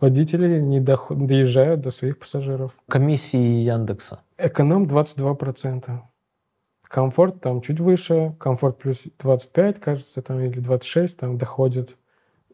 водители 0.00 0.60
не 0.60 0.80
доход- 0.80 1.26
доезжают 1.26 1.80
до 1.80 1.90
своих 1.90 2.18
пассажиров. 2.18 2.72
Комиссии 2.88 3.60
Яндекса. 3.62 4.20
Эконом 4.38 4.86
22%. 4.86 6.02
Комфорт 6.88 7.40
там 7.40 7.62
чуть 7.62 7.80
выше, 7.80 8.36
комфорт 8.38 8.78
плюс 8.78 9.02
25, 9.18 9.80
кажется, 9.80 10.22
там, 10.22 10.38
или 10.38 10.60
26 10.60 11.16
там 11.16 11.36
доходит. 11.36 11.96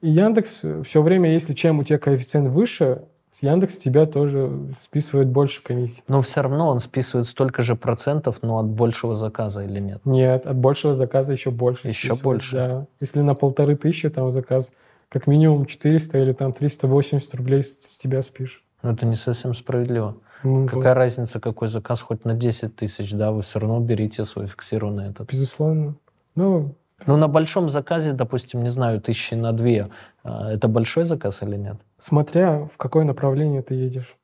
И 0.02 0.10
Яндекс 0.10 0.62
все 0.84 1.02
время, 1.02 1.32
если 1.32 1.52
чем 1.52 1.78
у 1.78 1.84
тебя 1.84 1.98
коэффициент 1.98 2.48
выше, 2.48 3.02
с 3.30 3.42
Яндекс 3.42 3.78
тебя 3.78 4.04
тоже 4.04 4.74
списывает 4.78 5.28
больше 5.28 5.62
комиссий. 5.62 6.02
Но 6.06 6.20
все 6.20 6.42
равно 6.42 6.68
он 6.68 6.80
списывает 6.80 7.26
столько 7.26 7.62
же 7.62 7.76
процентов, 7.76 8.42
но 8.42 8.58
от 8.58 8.66
большего 8.66 9.14
заказа 9.14 9.64
или 9.64 9.80
нет? 9.80 10.02
Нет, 10.04 10.46
от 10.46 10.56
большего 10.56 10.92
заказа 10.92 11.32
еще 11.32 11.50
больше. 11.50 11.88
Еще 11.88 12.14
больше? 12.14 12.56
Да. 12.56 12.86
Если 13.00 13.20
на 13.22 13.34
полторы 13.34 13.74
тысячи 13.74 14.10
там 14.10 14.30
заказ, 14.32 14.72
как 15.08 15.26
минимум 15.26 15.64
400 15.64 16.18
или 16.18 16.32
там 16.32 16.52
380 16.52 17.34
рублей 17.34 17.62
с, 17.62 17.94
с 17.94 17.98
тебя 17.98 18.20
спишут. 18.20 18.62
Ну, 18.82 18.92
это 18.92 19.06
не 19.06 19.14
совсем 19.14 19.54
справедливо. 19.54 20.16
Ну, 20.42 20.66
Какая 20.66 20.94
вот, 20.94 20.98
разница, 20.98 21.40
какой 21.40 21.68
заказ, 21.68 22.02
хоть 22.02 22.24
на 22.24 22.34
10 22.34 22.74
тысяч, 22.74 23.12
да, 23.12 23.30
вы 23.30 23.42
все 23.42 23.60
равно 23.60 23.78
берите 23.80 24.24
свой 24.24 24.46
фиксированный 24.46 25.08
этот. 25.10 25.30
Безусловно. 25.30 25.94
Ну, 26.34 26.74
Ну, 27.06 27.16
на 27.16 27.28
большом 27.28 27.68
заказе, 27.68 28.12
допустим, 28.12 28.62
не 28.62 28.68
знаю, 28.68 29.00
тысячи 29.00 29.34
на 29.34 29.52
две, 29.52 29.88
а, 30.22 30.50
это 30.52 30.68
большой 30.68 31.04
заказ 31.04 31.42
или 31.42 31.56
нет? 31.56 31.76
Смотря 31.98 32.66
в 32.66 32.76
какое 32.76 33.04
направление 33.04 33.62
ты 33.62 33.74
едешь. 33.74 34.16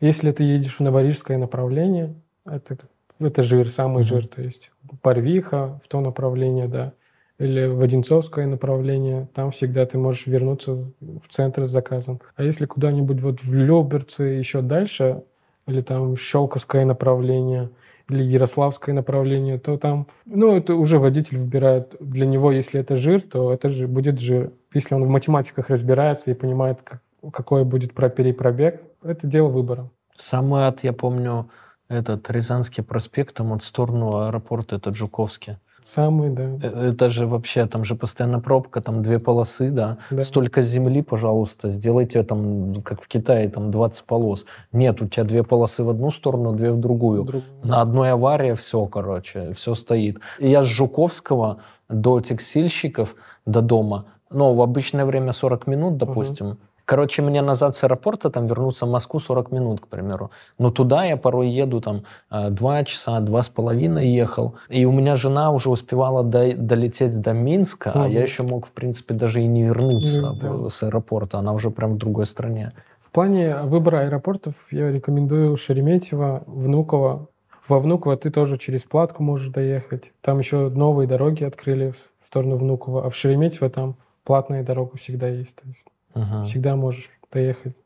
Если 0.00 0.32
ты 0.32 0.42
едешь 0.42 0.76
в 0.76 0.80
новорижское 0.80 1.38
направление, 1.38 2.14
это, 2.44 2.76
это 3.20 3.42
жир, 3.42 3.70
самый 3.70 3.98
Мгм. 4.00 4.06
жир, 4.08 4.26
то 4.26 4.42
есть 4.42 4.70
Парвиха 5.00 5.80
в 5.82 5.88
то 5.88 6.00
направление, 6.00 6.66
да, 6.66 6.92
или 7.38 7.66
в 7.66 7.80
Одинцовское 7.82 8.46
направление, 8.46 9.28
там 9.34 9.50
всегда 9.50 9.86
ты 9.86 9.98
можешь 9.98 10.26
вернуться 10.26 10.74
в 11.00 11.28
центр 11.28 11.64
с 11.64 11.70
заказом. 11.70 12.20
А 12.36 12.42
если 12.42 12.66
куда-нибудь 12.66 13.20
вот 13.20 13.42
в 13.42 13.54
Люберцы, 13.54 14.24
еще 14.24 14.60
дальше, 14.60 15.22
или 15.66 15.80
там 15.80 16.16
Щелковское 16.16 16.84
направление, 16.84 17.70
или 18.12 18.22
Ярославское 18.22 18.94
направление, 18.94 19.58
то 19.58 19.76
там, 19.76 20.06
ну, 20.24 20.56
это 20.56 20.74
уже 20.74 20.98
водитель 20.98 21.38
выбирает. 21.38 21.96
Для 22.00 22.26
него, 22.26 22.52
если 22.52 22.80
это 22.80 22.96
жир, 22.96 23.22
то 23.22 23.52
это 23.52 23.70
же 23.70 23.88
будет 23.88 24.20
жир. 24.20 24.52
Если 24.74 24.94
он 24.94 25.02
в 25.02 25.08
математиках 25.08 25.68
разбирается 25.70 26.30
и 26.30 26.34
понимает, 26.34 26.78
как, 26.84 27.00
какой 27.32 27.64
будет 27.64 27.94
пробег, 27.94 28.82
это 29.02 29.26
дело 29.26 29.48
выбора. 29.48 29.90
Самый 30.16 30.62
ад, 30.62 30.84
я 30.84 30.92
помню, 30.92 31.48
этот 31.88 32.30
Рязанский 32.30 32.82
проспект, 32.82 33.34
там 33.34 33.52
от 33.52 33.62
сторону 33.62 34.16
аэропорта, 34.18 34.76
это 34.76 34.94
Жуковский. 34.94 35.56
Самый, 35.84 36.30
да. 36.30 36.44
Э, 36.62 36.90
это 36.90 37.10
же 37.10 37.26
вообще, 37.26 37.66
там 37.66 37.84
же 37.84 37.94
постоянно 37.94 38.40
пробка, 38.40 38.80
там 38.80 39.02
две 39.02 39.18
полосы, 39.18 39.70
да. 39.70 39.98
да. 40.10 40.22
Столько 40.22 40.62
земли, 40.62 41.02
пожалуйста, 41.02 41.70
сделайте 41.70 42.22
там, 42.22 42.82
как 42.82 43.02
в 43.02 43.08
Китае, 43.08 43.48
там 43.48 43.70
20 43.70 44.04
полос. 44.04 44.44
Нет, 44.72 45.02
у 45.02 45.08
тебя 45.08 45.24
две 45.24 45.42
полосы 45.42 45.82
в 45.84 45.90
одну 45.90 46.10
сторону, 46.10 46.52
две 46.52 46.72
в 46.72 46.78
другую. 46.78 47.24
Друг... 47.24 47.42
На 47.62 47.80
одной 47.80 48.12
аварии 48.12 48.54
все, 48.54 48.84
короче, 48.86 49.52
все 49.54 49.74
стоит. 49.74 50.18
И 50.38 50.50
я 50.50 50.62
с 50.62 50.66
Жуковского 50.66 51.58
до 51.88 52.20
текстильщиков, 52.20 53.14
до 53.44 53.60
дома, 53.60 54.06
ну, 54.30 54.54
в 54.54 54.62
обычное 54.62 55.04
время 55.04 55.32
40 55.32 55.66
минут, 55.66 55.96
допустим, 55.98 56.46
угу 56.46 56.56
Короче, 56.84 57.22
мне 57.22 57.42
назад 57.42 57.76
с 57.76 57.84
аэропорта 57.84 58.30
там 58.30 58.46
вернуться 58.46 58.86
в 58.86 58.90
Москву 58.90 59.20
40 59.20 59.52
минут, 59.52 59.80
к 59.80 59.86
примеру. 59.86 60.30
Но 60.58 60.70
туда 60.70 61.04
я 61.04 61.16
порой 61.16 61.48
еду 61.48 61.80
там 61.80 62.02
2 62.30 62.80
э, 62.80 62.84
часа, 62.84 63.20
два 63.20 63.42
с 63.42 63.48
половиной 63.48 64.08
ехал. 64.08 64.56
И 64.68 64.84
у 64.84 64.92
меня 64.92 65.16
жена 65.16 65.52
уже 65.52 65.70
успевала 65.70 66.22
до, 66.24 66.54
долететь 66.54 67.20
до 67.20 67.32
Минска, 67.32 67.90
mm-hmm. 67.90 68.04
а 68.04 68.08
я 68.08 68.22
еще 68.22 68.42
мог, 68.42 68.66
в 68.66 68.72
принципе, 68.72 69.14
даже 69.14 69.42
и 69.42 69.46
не 69.46 69.64
вернуться 69.64 70.20
mm-hmm. 70.20 70.70
с 70.70 70.82
аэропорта. 70.82 71.38
Она 71.38 71.52
уже 71.52 71.70
прям 71.70 71.94
в 71.94 71.98
другой 71.98 72.26
стране. 72.26 72.72
В 73.00 73.10
плане 73.10 73.58
выбора 73.62 74.00
аэропортов 74.00 74.54
я 74.72 74.90
рекомендую 74.90 75.56
Шереметьево, 75.56 76.42
Внуково. 76.46 77.28
Во 77.66 77.78
Внуково 77.78 78.16
ты 78.16 78.30
тоже 78.30 78.58
через 78.58 78.82
Платку 78.82 79.22
можешь 79.22 79.48
доехать. 79.48 80.12
Там 80.20 80.38
еще 80.38 80.68
новые 80.68 81.06
дороги 81.06 81.44
открыли 81.44 81.90
в 81.90 82.26
сторону 82.26 82.56
Внуково, 82.56 83.06
а 83.06 83.10
в 83.10 83.14
Шереметьево 83.14 83.70
там 83.70 83.96
платная 84.24 84.64
дорога 84.64 84.96
всегда 84.96 85.28
есть. 85.28 85.56
То 85.56 85.68
есть 85.68 85.84
Угу. 86.14 86.44
Всегда 86.44 86.76
можешь 86.76 87.10
доехать. 87.30 87.76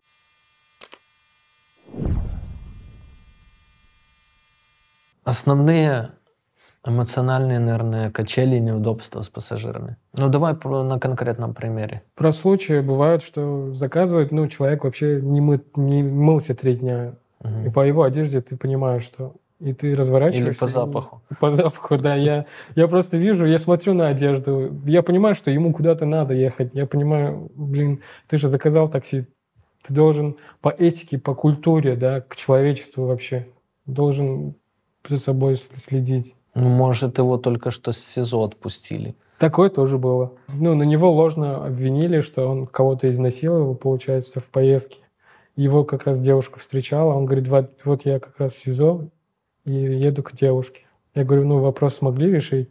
Основные 5.25 6.13
эмоциональные, 6.85 7.59
наверное, 7.59 8.11
качели 8.11 8.57
и 8.57 8.61
неудобства 8.61 9.23
с 9.23 9.29
пассажирами. 9.29 9.97
Ну, 10.13 10.29
давай 10.29 10.55
про, 10.55 10.85
на 10.85 11.01
конкретном 11.01 11.53
примере. 11.53 12.03
Про 12.15 12.31
случаи 12.31 12.81
бывают, 12.81 13.23
что 13.23 13.73
заказывают, 13.73 14.31
ну, 14.31 14.47
человек 14.47 14.85
вообще 14.85 15.21
не, 15.21 15.41
мы, 15.41 15.61
не 15.75 16.03
мылся 16.05 16.55
три 16.55 16.77
дня. 16.77 17.15
Угу. 17.41 17.67
И 17.67 17.71
по 17.71 17.85
его 17.85 18.05
одежде 18.05 18.41
ты 18.41 18.57
понимаешь, 18.57 19.03
что 19.03 19.35
и 19.61 19.73
ты 19.73 19.95
разворачиваешься. 19.95 20.51
Или 20.51 20.59
по 20.59 20.67
запаху. 20.67 21.23
И, 21.31 21.35
по 21.35 21.51
запаху, 21.51 21.99
да. 21.99 22.15
Я, 22.15 22.47
я 22.75 22.89
просто 22.89 23.17
вижу, 23.17 23.47
я 23.47 23.59
смотрю 23.59 23.95
на 23.95 24.09
одежду, 24.09 24.73
я 24.85 25.03
понимаю, 25.03 25.35
что 25.35 25.51
ему 25.51 25.73
куда-то 25.73 26.05
надо 26.05 26.35
ехать. 26.35 26.75
Я 26.75 26.87
понимаю, 26.87 27.51
блин, 27.55 28.01
ты 28.29 28.39
же 28.39 28.49
заказал 28.49 28.89
такси, 28.89 29.27
ты 29.83 29.95
должен 29.95 30.37
по 30.61 30.69
этике, 30.69 31.19
по 31.19 31.35
культуре, 31.35 31.97
да, 31.97 32.21
к 32.21 32.37
человечеству 32.37 33.07
вообще, 33.07 33.47
должен 33.87 34.55
за 35.07 35.19
собой 35.19 35.57
следить. 35.57 36.35
Ну, 36.55 36.69
может, 36.69 37.19
его 37.19 37.37
только 37.37 37.71
что 37.71 37.93
с 37.93 37.99
СИЗО 37.99 38.45
отпустили. 38.45 39.15
Такое 39.39 39.69
тоже 39.69 39.99
было. 39.99 40.33
Ну, 40.49 40.75
на 40.75 40.85
него 40.85 41.13
ложно 41.13 41.67
обвинили, 41.67 42.23
что 42.23 42.49
он 42.49 42.67
кого-то 42.67 43.11
изнасиловал, 43.11 43.75
получается, 43.75 44.41
в 44.41 44.49
поездке. 44.49 45.01
Его 45.55 45.85
как 45.85 46.05
раз 46.05 46.21
девушка 46.21 46.59
встречала, 46.59 47.15
он 47.15 47.27
говорит, 47.27 47.49
вот, 47.49 47.71
вот 47.85 48.05
я 48.05 48.19
как 48.19 48.39
раз 48.39 48.53
в 48.53 48.59
СИЗО, 48.59 49.09
и 49.67 49.73
еду 49.73 50.23
к 50.23 50.33
девушке. 50.33 50.83
Я 51.15 51.25
говорю, 51.25 51.47
ну, 51.47 51.59
вопрос 51.59 51.97
смогли 51.97 52.31
решить? 52.31 52.71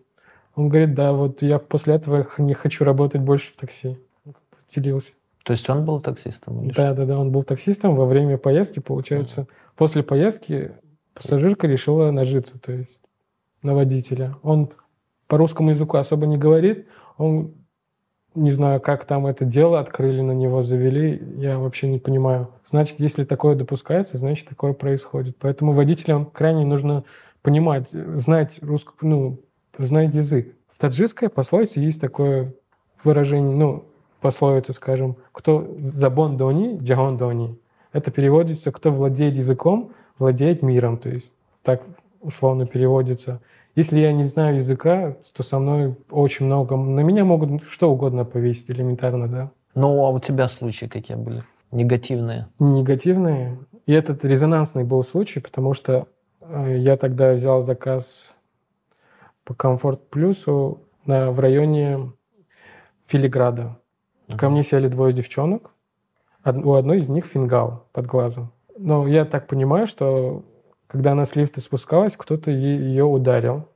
Он 0.56 0.70
говорит, 0.70 0.96
да, 0.96 1.14
вот 1.14 1.42
я 1.42 1.60
после 1.60 1.96
этого 1.96 2.28
не 2.38 2.54
хочу 2.54 2.84
работать 2.84 3.22
больше 3.22 3.52
в 3.52 3.58
такси. 3.58 3.98
Делился. 4.74 5.14
То 5.44 5.52
есть 5.52 5.70
он 5.70 5.86
был 5.86 6.02
таксистом? 6.02 6.64
Или 6.64 6.74
да, 6.74 6.88
что? 6.88 6.96
да, 6.96 7.06
да, 7.06 7.20
он 7.20 7.32
был 7.32 7.44
таксистом 7.44 7.94
во 7.94 8.06
время 8.06 8.38
поездки, 8.38 8.80
получается. 8.80 9.42
Mm. 9.42 9.48
После 9.76 10.04
поездки 10.04 10.72
пассажирка 11.14 11.68
решила 11.68 12.10
нажиться, 12.10 12.58
то 12.60 12.72
есть 12.72 13.00
на 13.62 13.76
водителя. 13.76 14.36
Он 14.42 14.72
по 15.28 15.38
русскому 15.38 15.72
языку 15.72 15.98
особо 15.98 16.26
не 16.26 16.38
говорит, 16.38 16.88
он 17.18 17.54
не 18.36 18.52
знаю, 18.52 18.82
как 18.82 19.06
там 19.06 19.26
это 19.26 19.46
дело 19.46 19.80
открыли, 19.80 20.22
на 20.22 20.34
него 20.34 20.62
завели, 20.62 21.22
я 21.38 21.58
вообще 21.58 21.88
не 21.88 22.00
понимаю. 22.00 22.50
Значит, 22.66 23.00
если 23.00 23.24
такое 23.24 23.56
допускается, 23.56 24.18
значит, 24.18 24.48
такое 24.48 24.74
происходит. 24.74 25.38
Поэтому 25.40 25.72
водителям 25.72 26.26
крайне 26.26 26.66
нужно 26.66 27.04
понимать, 27.42 27.90
знать 27.90 28.54
русский, 28.62 28.92
ну, 29.02 29.40
знать 29.78 30.14
язык. 30.14 30.54
В 30.68 30.78
таджикской 30.78 31.30
пословице 31.30 31.80
есть 31.80 32.02
такое 32.02 32.54
выражение, 33.04 33.56
ну, 33.56 33.86
пословица, 34.20 34.74
скажем, 34.74 35.18
кто 35.32 35.76
забон 35.78 36.38
дони, 36.38 36.78
джагон 36.78 37.18
дони. 37.18 37.58
Это 37.94 38.12
переводится, 38.12 38.72
кто 38.72 38.92
владеет 38.92 39.36
языком, 39.36 39.92
владеет 40.18 40.62
миром. 40.62 40.98
То 40.98 41.10
есть 41.10 41.32
так 41.64 41.82
условно 42.22 42.66
переводится. 42.66 43.40
Если 43.76 44.00
я 44.00 44.14
не 44.14 44.24
знаю 44.24 44.56
языка, 44.56 45.18
то 45.36 45.44
со 45.44 45.60
мной 45.60 45.98
очень 46.10 46.46
много... 46.46 46.78
На 46.78 47.02
меня 47.02 47.26
могут 47.26 47.64
что 47.66 47.92
угодно 47.92 48.24
повесить 48.24 48.72
элементарно, 48.72 49.28
да. 49.28 49.52
Ну, 49.76 50.06
а 50.06 50.10
у 50.10 50.20
тебя 50.20 50.48
случаи 50.48 50.86
какие 50.86 51.18
были? 51.18 51.44
Негативные? 51.72 52.48
Негативные. 52.58 53.60
И 53.86 53.92
этот 53.92 54.24
резонансный 54.24 54.86
был 54.86 55.04
случай, 55.04 55.42
потому 55.42 55.74
что 55.74 56.08
э, 56.40 56.78
я 56.78 56.96
тогда 56.96 57.34
взял 57.34 57.62
заказ 57.62 58.34
по 59.44 59.54
Комфорт 59.54 60.10
Плюсу 60.10 60.80
на, 61.06 61.32
в 61.32 61.42
районе 61.42 62.14
Филиграда. 63.06 63.78
Uh-huh. 64.28 64.38
Ко 64.38 64.50
мне 64.50 64.64
сели 64.64 64.88
двое 64.88 65.14
девчонок. 65.14 65.72
Од, 66.46 66.66
у 66.66 66.74
одной 66.74 67.00
из 67.00 67.10
них 67.10 67.26
фингал 67.26 67.88
под 67.92 68.06
глазом. 68.06 68.54
Но 68.78 69.06
я 69.06 69.26
так 69.26 69.48
понимаю, 69.48 69.86
что 69.86 70.46
когда 70.96 71.12
она 71.12 71.26
с 71.26 71.36
лифта 71.36 71.60
спускалась, 71.60 72.16
кто-то 72.16 72.52
ее 72.52 73.04
ударил. 73.04 73.68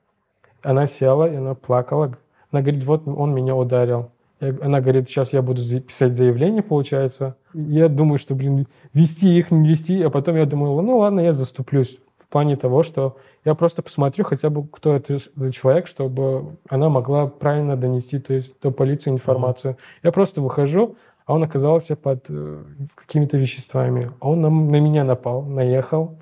Она 0.63 0.87
села, 0.87 1.29
и 1.29 1.35
она 1.35 1.53
плакала. 1.53 2.15
Она 2.49 2.61
говорит, 2.61 2.85
вот 2.85 3.05
он 3.05 3.33
меня 3.33 3.57
ударил. 3.57 4.11
Она 4.39 4.79
говорит, 4.79 5.09
сейчас 5.09 5.33
я 5.33 5.41
буду 5.41 5.61
писать 5.81 6.15
заявление, 6.15 6.63
получается. 6.63 7.35
Я 7.53 7.89
думаю, 7.89 8.19
что, 8.19 8.35
блин, 8.35 8.67
вести 8.93 9.37
их, 9.37 9.51
не 9.51 9.67
вести. 9.67 10.01
А 10.01 10.09
потом 10.09 10.37
я 10.37 10.45
думаю, 10.45 10.81
ну 10.81 10.99
ладно, 10.99 11.19
я 11.19 11.33
заступлюсь. 11.33 11.99
В 12.17 12.27
плане 12.27 12.55
того, 12.55 12.83
что 12.83 13.17
я 13.43 13.53
просто 13.53 13.81
посмотрю 13.81 14.23
хотя 14.23 14.49
бы, 14.49 14.65
кто 14.65 14.95
это 14.95 15.17
за 15.35 15.51
человек, 15.51 15.87
чтобы 15.87 16.55
она 16.69 16.87
могла 16.87 17.27
правильно 17.27 17.75
донести, 17.75 18.17
то 18.19 18.33
есть 18.33 18.53
до 18.61 18.71
полиции 18.71 19.09
информацию. 19.09 19.73
Mm-hmm. 19.73 19.99
Я 20.03 20.11
просто 20.13 20.41
выхожу, 20.41 20.95
а 21.25 21.33
он 21.33 21.43
оказался 21.43 21.97
под 21.97 22.27
э, 22.29 22.63
какими-то 22.95 23.37
веществами. 23.37 24.13
А 24.21 24.29
он 24.29 24.39
на, 24.39 24.49
на 24.49 24.79
меня 24.79 25.03
напал, 25.03 25.41
наехал. 25.41 26.17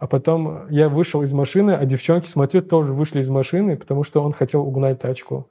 А 0.00 0.06
потом 0.06 0.66
я 0.70 0.88
вышел 0.88 1.22
из 1.22 1.34
машины, 1.34 1.72
а 1.72 1.84
девчонки, 1.84 2.26
смотрю, 2.26 2.62
тоже 2.62 2.94
вышли 2.94 3.20
из 3.20 3.28
машины, 3.28 3.76
потому 3.76 4.02
что 4.02 4.22
он 4.22 4.32
хотел 4.32 4.66
угнать 4.66 4.98
тачку. 4.98 5.46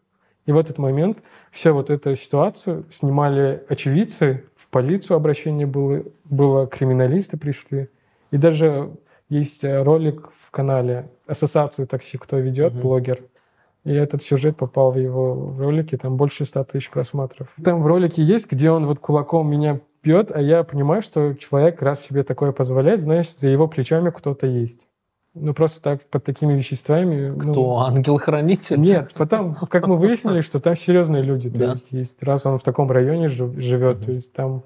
И 0.48 0.52
в 0.52 0.58
этот 0.58 0.80
момент 0.80 1.20
всю 1.52 1.72
вот 1.76 1.92
эту 1.92 2.16
ситуацию 2.16 2.84
снимали 2.90 3.64
очевидцы, 3.70 4.46
в 4.56 4.68
полицию 4.70 5.18
обращение 5.18 5.68
было, 5.68 6.04
было 6.24 6.66
криминалисты 6.66 7.38
пришли. 7.38 7.90
И 8.32 8.38
даже 8.38 8.90
есть 9.30 9.64
э, 9.64 9.84
ролик 9.84 10.32
в 10.36 10.50
канале 10.50 11.12
Ассоциацию 11.28 11.88
такси, 11.88 12.18
кто 12.18 12.40
ведет, 12.40 12.74
mm-hmm. 12.74 12.82
блогер. 12.82 13.22
И 13.84 13.94
этот 13.94 14.24
сюжет 14.24 14.58
попал 14.58 14.92
в 14.92 14.98
его 14.98 15.54
ролики, 15.60 15.96
там 15.96 16.18
больше 16.18 16.46
100 16.46 16.64
тысяч 16.64 16.90
просмотров. 16.90 17.50
Там 17.64 17.84
в 17.84 17.86
ролике 17.86 18.24
есть, 18.24 18.52
где 18.52 18.72
он 18.72 18.88
вот 18.88 18.98
кулаком 18.98 19.48
меня 19.48 19.80
пьет, 20.02 20.32
а 20.34 20.42
я 20.42 20.64
понимаю, 20.64 21.02
что 21.02 21.34
человек, 21.34 21.82
раз 21.82 22.02
себе 22.02 22.24
такое 22.24 22.52
позволяет, 22.52 23.02
знаешь, 23.02 23.34
за 23.36 23.48
его 23.48 23.68
плечами 23.68 24.10
кто-то 24.10 24.48
есть. 24.48 24.88
Ну, 25.36 25.54
просто 25.54 25.82
так, 25.82 26.04
под 26.06 26.24
такими 26.24 26.54
веществами... 26.54 27.38
Кто? 27.38 27.54
Ну, 27.54 27.78
Ангел-хранитель? 27.78 28.80
Нет, 28.80 29.14
потом, 29.16 29.56
как 29.56 29.88
мы 29.88 29.98
выяснили, 29.98 30.42
что 30.42 30.60
там 30.60 30.76
серьезные 30.76 31.22
люди, 31.22 31.50
то 31.50 31.58
да. 31.60 31.72
есть, 31.72 31.92
есть, 31.92 32.24
раз 32.24 32.46
он 32.46 32.58
в 32.58 32.64
таком 32.64 32.92
районе 32.92 33.30
живет, 33.30 33.98
mm 33.98 34.06
то 34.06 34.12
есть 34.12 34.34
там 34.34 34.64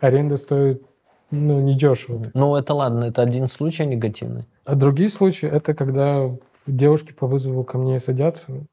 аренда 0.00 0.36
стоит 0.36 0.82
ну, 1.30 1.60
недешево. 1.60 2.24
Ну, 2.34 2.56
это 2.56 2.74
ладно, 2.74 3.04
это 3.04 3.22
один 3.22 3.46
случай 3.46 3.86
негативный. 3.86 4.46
А 4.64 4.74
другие 4.74 5.10
случаи, 5.10 5.48
это 5.48 5.74
когда 5.74 6.30
девушки 6.66 7.12
по 7.12 7.26
вызову 7.26 7.62
ко 7.62 7.78
мне 7.78 8.00
садятся, 8.00 8.66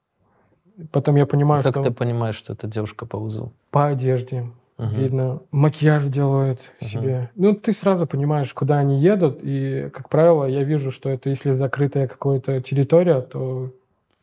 потом 0.92 1.16
я 1.18 1.26
понимаю, 1.26 1.60
а 1.60 1.64
что... 1.64 1.72
Как 1.74 1.84
ты 1.84 1.92
понимаешь, 1.92 2.36
что 2.36 2.54
это 2.54 2.68
девушка 2.68 3.06
по 3.06 3.20
вызову? 3.20 3.54
По 3.70 3.88
одежде. 3.88 4.48
Угу. 4.78 4.90
Видно, 4.90 5.42
макияж 5.52 6.06
делают 6.08 6.74
угу. 6.80 6.88
себе. 6.88 7.32
Ну, 7.36 7.54
ты 7.54 7.74
сразу 7.74 8.06
понимаешь, 8.06 8.54
куда 8.54 8.78
они 8.78 9.00
едут. 9.00 9.40
И, 9.42 9.90
как 9.92 10.10
правило, 10.10 10.46
я 10.46 10.64
вижу, 10.64 10.92
что 10.92 11.10
это 11.10 11.30
если 11.30 11.52
закрытая 11.54 12.08
какая-то 12.08 12.62
территория, 12.62 13.22
то 13.22 13.72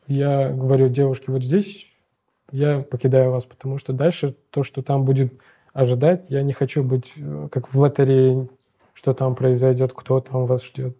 я 0.07 0.49
говорю 0.49 0.87
девушке, 0.87 1.31
вот 1.31 1.43
здесь 1.43 1.87
я 2.51 2.79
покидаю 2.79 3.31
вас, 3.31 3.45
потому 3.45 3.77
что 3.77 3.91
дальше 3.91 4.35
то, 4.49 4.63
что 4.63 4.81
там 4.81 5.03
будет 5.03 5.33
ожидать, 5.73 6.27
я 6.29 6.41
не 6.41 6.53
хочу 6.53 6.83
быть 6.83 7.13
э, 7.17 7.49
как 7.51 7.73
в 7.73 7.77
лотерее. 7.77 8.47
что 8.93 9.13
там 9.13 9.35
произойдет, 9.35 9.91
кто 9.93 10.21
там 10.21 10.45
вас 10.45 10.63
ждет. 10.63 10.95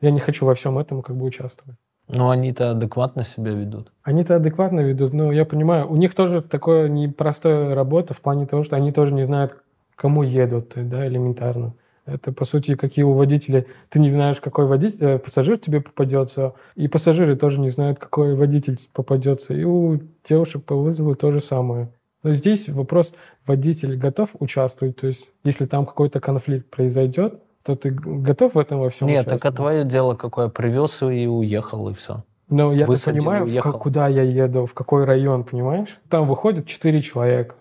Я 0.00 0.10
не 0.10 0.18
хочу 0.18 0.44
во 0.44 0.54
всем 0.54 0.78
этом 0.78 1.00
как 1.00 1.16
бы 1.16 1.26
участвовать. 1.26 1.78
Но 2.08 2.30
они-то 2.30 2.70
адекватно 2.70 3.22
себя 3.22 3.52
ведут. 3.52 3.92
Они-то 4.02 4.36
адекватно 4.36 4.80
ведут, 4.80 5.12
но 5.12 5.32
я 5.32 5.44
понимаю, 5.44 5.90
у 5.90 5.96
них 5.96 6.14
тоже 6.14 6.40
такое 6.40 6.88
непростая 6.88 7.74
работа 7.74 8.14
в 8.14 8.20
плане 8.20 8.46
того, 8.46 8.62
что 8.62 8.76
они 8.76 8.92
тоже 8.92 9.12
не 9.12 9.24
знают, 9.24 9.56
кому 9.96 10.22
едут, 10.22 10.72
да, 10.76 11.06
элементарно. 11.06 11.74
Это, 12.04 12.32
по 12.32 12.44
сути, 12.44 12.76
какие 12.76 13.04
у 13.04 13.12
водителей. 13.12 13.66
Ты 13.88 13.98
не 13.98 14.12
знаешь, 14.12 14.40
какой 14.40 14.66
водитель, 14.66 15.04
э, 15.04 15.18
пассажир 15.18 15.58
тебе 15.58 15.80
попадется, 15.80 16.54
и 16.76 16.86
пассажиры 16.86 17.34
тоже 17.34 17.58
не 17.58 17.68
знают, 17.68 17.98
какой 17.98 18.36
водитель 18.36 18.78
попадется. 18.92 19.54
И 19.54 19.64
у 19.64 20.00
девушек 20.22 20.62
по 20.62 20.76
вызову 20.76 21.16
то 21.16 21.32
же 21.32 21.40
самое. 21.40 21.90
Но 22.22 22.32
здесь 22.32 22.68
вопрос, 22.68 23.12
водитель 23.44 23.96
готов 23.96 24.30
участвовать, 24.38 24.96
то 24.96 25.08
есть 25.08 25.28
если 25.42 25.66
там 25.66 25.84
какой-то 25.84 26.20
конфликт 26.20 26.70
произойдет, 26.70 27.40
то 27.66 27.74
ты 27.74 27.90
готов 27.90 28.54
в 28.54 28.58
этом 28.60 28.78
во 28.78 28.90
всем 28.90 29.08
Нет, 29.08 29.22
участвовать? 29.26 29.42
так 29.42 29.52
а 29.52 29.56
твое 29.56 29.84
дело 29.84 30.14
какое? 30.14 30.48
Привез 30.48 31.02
и 31.02 31.26
уехал, 31.26 31.88
и 31.88 31.94
все. 31.94 32.18
Но 32.48 32.72
я 32.72 32.86
понимаю, 32.86 33.44
уехал. 33.44 33.72
как- 33.72 33.82
куда 33.82 34.06
я 34.06 34.22
еду, 34.22 34.66
в 34.66 34.72
какой 34.74 35.04
район, 35.04 35.42
понимаешь? 35.42 35.98
Там 36.08 36.28
выходят 36.28 36.66
четыре 36.66 37.02
человека. 37.02 37.56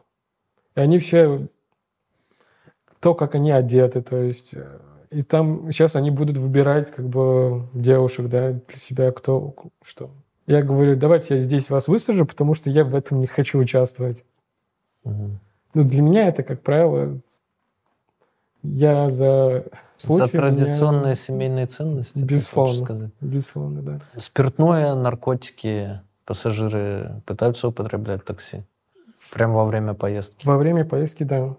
И 0.76 0.80
они 0.80 1.00
все... 1.00 1.48
То, 3.00 3.16
как 3.16 3.34
они 3.34 3.50
одеты, 3.52 4.02
то 4.02 4.18
есть... 4.18 4.54
э, 4.54 4.80
И 5.10 5.24
там 5.24 5.72
сейчас 5.72 5.96
они 5.96 6.12
будут 6.12 6.38
выбирать 6.38 6.92
как 6.92 7.08
бы 7.10 7.68
девушек, 7.74 8.28
да, 8.30 8.52
для 8.52 8.78
себя 8.78 9.12
кто 9.12 9.56
что. 9.82 10.12
Я 10.46 10.62
говорю, 10.62 10.96
давайте 10.96 11.36
я 11.36 11.42
здесь 11.42 11.72
вас 11.72 11.88
высажу, 11.88 12.26
потому 12.28 12.54
что 12.54 12.70
я 12.70 12.84
в 12.84 12.94
этом 12.94 13.20
не 13.22 13.28
хочу 13.28 13.58
участвовать. 13.58 14.24
Мгм. 15.04 15.40
Ну, 15.74 15.84
для 15.84 16.02
меня 16.04 16.28
это, 16.28 16.44
как 16.44 16.62
правило, 16.62 17.20
я 18.74 19.10
за 19.10 19.66
случай... 19.98 20.26
За 20.32 20.38
меня- 20.38 20.50
традиционные 20.50 21.16
семейные 21.16 21.68
ценности, 21.68 22.24
Безусловно. 22.24 22.74
сказать. 22.86 23.12
Безусловно, 23.22 23.82
да. 23.82 24.00
Спиртное, 24.18 24.96
наркотики 24.96 26.02
пассажиры 26.26 27.22
пытаются 27.26 27.68
употреблять 27.68 28.22
в 28.22 28.26
такси? 28.26 28.64
Прям 29.34 29.54
во 29.54 29.66
время 29.66 29.94
поездки? 29.94 30.46
Во 30.46 30.58
время 30.58 30.86
поездки, 30.86 31.24
да. 31.24 31.56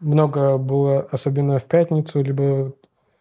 Много 0.00 0.58
было, 0.58 1.06
особенно 1.10 1.58
в 1.58 1.66
пятницу, 1.66 2.22
либо 2.22 2.72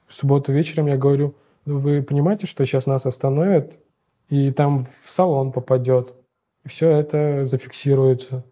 в 0.07 0.13
субботу 0.13 0.51
вечером, 0.51 0.87
я 0.87 0.97
говорю, 0.97 1.35
«Ну, 1.65 1.77
вы 1.77 2.01
понимаете, 2.01 2.47
что 2.47 2.65
сейчас 2.65 2.87
нас 2.87 3.05
остановят, 3.05 3.79
и 4.29 4.49
там 4.51 4.83
в 4.83 4.89
салон 4.89 5.51
попадет, 5.51 6.15
и 6.65 6.69
все 6.69 6.89
это 6.89 7.45
зафиксируется. 7.45 8.43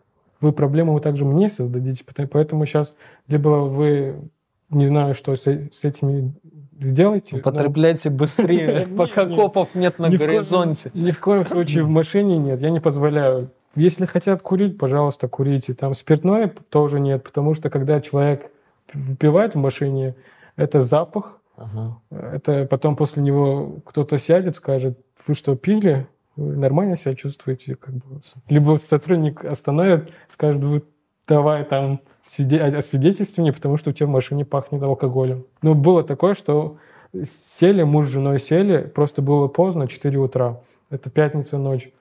Вы 0.42 0.52
проблему 0.54 1.00
также 1.00 1.26
мне 1.26 1.50
создадите, 1.50 2.06
поэтому 2.32 2.66
сейчас 2.66 2.96
либо 3.28 3.66
вы, 3.66 4.30
не 4.70 4.88
знаю, 4.88 5.14
что 5.14 5.36
с, 5.36 5.44
с 5.46 5.86
этими 5.86 6.34
сделаете. 6.80 7.36
но 7.36 7.40
Употребляйте 7.40 8.10
быстрее, 8.10 8.68
Нет, 8.88 8.96
пока 8.98 9.26
копов 9.26 9.76
нет 9.76 10.00
на 10.00 10.10
горизонте. 10.10 10.92
Ни 10.94 11.12
в 11.12 11.20
коем 11.20 11.46
случае 11.46 11.84
в 11.84 11.90
машине 11.90 12.38
нет, 12.38 12.62
я 12.62 12.70
не 12.70 12.80
позволяю. 12.80 13.52
Если 13.76 14.06
хотят 14.06 14.42
курить, 14.42 14.78
пожалуйста, 14.78 15.28
курите. 15.28 15.74
Там 15.74 15.94
спиртное 15.94 16.52
тоже 16.70 17.00
нет, 17.00 17.24
потому 17.24 17.54
что 17.54 17.70
когда 17.70 18.02
человек 18.02 18.52
выпивает 18.94 19.56
в 19.56 19.58
машине, 19.60 20.16
это 20.56 20.82
запах, 20.82 21.40
Ага. 21.56 22.00
это 22.10 22.66
потом 22.66 22.96
после 22.96 23.22
него 23.22 23.80
кто-то 23.86 24.18
сядет, 24.18 24.56
скажет, 24.56 24.98
вы 25.28 25.34
что, 25.36 25.56
пили? 25.56 26.08
Вы 26.36 26.56
нормально 26.56 26.96
себя 26.96 27.16
чувствуете? 27.16 27.76
Как 27.76 27.94
бы. 27.96 28.22
Либо 28.48 28.78
сотрудник 28.78 29.44
остановит, 29.44 30.10
скажет, 30.30 30.64
вы 30.64 30.84
давай 31.30 31.64
там 31.64 32.02
свиде- 32.22 32.76
освидетельствование, 32.76 33.54
потому 33.54 33.78
что 33.78 33.92
у 33.92 33.94
тебя 33.94 34.08
в 34.08 34.10
машине 34.10 34.44
пахнет 34.44 34.84
алкоголем. 34.84 35.46
Но 35.62 35.76
было 35.76 36.04
такое, 36.04 36.34
что 36.34 36.78
сели, 37.24 37.84
муж 37.84 38.08
с 38.08 38.12
женой 38.12 38.40
сели, 38.40 38.82
просто 38.82 39.22
было 39.22 39.48
поздно, 39.48 39.88
4 39.88 40.18
утра. 40.18 40.60
Это 40.90 41.10
пятница 41.10 41.58
ночь. 41.58 41.92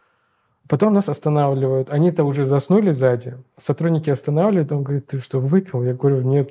Потом 0.69 0.93
нас 0.93 1.09
останавливают. 1.09 1.91
Они-то 1.91 2.25
уже 2.25 2.47
заснули 2.47 2.93
сзади. 2.93 3.37
Сотрудники 3.57 4.11
останавливают, 4.11 4.73
он 4.73 4.83
говорит, 4.83 5.07
ты 5.07 5.19
что, 5.19 5.39
выпил? 5.39 5.83
Я 5.85 5.95
говорю, 5.95 6.23
нет, 6.23 6.51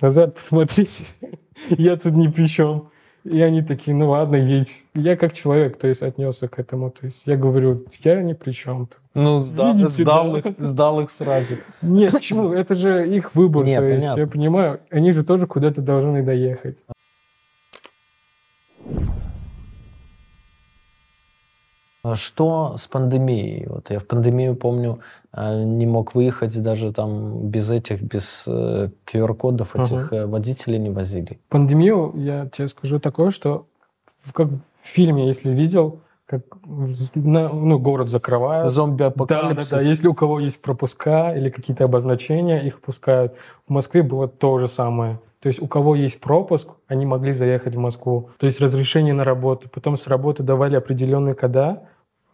назад 0.00 0.36
посмотрите. 0.36 1.04
Я 1.70 1.96
тут 1.96 2.12
ни 2.12 2.28
при 2.28 2.46
чем. 2.46 2.90
И 3.24 3.40
они 3.42 3.62
такие, 3.62 3.96
ну 3.96 4.10
ладно, 4.10 4.36
едь. 4.36 4.82
Я 4.94 5.16
как 5.16 5.32
человек, 5.32 5.78
то 5.78 5.86
есть, 5.88 6.02
отнесся 6.02 6.48
к 6.48 6.58
этому. 6.58 6.90
То 6.90 7.06
есть, 7.06 7.22
я 7.26 7.36
говорю, 7.36 7.84
я 8.04 8.22
ни 8.22 8.32
при 8.32 8.52
чем. 8.52 8.88
Ну, 9.14 9.38
сда- 9.38 9.72
Видите, 9.72 9.88
сдал, 10.04 10.32
да? 10.32 10.38
их, 10.38 10.46
сдал 10.58 11.00
их 11.00 11.10
сразу. 11.10 11.54
Нет, 11.82 12.12
почему? 12.12 12.52
Это 12.52 12.74
же 12.74 13.06
их 13.08 13.34
выбор. 13.34 13.64
Не, 13.64 13.76
то 13.76 13.84
есть, 13.84 14.04
понятно. 14.06 14.20
я 14.20 14.26
понимаю, 14.26 14.80
они 14.90 15.12
же 15.12 15.24
тоже 15.24 15.46
куда-то 15.46 15.82
должны 15.82 16.22
доехать. 16.22 16.78
Что 22.14 22.74
с 22.76 22.86
пандемией? 22.86 23.66
Вот 23.68 23.90
я 23.90 23.98
в 23.98 24.06
пандемию 24.06 24.54
помню, 24.56 25.00
э, 25.32 25.62
не 25.64 25.86
мог 25.86 26.14
выехать 26.14 26.60
даже 26.62 26.92
там 26.92 27.48
без 27.48 27.70
этих, 27.70 28.02
без 28.02 28.44
э, 28.46 28.90
QR-кодов 29.06 29.76
этих 29.76 30.12
э, 30.12 30.26
водителей 30.26 30.78
не 30.78 30.90
возили. 30.90 31.38
Пандемию, 31.48 32.12
я 32.16 32.46
тебе 32.46 32.68
скажу 32.68 32.98
такое, 32.98 33.30
что 33.30 33.66
как 34.32 34.48
в 34.48 34.60
фильме, 34.82 35.26
если 35.26 35.50
видел, 35.50 36.00
как 36.26 36.42
на- 37.14 37.48
ну, 37.48 37.78
город 37.78 38.08
закрывают. 38.10 38.64
Да, 38.64 38.68
да, 38.68 38.74
Зомби-апокалипсис. 38.74 39.70
да. 39.70 39.80
Если 39.80 40.08
у 40.08 40.14
кого 40.14 40.40
есть 40.40 40.60
пропуска 40.60 41.34
или 41.34 41.48
какие-то 41.48 41.84
обозначения, 41.84 42.60
их 42.60 42.80
пускают. 42.80 43.36
В 43.66 43.70
Москве 43.70 44.02
было 44.02 44.28
то 44.28 44.58
же 44.58 44.68
самое. 44.68 45.20
То 45.40 45.46
есть 45.46 45.62
у 45.62 45.68
кого 45.68 45.94
есть 45.94 46.20
пропуск, 46.20 46.68
они 46.88 47.06
могли 47.06 47.32
заехать 47.32 47.74
в 47.76 47.78
Москву. 47.78 48.28
То 48.38 48.46
есть 48.46 48.60
разрешение 48.60 49.14
на 49.14 49.24
работу. 49.24 49.68
Потом 49.72 49.96
с 49.96 50.06
работы 50.08 50.42
давали 50.42 50.76
определенные 50.76 51.34
кода, 51.34 51.84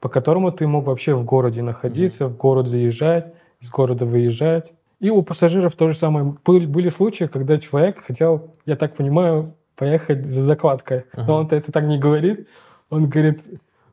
по 0.05 0.11
которому 0.11 0.53
ты 0.53 0.67
мог 0.67 0.85
вообще 0.85 1.15
в 1.15 1.25
городе 1.25 1.63
находиться, 1.63 2.29
в 2.29 2.37
город 2.37 2.67
заезжать, 2.67 3.33
из 3.59 3.71
города 3.71 4.05
выезжать. 4.05 4.75
И 5.01 5.09
у 5.09 5.23
пассажиров 5.23 5.75
то 5.77 5.89
же 5.89 5.97
самое. 5.97 6.37
Были, 6.45 6.67
были 6.67 6.91
случаи, 6.91 7.25
когда 7.25 7.59
человек 7.59 8.05
хотел, 8.05 8.55
я 8.67 8.77
так 8.77 8.97
понимаю, 8.97 9.55
поехать 9.77 10.27
за 10.27 10.43
закладкой. 10.43 11.05
Ага. 11.15 11.25
Но 11.27 11.37
он-то 11.37 11.57
это 11.57 11.73
так 11.73 11.85
не 11.85 11.99
говорит. 11.99 12.49
Он 12.91 13.09
говорит, 13.09 13.41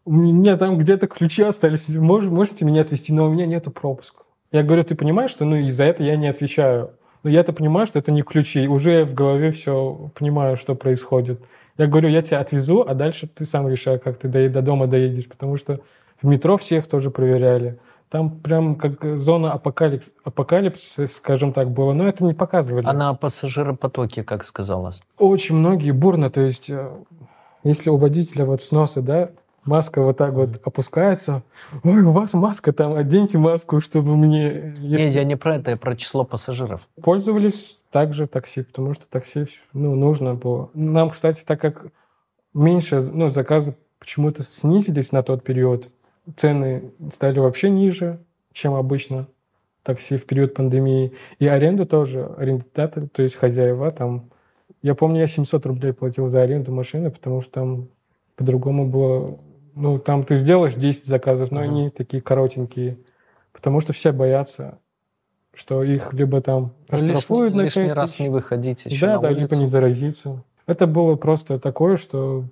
у 0.03 0.11
меня 0.11 0.57
там 0.57 0.77
где-то 0.77 1.07
ключи 1.07 1.43
остались, 1.43 1.87
Мож- 1.87 2.29
можете 2.29 2.65
меня 2.65 2.81
отвезти, 2.81 3.13
но 3.13 3.27
у 3.27 3.31
меня 3.31 3.45
нету 3.45 3.71
пропуска. 3.71 4.23
Я 4.51 4.63
говорю, 4.63 4.83
ты 4.83 4.95
понимаешь, 4.95 5.31
что 5.31 5.45
ну 5.45 5.55
и 5.55 5.71
за 5.71 5.85
это 5.85 6.03
я 6.03 6.17
не 6.17 6.27
отвечаю. 6.27 6.91
Но 7.23 7.29
я-то 7.29 7.53
понимаю, 7.53 7.87
что 7.87 7.99
это 7.99 8.11
не 8.11 8.21
ключи. 8.21 8.67
Уже 8.67 9.05
в 9.05 9.13
голове 9.13 9.51
все 9.51 10.11
понимаю, 10.13 10.57
что 10.57 10.75
происходит. 10.75 11.39
Я 11.77 11.87
говорю, 11.87 12.09
я 12.09 12.21
тебя 12.21 12.41
отвезу, 12.41 12.83
а 12.85 12.95
дальше 12.95 13.27
ты 13.27 13.45
сам 13.45 13.69
решай, 13.69 13.97
как 13.97 14.17
ты 14.17 14.27
до, 14.27 14.49
до 14.49 14.61
дома 14.61 14.87
доедешь. 14.87 15.29
Потому 15.29 15.55
что 15.55 15.79
в 16.21 16.25
метро 16.25 16.57
всех 16.57 16.87
тоже 16.87 17.11
проверяли. 17.11 17.79
Там 18.09 18.29
прям 18.29 18.75
как 18.75 19.17
зона 19.17 19.53
апокалипс, 19.53 20.11
апокалипсиса, 20.23 21.07
скажем 21.07 21.53
так, 21.53 21.71
было. 21.71 21.93
Но 21.93 22.07
это 22.07 22.25
не 22.25 22.33
показывали. 22.33 22.85
А 22.85 22.93
на 22.93 23.13
пассажиропотоке, 23.13 24.23
как 24.23 24.43
сказалось? 24.43 25.01
Очень 25.17 25.55
многие 25.55 25.91
бурно, 25.91 26.29
то 26.29 26.41
есть 26.41 26.69
э, 26.69 26.91
если 27.63 27.89
у 27.89 27.95
водителя 27.95 28.43
вот 28.43 28.61
с 28.61 28.71
носа, 28.71 29.01
да, 29.01 29.29
маска 29.63 30.01
вот 30.01 30.17
так 30.17 30.33
вот 30.33 30.59
опускается, 30.65 31.43
ой, 31.83 32.01
у 32.01 32.11
вас 32.11 32.33
маска 32.33 32.73
там, 32.73 32.95
оденьте 32.95 33.37
маску, 33.37 33.79
чтобы 33.79 34.17
мне... 34.17 34.73
Если 34.79 35.05
Не, 35.05 35.09
я 35.09 35.23
не 35.23 35.37
про 35.37 35.55
это, 35.55 35.71
я 35.71 35.77
про 35.77 35.95
число 35.95 36.25
пассажиров. 36.25 36.87
Пользовались 37.01 37.85
также 37.91 38.27
такси, 38.27 38.63
потому 38.63 38.93
что 38.93 39.07
такси 39.09 39.45
ну, 39.73 39.95
нужно 39.95 40.33
было. 40.35 40.69
Нам, 40.73 41.11
кстати, 41.11 41.43
так 41.45 41.61
как 41.61 41.87
меньше 42.53 43.01
ну, 43.01 43.29
заказы 43.29 43.75
почему-то 43.99 44.43
снизились 44.43 45.11
на 45.11 45.23
тот 45.23 45.43
период, 45.43 45.89
цены 46.35 46.91
стали 47.11 47.39
вообще 47.39 47.69
ниже, 47.69 48.19
чем 48.53 48.73
обычно 48.75 49.27
такси 49.83 50.17
в 50.17 50.25
период 50.25 50.53
пандемии. 50.53 51.13
И 51.39 51.47
аренду 51.47 51.85
тоже, 51.85 52.25
арендатор, 52.37 53.07
то 53.09 53.23
есть 53.23 53.35
хозяева 53.35 53.91
там... 53.91 54.29
Я 54.81 54.95
помню, 54.95 55.19
я 55.19 55.27
700 55.27 55.65
рублей 55.67 55.93
платил 55.93 56.27
за 56.27 56.41
аренду 56.41 56.71
машины, 56.71 57.11
потому 57.11 57.41
что 57.41 57.51
там 57.51 57.87
по-другому 58.35 58.87
было... 58.87 59.37
Ну, 59.75 59.99
там 59.99 60.23
ты 60.25 60.37
сделаешь 60.37 60.73
10 60.73 61.05
заказов, 61.05 61.51
но 61.51 61.59
Ага. 61.61 61.69
они 61.69 61.89
такие 61.89 62.21
коротенькие. 62.21 62.97
Потому 63.53 63.79
что 63.79 63.93
все 63.93 64.11
боятся, 64.11 64.79
что 65.53 65.83
их 65.83 66.13
либо 66.13 66.41
там 66.41 66.73
Ну, 66.89 66.97
лишний- 66.97 67.11
оштрафуют 67.11 67.53
на 67.55 67.61
лишний 67.61 67.85
5 67.85 67.93
раз 67.95 68.19
не 68.19 68.29
выходить 68.29 68.85
еще 68.85 69.05
Да, 69.05 69.15
на 69.15 69.21
да, 69.21 69.27
улицу. 69.29 69.41
либо 69.41 69.55
не 69.57 69.65
заразиться. 69.67 70.43
Это 70.67 70.87
было 70.87 71.15
просто 71.15 71.59
такое, 71.59 71.95
что 71.97 72.45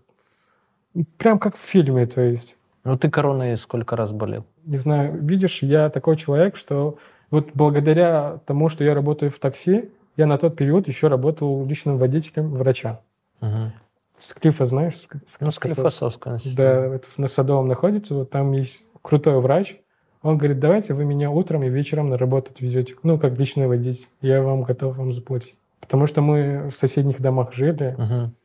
прям 1.17 1.39
как 1.39 1.55
в 1.57 1.59
фильме, 1.61 2.05
то 2.05 2.21
есть. 2.21 2.57
Ну 2.83 2.97
ты 2.97 3.09
короной 3.09 3.55
сколько 3.57 3.95
раз 3.95 4.13
болел? 4.13 4.45
Не 4.65 4.77
знаю, 4.77 5.17
видишь, 5.21 5.61
я 5.63 5.89
такой 5.89 6.15
человек, 6.17 6.55
что 6.55 6.97
вот 7.31 7.49
благодаря 7.53 8.39
тому, 8.45 8.69
что 8.69 8.83
я 8.83 8.93
работаю 8.93 9.31
в 9.31 9.39
такси, 9.39 9.89
я 10.17 10.25
на 10.25 10.37
тот 10.37 10.55
период 10.55 10.87
еще 10.87 11.07
работал 11.07 11.65
личным 11.65 11.97
водителем 11.97 12.53
врача. 12.53 13.01
Мгм. 13.41 13.73
Склифа, 14.17 14.65
знаешь? 14.65 14.93
Ск- 14.95 15.19
Ну, 15.39 15.51
Склифа? 15.51 15.75
Склифосовская. 15.75 16.39
Да, 16.57 16.85
это 16.95 17.07
на 17.17 17.27
Садовом 17.27 17.67
находится, 17.67 18.15
вот 18.15 18.29
там 18.29 18.51
есть 18.51 18.81
крутой 19.01 19.39
врач. 19.39 19.77
Он 20.21 20.37
говорит, 20.37 20.59
давайте 20.59 20.93
вы 20.93 21.05
меня 21.05 21.31
утром 21.31 21.63
и 21.63 21.69
вечером 21.69 22.09
на 22.09 22.17
работу 22.17 22.51
отвезете. 22.51 22.95
Ну, 23.03 23.17
как 23.17 23.37
личный 23.39 23.67
водитель. 23.67 24.07
Я 24.19 24.41
вам 24.41 24.63
готов 24.63 24.97
вам 24.97 25.13
заплатить. 25.13 25.55
Потому 25.79 26.07
что 26.07 26.21
мы 26.21 26.69
в 26.69 26.75
соседних 26.75 27.21
домах 27.21 27.53
жили, 27.53 27.95
Мгм. 27.97 28.35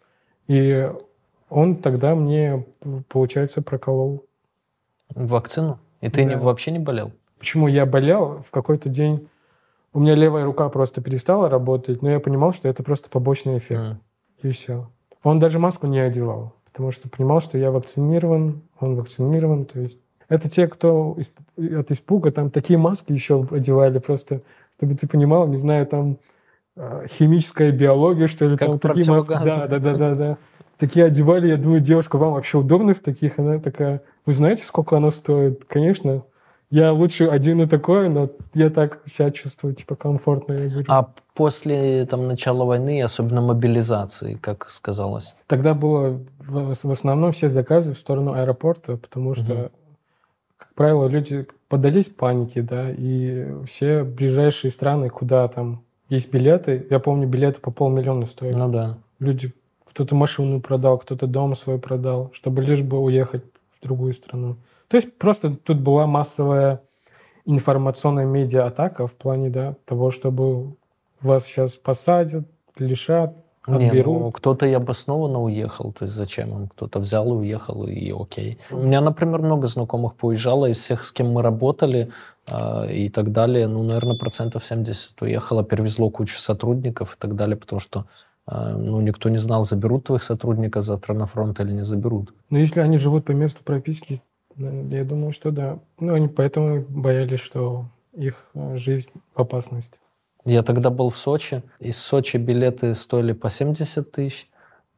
и 0.47 0.93
он 1.49 1.77
тогда 1.77 2.15
мне, 2.15 2.65
получается, 3.09 3.63
проколол. 3.63 4.25
Вакцину? 5.15 5.79
И 6.01 6.09
ты 6.09 6.25
не, 6.25 6.31
Да. 6.31 6.39
вообще 6.39 6.71
не 6.71 6.79
болел? 6.79 7.13
Почему 7.39 7.69
я 7.69 7.87
болел 7.87 8.43
в 8.47 8.51
какой-то 8.51 8.89
день? 8.89 9.29
У 9.93 10.01
меня 10.01 10.15
левая 10.15 10.45
рука 10.45 10.69
просто 10.69 11.01
перестала 11.01 11.49
работать, 11.49 12.03
но 12.03 12.11
я 12.11 12.19
понимал, 12.21 12.53
что 12.53 12.69
это 12.69 12.83
просто 12.83 13.11
побочный 13.11 13.59
эффект. 13.59 13.81
М. 13.81 14.01
И 14.43 14.51
все. 14.51 14.89
Он 15.23 15.39
даже 15.39 15.59
маску 15.59 15.87
не 15.87 16.01
одевал, 16.01 16.55
потому 16.65 16.91
что 16.91 17.09
понимал, 17.09 17.41
что 17.41 17.57
я 17.57 17.71
вакцинирован, 17.71 18.63
он 18.81 18.97
вакцинирован. 18.97 19.65
То 19.65 19.81
есть 19.81 19.99
это 20.29 20.51
те, 20.51 20.67
кто 20.67 21.17
от 21.57 21.91
испуга 21.91 22.33
там 22.33 22.51
такие 22.51 22.79
маски 22.79 23.13
еще 23.13 23.47
одевали 23.51 23.99
просто, 23.99 24.43
чтобы 24.77 24.95
ты 24.97 25.07
понимал, 25.07 25.47
не 25.47 25.57
знаю, 25.59 25.87
там 25.87 26.19
э, 26.77 27.07
химическая 27.09 27.71
биология, 27.71 28.27
что 28.27 28.47
ли, 28.49 28.57
Как 28.57 28.69
там 28.69 28.79
такие 28.79 29.09
маски. 29.09 29.31
Да, 29.31 29.67
да, 29.67 29.79
да, 29.79 29.97
да, 29.97 30.15
да. 30.15 30.39
Такие 30.79 31.07
одевали, 31.07 31.49
я 31.49 31.57
думаю, 31.57 31.81
девушка, 31.81 32.19
вам 32.19 32.33
вообще 32.33 32.59
удобно 32.59 32.95
в 32.95 33.01
таких? 33.01 33.39
Она 33.39 33.59
такая, 33.59 34.03
вы 34.27 34.33
знаете, 34.33 34.65
сколько 34.65 34.97
оно 34.97 35.11
стоит? 35.11 35.65
Конечно. 35.65 36.23
Я 36.71 36.93
лучше 36.93 37.27
одену 37.27 37.69
такое, 37.69 38.09
но 38.09 38.31
я 38.55 38.69
так 38.71 39.01
себя 39.07 39.31
чувствую, 39.31 39.75
типа, 39.75 39.95
комфортно. 39.95 40.55
Я 40.55 40.69
говорю. 40.69 40.87
А 40.89 41.09
после 41.35 42.05
там, 42.07 42.27
начала 42.27 42.65
войны, 42.65 43.01
особенно 43.03 43.41
мобилизации, 43.43 44.35
как 44.35 44.69
сказалось? 44.69 45.37
Тогда 45.47 45.75
было 45.75 46.21
в, 46.41 46.75
в 46.75 46.91
основном 46.91 47.31
все 47.31 47.49
заказы 47.49 47.95
в 47.95 47.99
сторону 47.99 48.33
аэропорта, 48.33 48.97
потому 48.97 49.35
что, 49.37 49.53
Мгм. 49.55 49.71
как 50.57 50.75
правило, 50.75 51.07
люди 51.07 51.47
поддались 51.69 52.09
панике, 52.09 52.63
да, 52.63 52.91
и 52.91 53.47
все 53.67 54.03
ближайшие 54.03 54.73
страны, 54.73 55.11
куда 55.11 55.47
там 55.47 55.83
есть 56.09 56.33
билеты, 56.33 56.87
я 56.91 56.99
помню, 56.99 57.29
билеты 57.29 57.61
по 57.61 57.71
полмиллиона 57.71 58.27
стоили. 58.27 58.57
Ну 58.57 58.69
да. 58.69 58.99
Люди, 59.21 59.53
кто-то 59.85 60.15
машину 60.15 60.61
продал, 60.61 60.99
кто-то 60.99 61.27
дом 61.27 61.55
свой 61.55 61.79
продал, 61.79 62.31
чтобы 62.33 62.63
лишь 62.63 62.83
бы 62.83 62.99
уехать 62.99 63.45
в 63.71 63.81
другую 63.83 64.13
страну. 64.13 64.57
То 64.89 64.97
есть 64.97 65.17
просто 65.19 65.55
тут 65.55 65.81
была 65.81 66.07
массовая 66.07 66.83
информационная 67.45 68.25
медиа-атака 68.25 69.07
в 69.07 69.15
плане, 69.15 69.51
да, 69.51 69.77
того, 69.85 70.11
чтобы 70.11 70.75
вас 71.21 71.45
сейчас 71.45 71.77
посадят, 71.77 72.47
лишат, 72.79 73.35
Не, 73.67 73.89
отберут. 73.89 74.21
ну, 74.21 74.31
кто-то 74.31 74.67
и 74.67 74.73
обоснованно 74.73 75.43
уехал, 75.43 75.93
то 75.93 76.05
есть 76.05 76.15
зачем 76.15 76.53
он? 76.53 76.69
Кто-то 76.69 76.99
взял 76.99 77.27
и 77.29 77.37
уехал, 77.37 77.87
и 77.87 78.13
окей. 78.13 78.59
У 78.71 78.77
меня, 78.77 79.01
например, 79.01 79.43
много 79.43 79.67
знакомых 79.67 80.15
поуезжало, 80.17 80.67
из 80.67 80.79
всех, 80.79 81.05
с 81.05 81.13
кем 81.13 81.33
мы 81.33 81.43
работали 81.43 82.11
а, 82.47 82.87
и 82.87 83.09
так 83.09 83.33
далее, 83.33 83.67
ну, 83.69 83.83
наверное, 83.83 84.17
процентов 84.17 84.65
70 84.65 85.21
уехало, 85.23 85.65
перевезло 85.65 86.11
кучу 86.11 86.39
сотрудников 86.39 87.15
и 87.15 87.19
так 87.19 87.35
далее, 87.37 87.57
потому 87.57 87.81
что 87.81 88.07
ну, 88.47 89.01
никто 89.01 89.31
не 89.31 89.39
знал, 89.39 89.65
заберут 89.65 90.05
твоих 90.05 90.23
сотрудников 90.23 90.85
завтра 90.85 91.15
на 91.15 91.27
фронт 91.27 91.61
или 91.61 91.73
не 91.73 91.83
заберут. 91.83 92.35
Но 92.51 92.59
если 92.59 92.81
они 92.81 92.99
живут 92.99 93.25
по 93.25 93.33
месту 93.33 93.63
прописки, 93.65 94.23
я 94.57 95.05
думаю, 95.05 95.33
что 95.33 95.51
да. 95.51 95.79
Ну, 95.99 96.15
они 96.15 96.29
поэтому 96.29 96.83
боялись, 96.89 97.41
что 97.41 97.87
их 98.13 98.47
э, 98.55 98.77
жизнь 98.77 99.11
в 99.35 99.41
опасности. 99.41 99.99
Я 100.45 100.63
тогда 100.63 100.91
был 100.91 101.11
в 101.11 101.17
Сочи. 101.17 101.63
Из 101.81 101.97
Сочи 101.97 102.37
билеты 102.37 102.95
стоили 102.95 103.33
по 103.33 103.49
70 103.49 104.13
тысяч. 104.13 104.49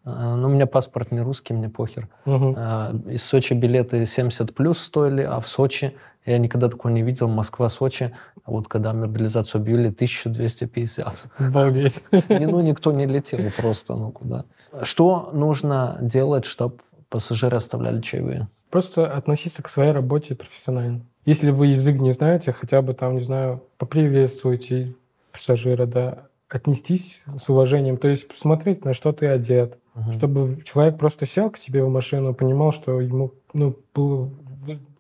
А, 0.05 0.37
Ну, 0.37 0.49
у 0.49 0.51
меня 0.51 0.67
паспорт 0.67 1.13
не 1.13 1.21
русский, 1.21 1.55
мне 1.55 1.69
похер. 1.69 2.09
А, 2.27 2.93
Из 3.09 3.23
Сочи 3.23 3.55
билеты 3.55 4.05
70 4.05 4.55
плюс 4.55 4.79
стоили, 4.79 5.23
а 5.23 5.41
в 5.41 5.49
Сочи, 5.49 5.95
я 6.27 6.39
никогда 6.39 6.69
такого 6.69 6.93
не 6.93 7.03
видел, 7.03 7.29
Москва-Сочи, 7.29 8.13
вот 8.45 8.69
когда 8.69 8.93
мобилизацию 8.93 9.61
объявили, 9.61 9.89
1250. 9.89 11.27
Обалдеть. 11.39 12.01
Ну, 12.29 12.61
никто 12.61 12.93
не 12.93 13.07
летел 13.07 13.41
просто, 13.57 13.95
ну 13.95 14.11
куда. 14.11 14.45
Что 14.83 15.31
нужно 15.33 15.99
делать, 16.01 16.45
чтобы 16.45 16.77
пассажиры 17.09 17.57
оставляли 17.57 18.01
чаевые? 18.01 18.49
Просто 18.71 19.07
относиться 19.07 19.63
к 19.63 19.69
своей 19.69 19.93
работе 19.93 20.35
профессионально. 20.35 21.03
Если 21.25 21.51
вы 21.51 21.69
язык 21.69 21.99
не 21.99 22.13
знаете, 22.13 22.53
хотя 22.53 22.83
бы 22.83 22.95
там, 22.95 23.15
не 23.15 23.21
знаю, 23.21 23.63
поприветствуйте 23.79 24.95
пассажира, 25.33 25.87
да, 25.87 26.27
отнестись 26.49 27.21
с 27.39 27.49
уважением, 27.49 27.97
то 27.97 28.09
есть 28.09 28.29
посмотреть, 28.29 28.85
на 28.85 28.95
что 28.95 29.13
ты 29.13 29.27
одет, 29.27 29.79
Мгм. 29.95 30.13
чтобы 30.13 30.59
человек 30.65 30.99
просто 30.99 31.27
сел 31.27 31.51
к 31.51 31.59
тебе 31.59 31.83
в 31.83 31.89
машину, 31.89 32.35
понимал, 32.35 32.71
что 32.71 33.01
ему, 33.01 33.33
ну, 33.53 33.77
было, 33.95 34.31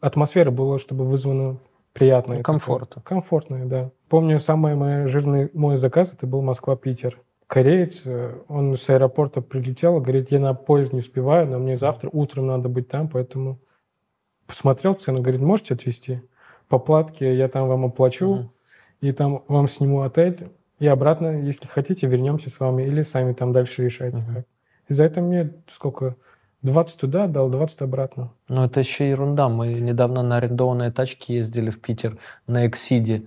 атмосфера 0.00 0.50
была, 0.50 0.78
чтобы 0.78 1.04
вызвана 1.04 1.58
приятная. 1.92 2.42
Комфорт. 2.42 2.90
такая. 2.90 3.04
Комфортная, 3.04 3.64
да. 3.64 3.90
Помню, 4.08 4.38
самый 4.38 4.74
мой 4.74 5.06
жирный 5.06 5.50
мой 5.54 5.76
заказ, 5.76 6.12
это 6.12 6.26
был 6.26 6.42
Москва-Питер. 6.42 7.18
Кореец, 7.46 8.02
э, 8.06 8.34
он 8.48 8.74
с 8.74 8.90
аэропорта 8.90 9.40
прилетел, 9.40 10.00
говорит, 10.00 10.30
я 10.32 10.40
на 10.40 10.52
поезд 10.54 10.92
не 10.92 10.98
успеваю, 10.98 11.46
но 11.46 11.58
мне 11.58 11.76
завтра 11.76 12.10
утром 12.12 12.48
надо 12.48 12.68
быть 12.68 12.88
там, 12.88 13.08
поэтому 13.08 13.58
посмотрел 14.46 14.94
цену, 14.94 15.20
говорит, 15.22 15.40
можете 15.40 15.74
отвезти? 15.74 16.20
По 16.68 16.78
платке 16.78 17.34
я 17.36 17.48
там 17.48 17.68
вам 17.68 17.84
оплачу, 17.84 18.34
Мгм. 18.34 18.50
и 19.00 19.12
там 19.12 19.44
вам 19.48 19.68
сниму 19.68 20.00
отель, 20.02 20.48
и 20.80 20.86
обратно, 20.88 21.40
если 21.40 21.68
хотите, 21.68 22.06
вернемся 22.06 22.50
с 22.50 22.58
вами, 22.60 22.82
или 22.82 23.02
сами 23.02 23.32
там 23.32 23.52
дальше 23.52 23.84
решайте 23.84 24.22
как. 24.26 24.44
И 24.88 24.92
за 24.92 25.04
это 25.04 25.20
мне 25.20 25.52
сколько? 25.68 26.16
20 26.66 27.00
туда 27.00 27.26
дал, 27.26 27.48
20 27.48 27.82
обратно. 27.82 28.30
Ну, 28.48 28.64
это 28.64 28.80
еще 28.80 29.08
ерунда. 29.08 29.48
Мы 29.48 29.74
недавно 29.74 30.22
на 30.22 30.36
арендованной 30.36 30.90
тачке 30.90 31.36
ездили 31.36 31.70
в 31.70 31.80
Питер 31.80 32.18
на 32.46 32.66
Эксиде. 32.66 33.22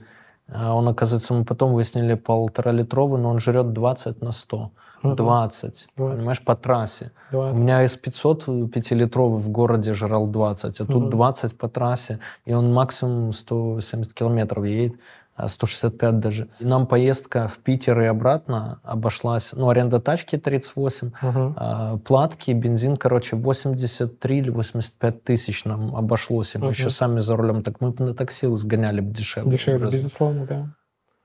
А 0.51 0.73
Он, 0.73 0.87
оказывается, 0.87 1.33
мы 1.33 1.45
потом 1.45 1.73
выяснили 1.73 2.15
полтора 2.15 2.71
литровый, 2.71 3.21
но 3.21 3.29
он 3.29 3.39
жрет 3.39 3.71
20 3.71 4.21
на 4.21 4.31
100. 4.31 4.71
Мгм. 5.03 5.15
20. 5.15 5.87
20. 5.95 6.17
Понимаешь, 6.17 6.43
по 6.43 6.55
трассе. 6.55 7.11
У 7.31 7.35
20. 7.35 7.57
меня 7.57 7.85
S500 7.85 8.69
5-литровый 8.69 9.37
в 9.37 9.49
городе 9.49 9.93
жрал 9.93 10.27
20, 10.27 10.81
а 10.81 10.85
тут 10.85 11.03
Мгм. 11.03 11.09
20 11.09 11.57
по 11.57 11.69
трассе, 11.69 12.19
и 12.45 12.53
он 12.53 12.73
максимум 12.73 13.31
170 13.31 14.13
километров 14.13 14.65
едет, 14.65 14.99
165 15.47 16.19
даже. 16.19 16.49
И 16.59 16.65
нам 16.65 16.85
поездка 16.87 17.47
в 17.47 17.59
Питер 17.59 18.01
и 18.01 18.05
обратно 18.05 18.79
обошлась, 18.83 19.53
ну, 19.53 19.69
аренда 19.69 19.99
тачки 19.99 20.37
38, 20.37 21.11
Мгм. 21.21 21.53
а, 21.57 21.97
платки, 21.97 22.51
бензин, 22.51 22.97
короче, 22.97 23.35
83 23.35 24.37
или 24.39 24.49
85 24.49 25.23
тысяч 25.23 25.65
нам 25.65 25.95
обошлось, 25.95 26.55
и 26.55 26.57
мы 26.57 26.65
Мгм. 26.65 26.71
еще 26.73 26.89
сами 26.89 27.19
за 27.19 27.35
рулем, 27.35 27.63
так 27.63 27.79
мы 27.81 27.91
бы 27.91 28.03
на 28.03 28.13
такси 28.13 28.47
сгоняли 28.55 28.99
бы 29.01 29.11
дешевле. 29.13 29.51
Дешевле, 29.51 29.77
образно. 29.77 29.97
безусловно, 29.97 30.45
да. 30.45 30.75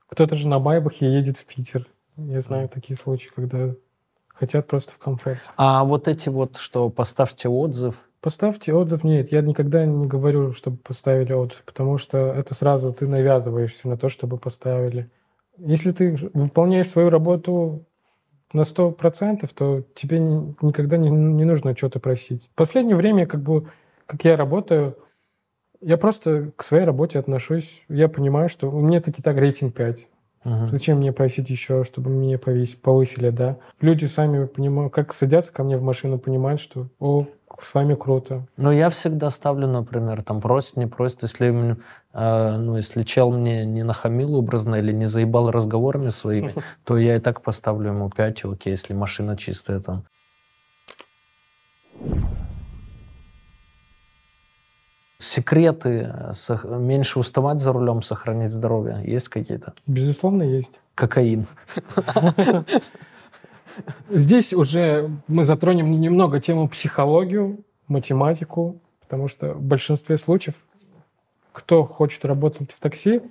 Кто-то 0.07 0.35
же 0.35 0.47
на 0.47 0.59
Майбахе 0.59 1.07
едет 1.11 1.37
в 1.37 1.45
Питер. 1.45 1.87
Я 2.15 2.39
знаю 2.41 2.69
такие 2.69 2.95
случаи, 2.95 3.29
когда 3.35 3.71
хотят 4.33 4.67
просто 4.67 4.93
в 4.93 4.97
комфорте. 4.97 5.41
А 5.57 5.83
вот 5.83 6.07
эти 6.07 6.29
вот, 6.29 6.57
что 6.57 6.89
поставьте 6.89 7.49
отзыв, 7.49 7.95
Поставьте 8.25 8.73
отзыв. 8.73 9.03
Нет, 9.03 9.31
я 9.31 9.41
никогда 9.41 9.85
не 9.85 10.07
говорю, 10.07 10.51
чтобы 10.51 10.77
поставили 10.77 11.31
отзыв, 11.31 11.63
потому 11.63 11.99
что 11.99 12.17
это 12.33 12.55
сразу 12.55 12.91
ты 12.91 13.05
навязываешься 13.05 13.87
на 13.87 13.97
то, 13.97 14.09
чтобы 14.09 14.39
поставили. 14.39 15.11
Если 15.59 15.91
ты 15.91 16.15
выполняешь 16.33 16.89
свою 16.89 17.11
работу 17.11 17.85
на 18.51 18.63
100%, 18.63 19.53
то 19.53 19.83
тебе 19.93 20.17
ни- 20.17 20.55
никогда 20.65 20.97
не, 20.97 21.11
не 21.11 21.45
нужно 21.45 21.77
что-то 21.77 21.99
просить. 21.99 22.49
В 22.51 22.55
последнее 22.55 22.95
время, 22.95 23.27
как 23.27 23.43
бы, 23.43 23.67
как 24.07 24.25
я 24.25 24.35
работаю, 24.35 24.97
я 25.79 25.97
просто 25.97 26.51
к 26.55 26.63
своей 26.63 26.85
работе 26.85 27.19
отношусь. 27.19 27.85
Я 27.89 28.09
понимаю, 28.09 28.49
что 28.49 28.71
у 28.71 28.81
меня 28.81 29.01
таки 29.01 29.21
так 29.21 29.37
рейтинг 29.37 29.75
5. 29.75 30.09
Мгм. 30.43 30.69
Зачем 30.69 30.97
мне 30.97 31.13
просить 31.13 31.51
еще, 31.51 31.83
чтобы 31.83 32.09
меня 32.09 32.39
повесить, 32.39 32.81
повысили, 32.81 33.29
да? 33.29 33.57
Люди 33.81 34.05
сами 34.05 34.45
понимают, 34.47 34.91
как 34.93 35.13
садятся 35.13 35.53
ко 35.53 35.63
мне 35.63 35.77
в 35.77 35.83
машину, 35.83 36.17
понимают, 36.17 36.59
что 36.59 36.87
о, 36.99 37.27
с 37.61 37.73
вами 37.73 37.95
круто. 37.95 38.45
Ну, 38.57 38.71
я 38.71 38.89
всегда 38.89 39.29
ставлю, 39.29 39.67
например, 39.67 40.23
там 40.23 40.41
просит, 40.41 40.77
не 40.77 40.87
просит, 40.87 41.23
если, 41.23 41.77
э, 42.13 42.57
ну, 42.57 42.75
если 42.75 43.03
чел 43.03 43.31
мне 43.31 43.65
не 43.65 43.83
нахамил 43.83 44.35
образно 44.35 44.75
или 44.75 44.91
не 44.91 45.05
заебал 45.05 45.51
разговорами 45.51 46.09
своими, 46.09 46.53
то 46.83 46.97
я 46.97 47.15
и 47.15 47.19
так 47.19 47.41
поставлю 47.41 47.89
ему 47.89 48.09
5, 48.09 48.45
окей, 48.45 48.71
если 48.71 48.93
машина 48.93 49.37
чистая 49.37 49.79
там. 49.79 50.03
Секреты, 55.17 56.13
э, 56.13 56.77
меньше 56.77 57.19
уставать 57.19 57.59
за 57.59 57.71
рулем, 57.71 58.01
сохранить 58.01 58.51
здоровье, 58.51 59.01
есть 59.05 59.29
какие-то? 59.29 59.73
Безусловно, 59.87 60.43
есть. 60.43 60.79
Кокаин. 60.93 61.47
Здесь 64.09 64.53
уже 64.53 65.09
мы 65.27 65.43
затронем 65.43 65.99
немного 65.99 66.39
тему 66.39 66.67
психологию, 66.67 67.59
математику, 67.87 68.81
потому 69.01 69.27
что 69.27 69.53
в 69.53 69.61
большинстве 69.61 70.17
случаев, 70.17 70.55
кто 71.51 71.83
хочет 71.83 72.25
работать 72.25 72.71
в 72.71 72.79
такси, 72.79 73.21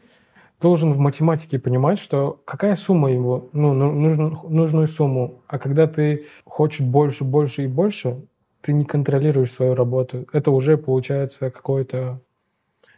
должен 0.60 0.92
в 0.92 0.98
математике 0.98 1.58
понимать, 1.58 1.98
что 1.98 2.40
какая 2.44 2.76
сумма 2.76 3.12
его, 3.12 3.48
ну, 3.52 3.74
ну, 3.74 3.92
нужен, 3.92 4.38
нужную 4.48 4.86
сумму. 4.86 5.42
А 5.46 5.58
когда 5.58 5.86
ты 5.86 6.26
хочешь 6.44 6.80
больше, 6.80 7.24
больше 7.24 7.64
и 7.64 7.66
больше, 7.66 8.22
ты 8.60 8.72
не 8.72 8.84
контролируешь 8.84 9.52
свою 9.52 9.74
работу. 9.74 10.26
Это 10.32 10.50
уже 10.50 10.78
получается 10.78 11.50
какое-то 11.50 12.20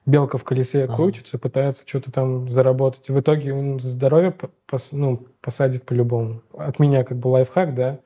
белка 0.07 0.39
в 0.39 0.45
колесе 0.45 0.85
Ага. 0.85 0.95
крутится, 0.95 1.39
пытается 1.39 1.83
что-то 1.87 2.11
там 2.13 2.49
заработать. 2.49 3.09
В 3.11 3.21
итоге 3.21 3.53
он 3.53 3.81
здоровье 3.81 4.31
по- 4.31 4.51
пос- 4.69 4.91
ну, 4.93 5.27
посадит 5.41 5.85
по-любому. 5.85 6.43
От 6.57 6.79
меня 6.79 7.05
как 7.05 7.19
бы 7.19 7.29
лайфхак, 7.29 7.75
да. 7.75 7.99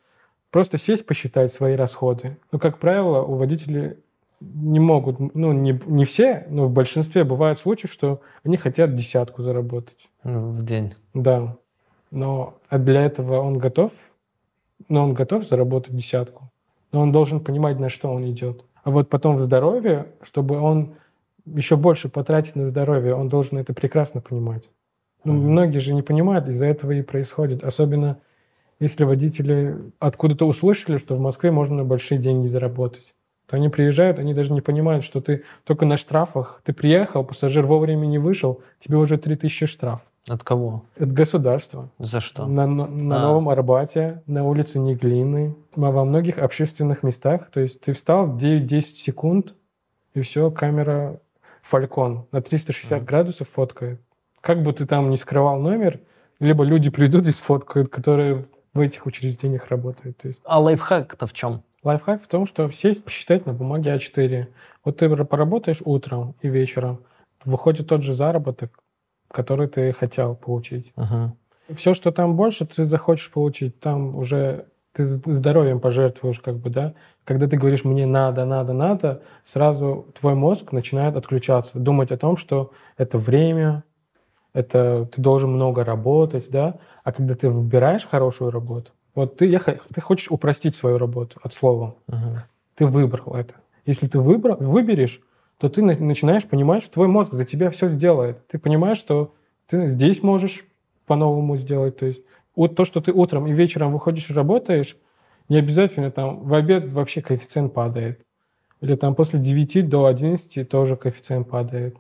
Просто 0.50 0.78
сесть, 0.78 1.06
посчитать 1.06 1.52
свои 1.52 1.76
расходы. 1.76 2.36
Ну, 2.50 2.58
как 2.58 2.78
правило, 2.78 3.22
у 3.22 3.34
водителей 3.34 3.98
не 4.40 4.80
могут, 4.80 5.34
ну, 5.34 5.52
не, 5.52 5.78
не 5.86 6.04
все, 6.06 6.46
но 6.48 6.64
в 6.66 6.70
большинстве 6.72 7.24
бывают 7.24 7.58
случаи, 7.58 7.86
что 7.86 8.20
они 8.42 8.56
хотят 8.56 8.94
десятку 8.94 9.42
заработать. 9.42 10.08
Ну, 10.24 10.50
В 10.50 10.62
день. 10.62 10.94
Да. 11.14 11.56
Но 12.10 12.54
а 12.68 12.78
для 12.78 13.02
этого 13.02 13.38
он 13.40 13.58
готов, 13.58 13.92
но 14.88 15.04
он 15.04 15.12
готов 15.14 15.46
заработать 15.46 15.94
десятку. 15.94 16.50
Но 16.90 17.02
он 17.02 17.12
должен 17.12 17.38
понимать, 17.40 17.78
на 17.78 17.88
что 17.90 18.10
он 18.10 18.28
идет. 18.28 18.64
А 18.82 18.90
вот 18.90 19.10
потом 19.10 19.36
в 19.36 19.40
здоровье, 19.40 20.06
чтобы 20.22 20.58
он 20.58 20.94
еще 21.54 21.76
больше 21.76 22.08
потратить 22.08 22.56
на 22.56 22.68
здоровье, 22.68 23.14
он 23.14 23.28
должен 23.28 23.58
это 23.58 23.72
прекрасно 23.74 24.20
понимать. 24.20 24.70
Ну, 25.24 25.34
многие 25.34 25.78
же 25.78 25.92
не 25.94 26.02
понимают, 26.02 26.48
из-за 26.48 26.66
этого 26.66 26.92
и 26.92 27.02
происходит. 27.02 27.62
Особенно 27.62 28.18
если 28.78 29.04
водители 29.04 29.76
откуда-то 29.98 30.46
услышали, 30.46 30.96
что 30.96 31.14
в 31.14 31.20
Москве 31.20 31.50
можно 31.50 31.84
большие 31.84 32.18
деньги 32.18 32.46
заработать 32.46 33.14
то 33.50 33.56
они 33.56 33.68
приезжают, 33.68 34.20
они 34.20 34.32
даже 34.32 34.52
не 34.52 34.60
понимают, 34.60 35.02
что 35.02 35.20
ты 35.20 35.42
только 35.64 35.84
на 35.84 35.96
штрафах, 35.96 36.60
ты 36.64 36.72
приехал, 36.72 37.24
пассажир 37.24 37.66
вовремя 37.66 38.06
не 38.06 38.18
вышел, 38.18 38.62
тебе 38.78 38.96
уже 38.96 39.18
3000 39.18 39.66
штраф. 39.66 40.02
От 40.28 40.44
кого? 40.44 40.84
Это 40.94 41.12
государство. 41.12 41.90
За 41.98 42.20
что? 42.20 42.46
На, 42.46 42.68
на- 42.68 42.86
на 42.86 43.16
А. 43.16 43.22
Новом 43.22 43.48
Арбате, 43.48 44.22
на 44.26 44.44
улице 44.46 44.78
Неглины, 44.78 45.56
во 45.74 46.04
многих 46.04 46.38
общественных 46.38 47.02
местах. 47.02 47.50
То 47.50 47.58
есть 47.58 47.80
ты 47.80 47.92
встал 47.92 48.26
в 48.26 48.36
9-10 48.36 48.80
секунд, 48.82 49.54
и 50.14 50.20
все, 50.20 50.52
камера 50.52 51.18
Фалькон 51.62 52.26
на 52.32 52.40
360 52.40 52.98
Мгм. 52.98 53.06
градусов 53.06 53.48
фоткает. 53.48 54.00
Как 54.40 54.62
бы 54.62 54.72
ты 54.72 54.86
там 54.86 55.10
не 55.10 55.16
скрывал 55.16 55.58
номер, 55.60 56.00
либо 56.38 56.64
люди 56.64 56.90
придут 56.90 57.26
и 57.26 57.32
сфоткают, 57.32 57.88
которые 57.90 58.46
в 58.72 58.80
этих 58.80 59.04
учреждениях 59.06 59.68
работают. 59.68 60.16
То 60.18 60.28
есть 60.28 60.40
А 60.44 60.58
лайфхак-то 60.60 61.26
в 61.26 61.32
чем? 61.32 61.62
лайфхак 61.82 62.22
в 62.22 62.28
том, 62.28 62.46
что 62.46 62.70
сесть, 62.70 63.04
посчитать 63.04 63.46
на 63.46 63.52
бумаге 63.52 63.94
А4. 63.94 64.46
Вот 64.84 64.98
ты 64.98 65.08
поработаешь 65.24 65.82
утром 65.84 66.34
и 66.40 66.48
вечером, 66.48 67.04
выходит 67.44 67.88
тот 67.88 68.02
же 68.02 68.14
заработок, 68.14 68.78
который 69.30 69.68
ты 69.68 69.92
хотел 69.92 70.34
получить. 70.34 70.92
Все, 71.70 71.94
что 71.94 72.10
там 72.10 72.36
больше, 72.36 72.66
ты 72.66 72.84
захочешь 72.84 73.30
получить, 73.30 73.78
там 73.80 74.16
уже 74.16 74.66
ты 74.92 75.04
здоровьем 75.06 75.80
пожертвуешь, 75.80 76.40
как 76.40 76.56
бы, 76.56 76.70
да. 76.70 76.94
Когда 77.24 77.46
ты 77.46 77.56
говоришь 77.56 77.84
«мне 77.84 78.06
надо, 78.06 78.44
надо, 78.44 78.72
надо», 78.72 79.22
сразу 79.42 80.06
твой 80.18 80.34
мозг 80.34 80.72
начинает 80.72 81.16
отключаться, 81.16 81.78
думать 81.78 82.10
о 82.10 82.16
том, 82.16 82.36
что 82.36 82.72
это 82.96 83.18
время, 83.18 83.84
это 84.52 85.08
ты 85.12 85.22
должен 85.22 85.52
много 85.52 85.84
работать, 85.84 86.50
да. 86.50 86.78
А 87.04 87.12
когда 87.12 87.34
ты 87.34 87.48
выбираешь 87.48 88.04
хорошую 88.06 88.50
работу, 88.50 88.90
вот 89.14 89.36
ты, 89.36 89.46
я, 89.46 89.60
ты 89.60 90.00
хочешь 90.00 90.30
упростить 90.30 90.74
свою 90.74 90.98
работу 90.98 91.38
от 91.42 91.52
слова, 91.52 91.94
Мгм. 92.08 92.42
ты 92.74 92.86
выбрал 92.86 93.34
это. 93.34 93.54
Если 93.86 94.06
ты 94.06 94.18
выбрал, 94.18 94.56
выберешь, 94.58 95.20
то 95.58 95.68
ты 95.68 95.82
на- 95.82 95.96
начинаешь 95.96 96.46
понимать, 96.46 96.82
что 96.82 96.94
твой 96.94 97.08
мозг 97.08 97.32
за 97.32 97.44
тебя 97.44 97.70
все 97.70 97.88
сделает. 97.88 98.46
Ты 98.48 98.58
понимаешь, 98.58 98.98
что 98.98 99.34
ты 99.66 99.88
здесь 99.90 100.22
можешь 100.22 100.64
по-новому 101.06 101.56
сделать. 101.56 101.96
То 101.96 102.06
есть 102.06 102.22
вот 102.56 102.76
то, 102.76 102.84
что 102.84 103.00
ты 103.00 103.12
утром 103.12 103.46
и 103.46 103.52
вечером 103.52 103.92
выходишь 103.92 104.30
и 104.30 104.34
работаешь, 104.34 104.96
не 105.48 105.56
обязательно 105.58 106.10
там 106.10 106.40
в 106.46 106.54
обед 106.54 106.92
вообще 106.92 107.22
коэффициент 107.22 107.72
падает. 107.74 108.20
Или 108.80 108.94
там 108.94 109.14
после 109.14 109.38
9 109.38 109.88
до 109.88 110.06
11 110.06 110.68
тоже 110.68 110.96
коэффициент 110.96 111.48
падает. 111.48 111.96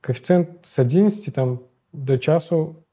Коэффициент 0.00 0.50
с 0.62 0.78
11 0.78 1.32
там, 1.34 1.62
до 1.92 2.18
часу 2.18 2.84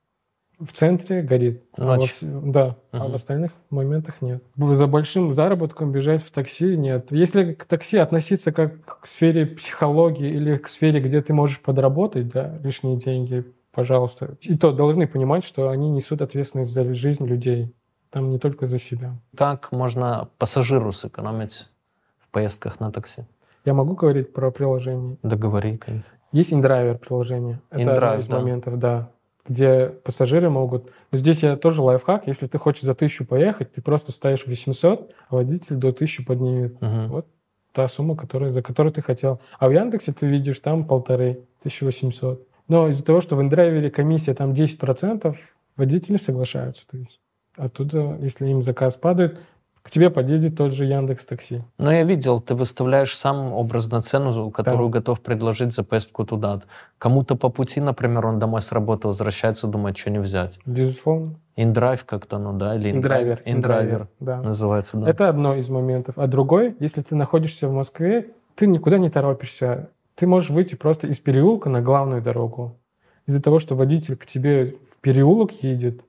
в 0.60 0.74
центре 0.74 1.22
горит. 1.22 1.64
А 1.78 1.86
во 1.86 1.96
Ночь. 1.96 2.18
да, 2.22 2.76
а 2.92 2.98
Мгм. 3.04 3.12
в 3.12 3.14
остальных 3.16 3.52
моментах 3.70 4.22
нет. 4.22 4.44
За 4.58 4.88
большим 4.88 5.34
заработком 5.34 5.92
бежать 5.94 6.22
в 6.22 6.30
такси 6.32 6.76
нет. 6.76 7.12
Если 7.12 7.54
к 7.54 7.64
такси 7.66 7.98
относиться 7.98 8.52
как 8.52 9.00
к 9.02 9.06
сфере 9.08 9.46
психологии 9.46 10.30
или 10.30 10.58
к 10.58 10.68
сфере, 10.68 11.00
где 11.00 11.22
ты 11.22 11.34
можешь 11.34 11.62
подработать, 11.62 12.28
да, 12.28 12.60
лишние 12.62 12.98
деньги, 12.98 13.46
пожалуйста. 13.80 14.36
И 14.42 14.58
то 14.58 14.74
должны 14.74 15.08
понимать, 15.08 15.46
что 15.46 15.70
они 15.70 15.90
несут 15.90 16.22
ответственность 16.22 16.74
за 16.74 16.94
жизнь 16.94 17.26
людей. 17.26 17.74
Там 18.10 18.30
не 18.30 18.38
только 18.38 18.68
за 18.68 18.78
себя. 18.78 19.18
Как 19.38 19.72
можно 19.72 20.28
пассажиру 20.38 20.92
сэкономить 20.92 21.70
в 22.18 22.30
поездках 22.30 22.82
на 22.82 22.92
такси? 22.92 23.24
Я 23.64 23.74
могу 23.74 23.96
говорить 23.96 24.34
про 24.34 24.52
приложение? 24.52 25.18
Договори, 25.24 25.78
конечно. 25.78 26.12
Есть 26.34 26.52
InDriver 26.52 26.98
приложение. 26.98 27.62
Это 27.70 27.82
InDrive, 27.82 27.96
одно 27.96 28.20
из 28.20 28.28
да. 28.28 28.40
моментов, 28.40 28.80
да. 28.80 29.12
Где 29.48 29.88
пассажиры 29.88 30.50
могут... 30.50 30.92
Но 31.12 31.18
здесь 31.18 31.42
я 31.44 31.56
тоже 31.56 31.82
лайфхак. 31.82 32.28
Если 32.28 32.48
ты 32.48 32.58
хочешь 32.58 32.84
за 32.84 32.96
тысячу 32.96 33.26
поехать, 33.26 33.72
ты 33.72 33.82
просто 33.82 34.12
ставишь 34.12 34.46
800, 34.46 35.14
а 35.30 35.36
водитель 35.36 35.78
до 35.78 35.90
1000 35.90 36.26
поднимет. 36.26 36.82
Мгм. 36.82 37.08
Вот 37.08 37.28
та 37.72 37.88
сумма, 37.88 38.18
которая, 38.18 38.52
за 38.52 38.62
которую 38.62 38.92
ты 38.92 39.02
хотел. 39.02 39.40
А 39.58 39.70
в 39.70 39.72
Яндексе 39.72 40.12
ты 40.12 40.28
видишь 40.28 40.60
там 40.60 40.86
полторы, 40.86 41.46
1800. 41.62 42.49
Но 42.70 42.88
из-за 42.88 43.04
того, 43.04 43.20
что 43.20 43.36
в 43.36 43.42
InDriver 43.42 43.90
комиссия 43.90 44.34
там 44.34 44.54
10%, 44.54 45.36
водители 45.76 46.16
соглашаются. 46.18 46.88
То 46.90 46.98
есть 46.98 47.20
оттуда, 47.58 48.18
если 48.22 48.48
им 48.48 48.62
заказ 48.62 48.96
падает, 48.96 49.40
к 49.82 49.90
тебе 49.92 50.10
подъедет 50.10 50.58
тот 50.58 50.74
же 50.74 50.86
Яндекс 50.86 51.26
Такси. 51.26 51.64
Ну, 51.78 51.90
я 51.90 52.04
видел, 52.04 52.42
ты 52.42 52.54
выставляешь 52.54 53.16
сам 53.18 53.54
образно 53.54 54.02
цену, 54.02 54.52
которую 54.52 54.90
Да. 54.90 55.00
готов 55.00 55.22
предложить 55.22 55.74
за 55.74 55.84
поездку 55.84 56.26
туда. 56.26 56.62
Кому-то 56.98 57.36
по 57.36 57.50
пути, 57.50 57.80
например, 57.82 58.26
он 58.28 58.40
домой 58.40 58.62
с 58.62 58.72
работы 58.72 59.08
возвращается, 59.08 59.68
думает, 59.68 59.98
что 59.98 60.12
не 60.12 60.20
взять. 60.20 60.60
Безусловно. 60.66 61.36
inDrive 61.56 62.06
как-то, 62.06 62.38
ну 62.38 62.54
да, 62.54 62.76
или 62.76 62.92
InDriver. 62.92 63.40
InDriver 63.46 64.08
Да. 64.20 64.42
называется, 64.42 64.98
да. 64.98 65.10
Это 65.10 65.30
одно 65.30 65.56
из 65.56 65.70
моментов. 65.70 66.18
А 66.18 66.28
другой, 66.28 66.76
если 66.80 67.02
ты 67.02 67.16
находишься 67.16 67.68
в 67.68 67.74
Москве, 67.74 68.32
ты 68.56 68.68
никуда 68.68 68.98
не 68.98 69.10
торопишься. 69.10 69.90
Ты 70.20 70.28
можешь 70.28 70.50
выйти 70.50 70.76
просто 70.76 71.08
из 71.08 71.18
переулка 71.20 71.70
на 71.70 71.82
главную 71.82 72.22
дорогу. 72.22 72.78
Из-за 73.26 73.42
того, 73.42 73.58
что 73.60 73.76
водитель 73.76 74.18
к 74.18 74.26
тебе 74.26 74.76
в 74.92 74.98
переулок 74.98 75.52
едет, 75.64 76.02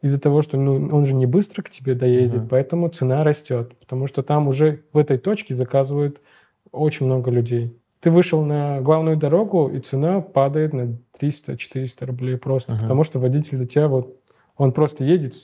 из-за 0.00 0.18
того, 0.18 0.40
что 0.40 0.56
ну, 0.56 0.88
он 0.90 1.04
же 1.04 1.12
не 1.12 1.26
быстро 1.26 1.60
к 1.62 1.68
тебе 1.68 1.94
доедет, 1.94 2.42
Мгм. 2.42 2.48
поэтому 2.48 2.88
цена 2.88 3.24
растет. 3.24 3.78
Потому 3.78 4.06
что 4.06 4.22
там 4.22 4.48
уже 4.48 4.84
в 4.94 4.96
этой 4.96 5.18
точке 5.18 5.54
заказывают 5.54 6.22
очень 6.72 7.04
много 7.04 7.30
людей. 7.30 7.76
Ты 8.00 8.10
вышел 8.10 8.42
на 8.42 8.80
главную 8.80 9.18
дорогу, 9.18 9.68
и 9.68 9.80
цена 9.80 10.22
падает 10.22 10.72
на 10.72 10.96
300-400 11.20 12.06
рублей 12.06 12.38
просто. 12.38 12.72
Мгм. 12.72 12.82
Потому 12.82 13.04
что 13.04 13.18
водитель 13.18 13.58
до 13.58 13.66
тебя 13.66 13.88
вот... 13.88 14.16
Он 14.56 14.72
просто 14.72 15.04
едет, 15.04 15.34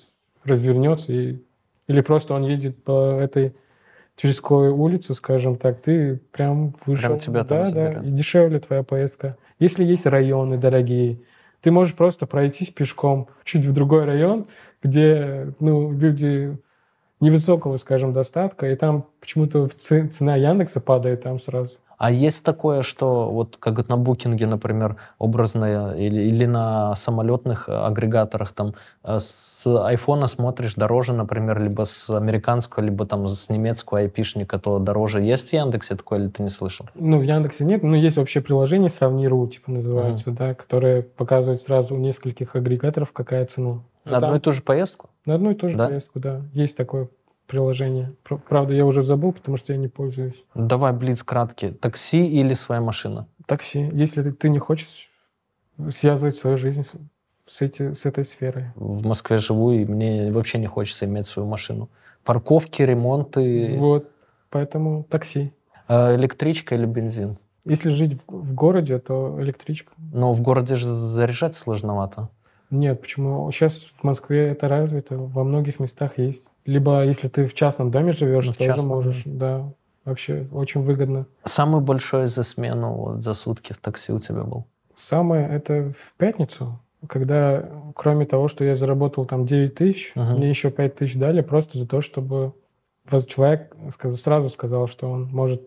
развернется 0.45 1.13
и 1.13 1.37
или 1.89 2.01
просто 2.01 2.33
он 2.33 2.45
едет 2.45 2.83
по 2.83 3.19
этой 3.21 3.55
Тверской 4.17 4.71
улице, 4.71 5.15
скажем 5.15 5.57
так, 5.57 5.81
ты 5.81 6.21
прям 6.31 6.75
вышел. 6.87 7.19
тебя 7.19 7.45
там 7.45 7.59
да, 7.63 7.65
да, 7.65 7.65
заберет. 7.65 8.05
и 8.05 8.11
дешевле 8.11 8.61
твоя 8.61 8.83
поездка. 8.83 9.37
Если 9.59 9.85
есть 9.85 10.07
районы 10.07 10.57
дорогие, 10.57 11.21
ты 11.61 11.71
можешь 11.71 11.95
просто 11.95 12.27
пройтись 12.27 12.71
пешком 12.71 13.29
чуть 13.43 13.67
в 13.67 13.73
другой 13.73 14.05
район, 14.05 14.47
где 14.83 15.53
ну, 15.59 15.91
люди 15.91 16.57
невысокого, 17.21 17.77
скажем, 17.77 18.13
достатка, 18.13 18.71
и 18.71 18.77
там 18.77 19.07
почему-то 19.21 19.67
цена 19.69 20.37
Яндекса 20.37 20.81
падает 20.81 21.23
там 21.23 21.41
сразу. 21.41 21.79
А 22.05 22.11
есть 22.11 22.45
такое, 22.45 22.83
что 22.83 23.31
вот 23.31 23.57
как 23.57 23.89
на 23.89 23.97
букинге, 23.97 24.47
например, 24.47 24.97
образное, 25.19 25.95
или, 25.95 26.21
или 26.21 26.45
на 26.45 26.95
самолетных 26.97 27.67
э, 27.67 27.73
агрегаторах, 27.73 28.53
там 28.53 28.75
э, 29.05 29.21
с 29.21 29.67
айфона 29.67 30.27
смотришь 30.27 30.75
дороже, 30.75 31.15
например, 31.15 31.59
либо 31.63 31.85
с 31.85 32.11
американского, 32.11 32.85
либо 32.85 33.07
там 33.07 33.27
с 33.27 33.49
немецкого 33.49 34.01
айпишника, 34.01 34.59
то 34.59 34.79
дороже. 34.81 35.23
Есть 35.23 35.49
в 35.49 35.53
Яндексе 35.55 35.97
такое, 35.97 36.19
или 36.19 36.29
ты 36.29 36.43
не 36.43 36.51
слышал? 36.51 36.85
Ну, 36.95 37.21
в 37.21 37.23
Яндексе 37.23 37.65
нет, 37.65 37.83
но 37.83 37.97
есть 37.97 38.19
вообще 38.19 38.43
приложение 38.43 38.91
«Сравни.ру», 38.91 39.47
типа 39.47 39.71
называется, 39.71 40.31
да, 40.31 40.53
которое 40.53 41.01
показывает 41.01 41.63
сразу 41.63 41.95
у 41.95 41.99
нескольких 41.99 42.55
агрегаторов, 42.55 43.13
какая 43.13 43.47
цена. 43.47 43.79
На 44.05 44.19
одну 44.19 44.37
и 44.37 44.41
ту 44.41 44.53
же 44.53 44.61
поездку? 44.61 45.09
На 45.25 45.37
одну 45.37 45.53
и 45.53 45.55
ту 45.55 45.69
же 45.69 45.77
Да? 45.79 45.87
поездку, 45.87 46.21
да. 46.21 46.43
Есть 46.53 46.77
такое 46.77 47.09
приложение. 47.47 48.13
Пр- 48.23 48.39
Правда, 48.49 48.75
я 48.75 48.85
уже 48.87 49.03
забыл, 49.03 49.33
потому 49.33 49.57
что 49.57 49.73
я 49.73 49.79
не 49.79 49.89
пользуюсь. 49.89 50.45
Давай, 50.55 50.93
блиц, 50.93 51.23
краткий. 51.23 51.71
Такси 51.71 52.27
или 52.27 52.53
своя 52.55 52.81
машина? 52.81 53.27
Такси. 53.47 53.91
Если 53.93 54.23
ты, 54.23 54.33
ты 54.33 54.49
не 54.49 54.59
хочешь 54.59 55.11
связывать 55.91 56.37
свою 56.37 56.57
жизнь 56.57 56.85
с, 56.85 56.93
с, 57.47 57.63
эти, 57.63 57.93
с 57.93 58.07
этой 58.07 58.25
сферой. 58.25 58.67
В 58.77 59.07
Москве 59.07 59.37
живу, 59.39 59.73
и 59.73 59.85
мне 59.85 60.31
вообще 60.31 60.59
не 60.59 60.67
хочется 60.67 61.05
иметь 61.05 61.27
свою 61.27 61.49
машину. 61.49 61.89
Парковки, 62.25 62.83
ремонты, 62.83 63.75
Вот. 63.77 64.11
Поэтому 64.51 65.05
такси. 65.11 65.53
э, 65.89 66.15
электричка 66.15 66.75
или 66.77 66.87
бензин? 66.87 67.39
Если 67.65 67.89
жить 67.89 68.21
в, 68.27 68.33
в 68.33 68.55
городе, 68.55 68.99
то 68.99 69.37
электричка. 69.41 69.93
Но 70.13 70.33
в 70.33 70.41
городе 70.41 70.77
же 70.77 70.87
заряжать 70.89 71.55
сложновато. 71.57 72.29
Нет, 72.71 73.01
почему? 73.01 73.51
Сейчас 73.51 73.83
в 73.95 74.05
Москве 74.05 74.49
это 74.49 74.69
развито, 74.69 75.17
во 75.19 75.45
многих 75.45 75.81
местах 75.81 76.19
есть. 76.19 76.51
Либо 76.67 77.05
если 77.05 77.29
ты 77.29 77.47
в 77.47 77.55
частном 77.55 77.91
доме 77.91 78.13
живешь, 78.13 78.47
Ну, 78.47 78.67
тоже 78.67 78.83
можешь, 78.83 79.23
да. 79.27 79.73
Вообще 80.05 80.47
очень 80.53 80.83
выгодно. 80.83 81.27
Самый 81.45 81.81
большой 81.81 82.27
за 82.27 82.43
смену, 82.43 82.93
вот, 82.95 83.21
за 83.21 83.33
сутки 83.33 83.73
в 83.73 83.79
такси 83.79 84.13
у 84.13 84.19
тебя 84.19 84.43
был? 84.43 84.67
Самое 84.95 85.49
это 85.49 85.91
в 85.91 86.15
пятницу, 86.17 86.79
когда 87.09 87.69
кроме 87.95 88.27
того, 88.27 88.49
что 88.49 88.65
я 88.65 88.77
заработал 88.77 89.25
там 89.25 89.47
9 89.47 89.75
тысяч, 89.75 90.13
uh-huh. 90.15 90.37
мне 90.37 90.51
еще 90.51 90.71
5 90.71 90.95
тысяч 90.95 91.17
дали 91.17 91.41
просто 91.41 91.79
за 91.79 91.87
то, 91.87 92.01
чтобы 92.01 92.53
человек 93.29 93.75
сразу 94.15 94.49
сказал, 94.51 94.87
что 94.89 95.11
он 95.11 95.27
может 95.27 95.63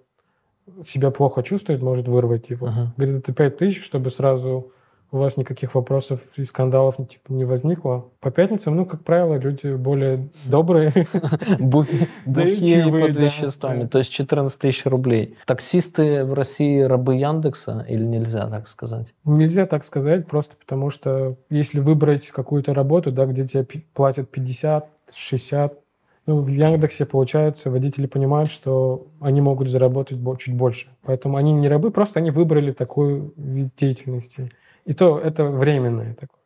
себя 0.83 1.11
плохо 1.11 1.43
чувствует, 1.43 1.81
может 1.81 2.07
вырвать 2.07 2.49
его. 2.49 2.67
Uh-huh. 2.67 2.87
Говорит, 2.95 3.19
это 3.19 3.33
5 3.33 3.57
тысяч, 3.57 3.83
чтобы 3.83 4.09
сразу 4.09 4.71
у 5.11 5.17
вас 5.17 5.37
никаких 5.37 5.75
вопросов 5.75 6.21
и 6.35 6.43
скандалов 6.43 6.97
типа, 6.97 7.31
не 7.31 7.45
возникло. 7.45 8.05
По 8.19 8.29
пятницам, 8.29 8.75
ну, 8.75 8.85
как 8.85 9.03
правило, 9.03 9.35
люди 9.35 9.73
более 9.73 10.29
добрые. 10.45 10.91
Бухие 11.59 12.07
под 12.25 13.17
веществами. 13.17 13.87
То 13.87 13.99
есть 13.99 14.11
14 14.11 14.59
тысяч 14.59 14.85
рублей. 14.85 15.37
Таксисты 15.45 16.25
в 16.25 16.33
России 16.33 16.81
рабы 16.81 17.15
Яндекса 17.15 17.85
или 17.87 18.03
нельзя 18.03 18.47
так 18.47 18.67
сказать? 18.67 19.13
Нельзя 19.23 19.65
так 19.65 19.83
сказать, 19.83 20.27
просто 20.27 20.55
потому 20.55 20.89
что 20.89 21.37
если 21.49 21.79
выбрать 21.79 22.29
какую-то 22.29 22.73
работу, 22.73 23.11
да, 23.11 23.25
где 23.25 23.47
тебе 23.47 23.65
платят 23.93 24.29
50, 24.29 24.89
60, 25.13 25.79
ну, 26.27 26.41
в 26.41 26.49
Яндексе, 26.49 27.05
получается, 27.05 27.71
водители 27.71 28.05
понимают, 28.05 28.51
что 28.51 29.07
они 29.21 29.39
могут 29.39 29.69
заработать 29.69 30.19
чуть 30.39 30.53
больше. 30.53 30.87
Поэтому 31.03 31.37
они 31.37 31.53
не 31.53 31.69
рабы, 31.69 31.89
просто 31.89 32.19
они 32.19 32.31
выбрали 32.31 32.73
такой 32.73 33.31
вид 33.37 33.69
деятельности. 33.77 34.51
И 34.87 34.93
то 34.93 35.19
это 35.19 35.43
временное 35.43 36.15
такое. 36.15 36.39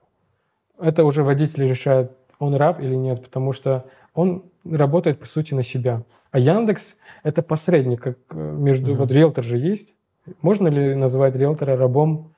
Это 0.79 1.05
уже 1.05 1.23
водитель 1.23 1.67
решает, 1.67 2.11
он 2.39 2.55
раб 2.55 2.81
или 2.81 2.95
нет, 2.95 3.23
потому 3.23 3.53
что 3.53 3.85
он 4.15 4.43
работает, 4.65 5.19
по 5.19 5.27
сути, 5.27 5.53
на 5.53 5.61
себя. 5.61 6.01
А 6.31 6.39
Яндекс— 6.39 6.97
это 7.23 7.43
посредник 7.43 8.01
как 8.01 8.17
э, 8.31 8.35
между... 8.35 8.91
Mm-hmm. 8.91 8.95
Вот 8.95 9.11
риэлтор 9.11 9.43
же 9.43 9.57
есть. 9.57 9.93
Можно 10.41 10.69
ли 10.69 10.95
называть 10.95 11.35
риэлтора 11.35 11.77
рабом 11.77 12.33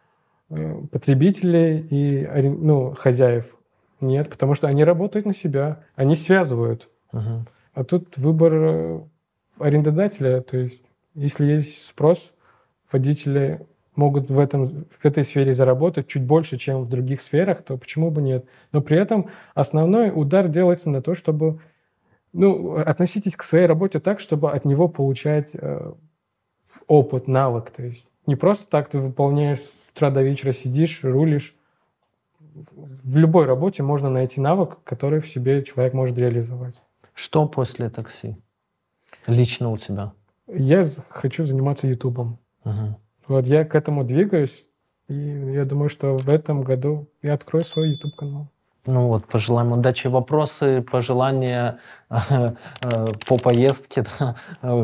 э, 0.50 0.82
потребителей 0.92 1.80
и 1.80 2.28
ну, 2.50 2.94
хозяев? 2.94 3.56
Нет, 4.02 4.30
потому 4.30 4.56
что 4.56 4.68
они 4.68 4.84
работают 4.84 5.26
на 5.26 5.34
себя, 5.34 5.84
они 5.96 6.18
связывают. 6.18 6.90
Uh-huh. 7.14 7.48
А 7.74 7.84
тут 7.86 8.18
выбор 8.18 8.54
э, 8.54 9.00
арендодателя, 9.60 10.42
то 10.42 10.58
есть 10.58 10.84
если 11.16 11.46
есть 11.46 11.86
спрос, 11.86 12.34
водители 12.92 13.66
могут 13.96 14.30
в, 14.30 14.40
этом, 14.40 14.66
в 14.66 15.06
этой 15.06 15.24
сфере 15.24 15.54
заработать 15.54 16.08
чуть 16.08 16.24
больше, 16.24 16.58
чем 16.58 16.82
в 16.82 16.90
других 16.90 17.22
сферах, 17.22 17.64
то 17.64 17.78
почему 17.78 18.12
бы 18.12 18.22
нет? 18.22 18.46
Но 18.72 18.82
при 18.82 18.98
этом 18.98 19.30
основной 19.54 20.12
удар 20.14 20.48
делается 20.48 20.90
на 20.90 21.02
то, 21.02 21.16
чтобы 21.16 21.60
ну, 22.34 22.78
относитесь 22.78 23.36
к 23.36 23.44
своей 23.44 23.68
работе 23.68 24.00
так, 24.00 24.20
чтобы 24.20 24.52
от 24.52 24.66
него 24.66 24.88
получать 24.88 25.52
э, 25.54 25.92
опыт, 26.88 27.28
навык. 27.28 27.70
То 27.72 27.84
есть 27.84 28.08
не 28.26 28.36
просто 28.36 28.68
так 28.68 28.90
ты 28.90 29.00
выполняешь 29.00 29.62
с 29.62 29.92
утра 29.92 30.10
до 30.10 30.22
вечера 30.24 30.52
сидишь, 30.52 31.04
рулишь. 31.04 31.56
В 32.56 33.18
любой 33.18 33.46
работе 33.46 33.82
можно 33.84 34.10
найти 34.10 34.40
навык, 34.40 34.78
который 34.84 35.20
в 35.20 35.28
себе 35.28 35.64
человек 35.64 35.94
может 35.94 36.18
реализовать. 36.18 36.76
Что 37.14 37.48
после 37.48 37.90
такси? 37.90 38.38
Лично 39.28 39.70
у 39.70 39.78
тебя? 39.78 40.14
Я 40.48 40.84
хочу 41.10 41.46
заниматься 41.46 41.88
Ютубом. 41.88 42.38
Угу. 42.66 43.00
Вот 43.28 43.46
я 43.46 43.64
к 43.64 43.76
этому 43.76 44.04
двигаюсь, 44.04 44.66
и 45.08 45.14
я 45.14 45.66
думаю, 45.66 45.90
что 45.90 46.18
в 46.18 46.30
этом 46.30 46.64
году 46.64 47.08
я 47.22 47.34
открою 47.34 47.64
свой 47.64 47.92
YouTube 47.92 48.16
канал. 48.16 48.48
Ну 48.86 49.08
вот, 49.08 49.26
пожелаем 49.28 49.72
удачи. 49.72 50.08
Вопросы, 50.08 50.82
пожелания 50.82 51.80
э, 52.10 52.54
по 53.26 53.38
поездке 53.38 54.06
да, 54.20 54.36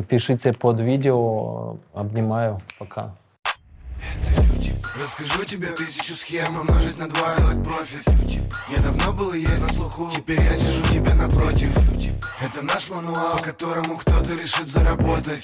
пишите 0.08 0.54
под 0.54 0.80
видео. 0.80 1.78
Обнимаю. 1.94 2.62
Пока. 2.78 3.14
Это 4.00 4.42
люди. 4.54 4.74
Расскажу 5.02 5.44
тебе 5.44 5.68
тысячу 5.68 6.16
схем 6.16 6.62
умножить 6.62 6.98
на 6.98 7.10
два, 7.10 7.36
сделать 7.36 7.64
профит. 7.64 8.04
Я 8.70 8.82
давно 8.82 9.14
был 9.14 9.34
и 9.34 9.40
есть 9.40 9.62
на 9.62 9.74
слуху, 9.74 10.10
теперь 10.16 10.42
я 10.42 10.56
сижу 10.56 10.84
тебе 10.94 11.14
напротив. 11.14 11.78
Это 12.42 12.66
наш 12.66 12.90
мануал, 12.90 13.38
которому 13.40 13.98
кто-то 13.98 14.34
решит 14.36 14.68
заработать. 14.70 15.44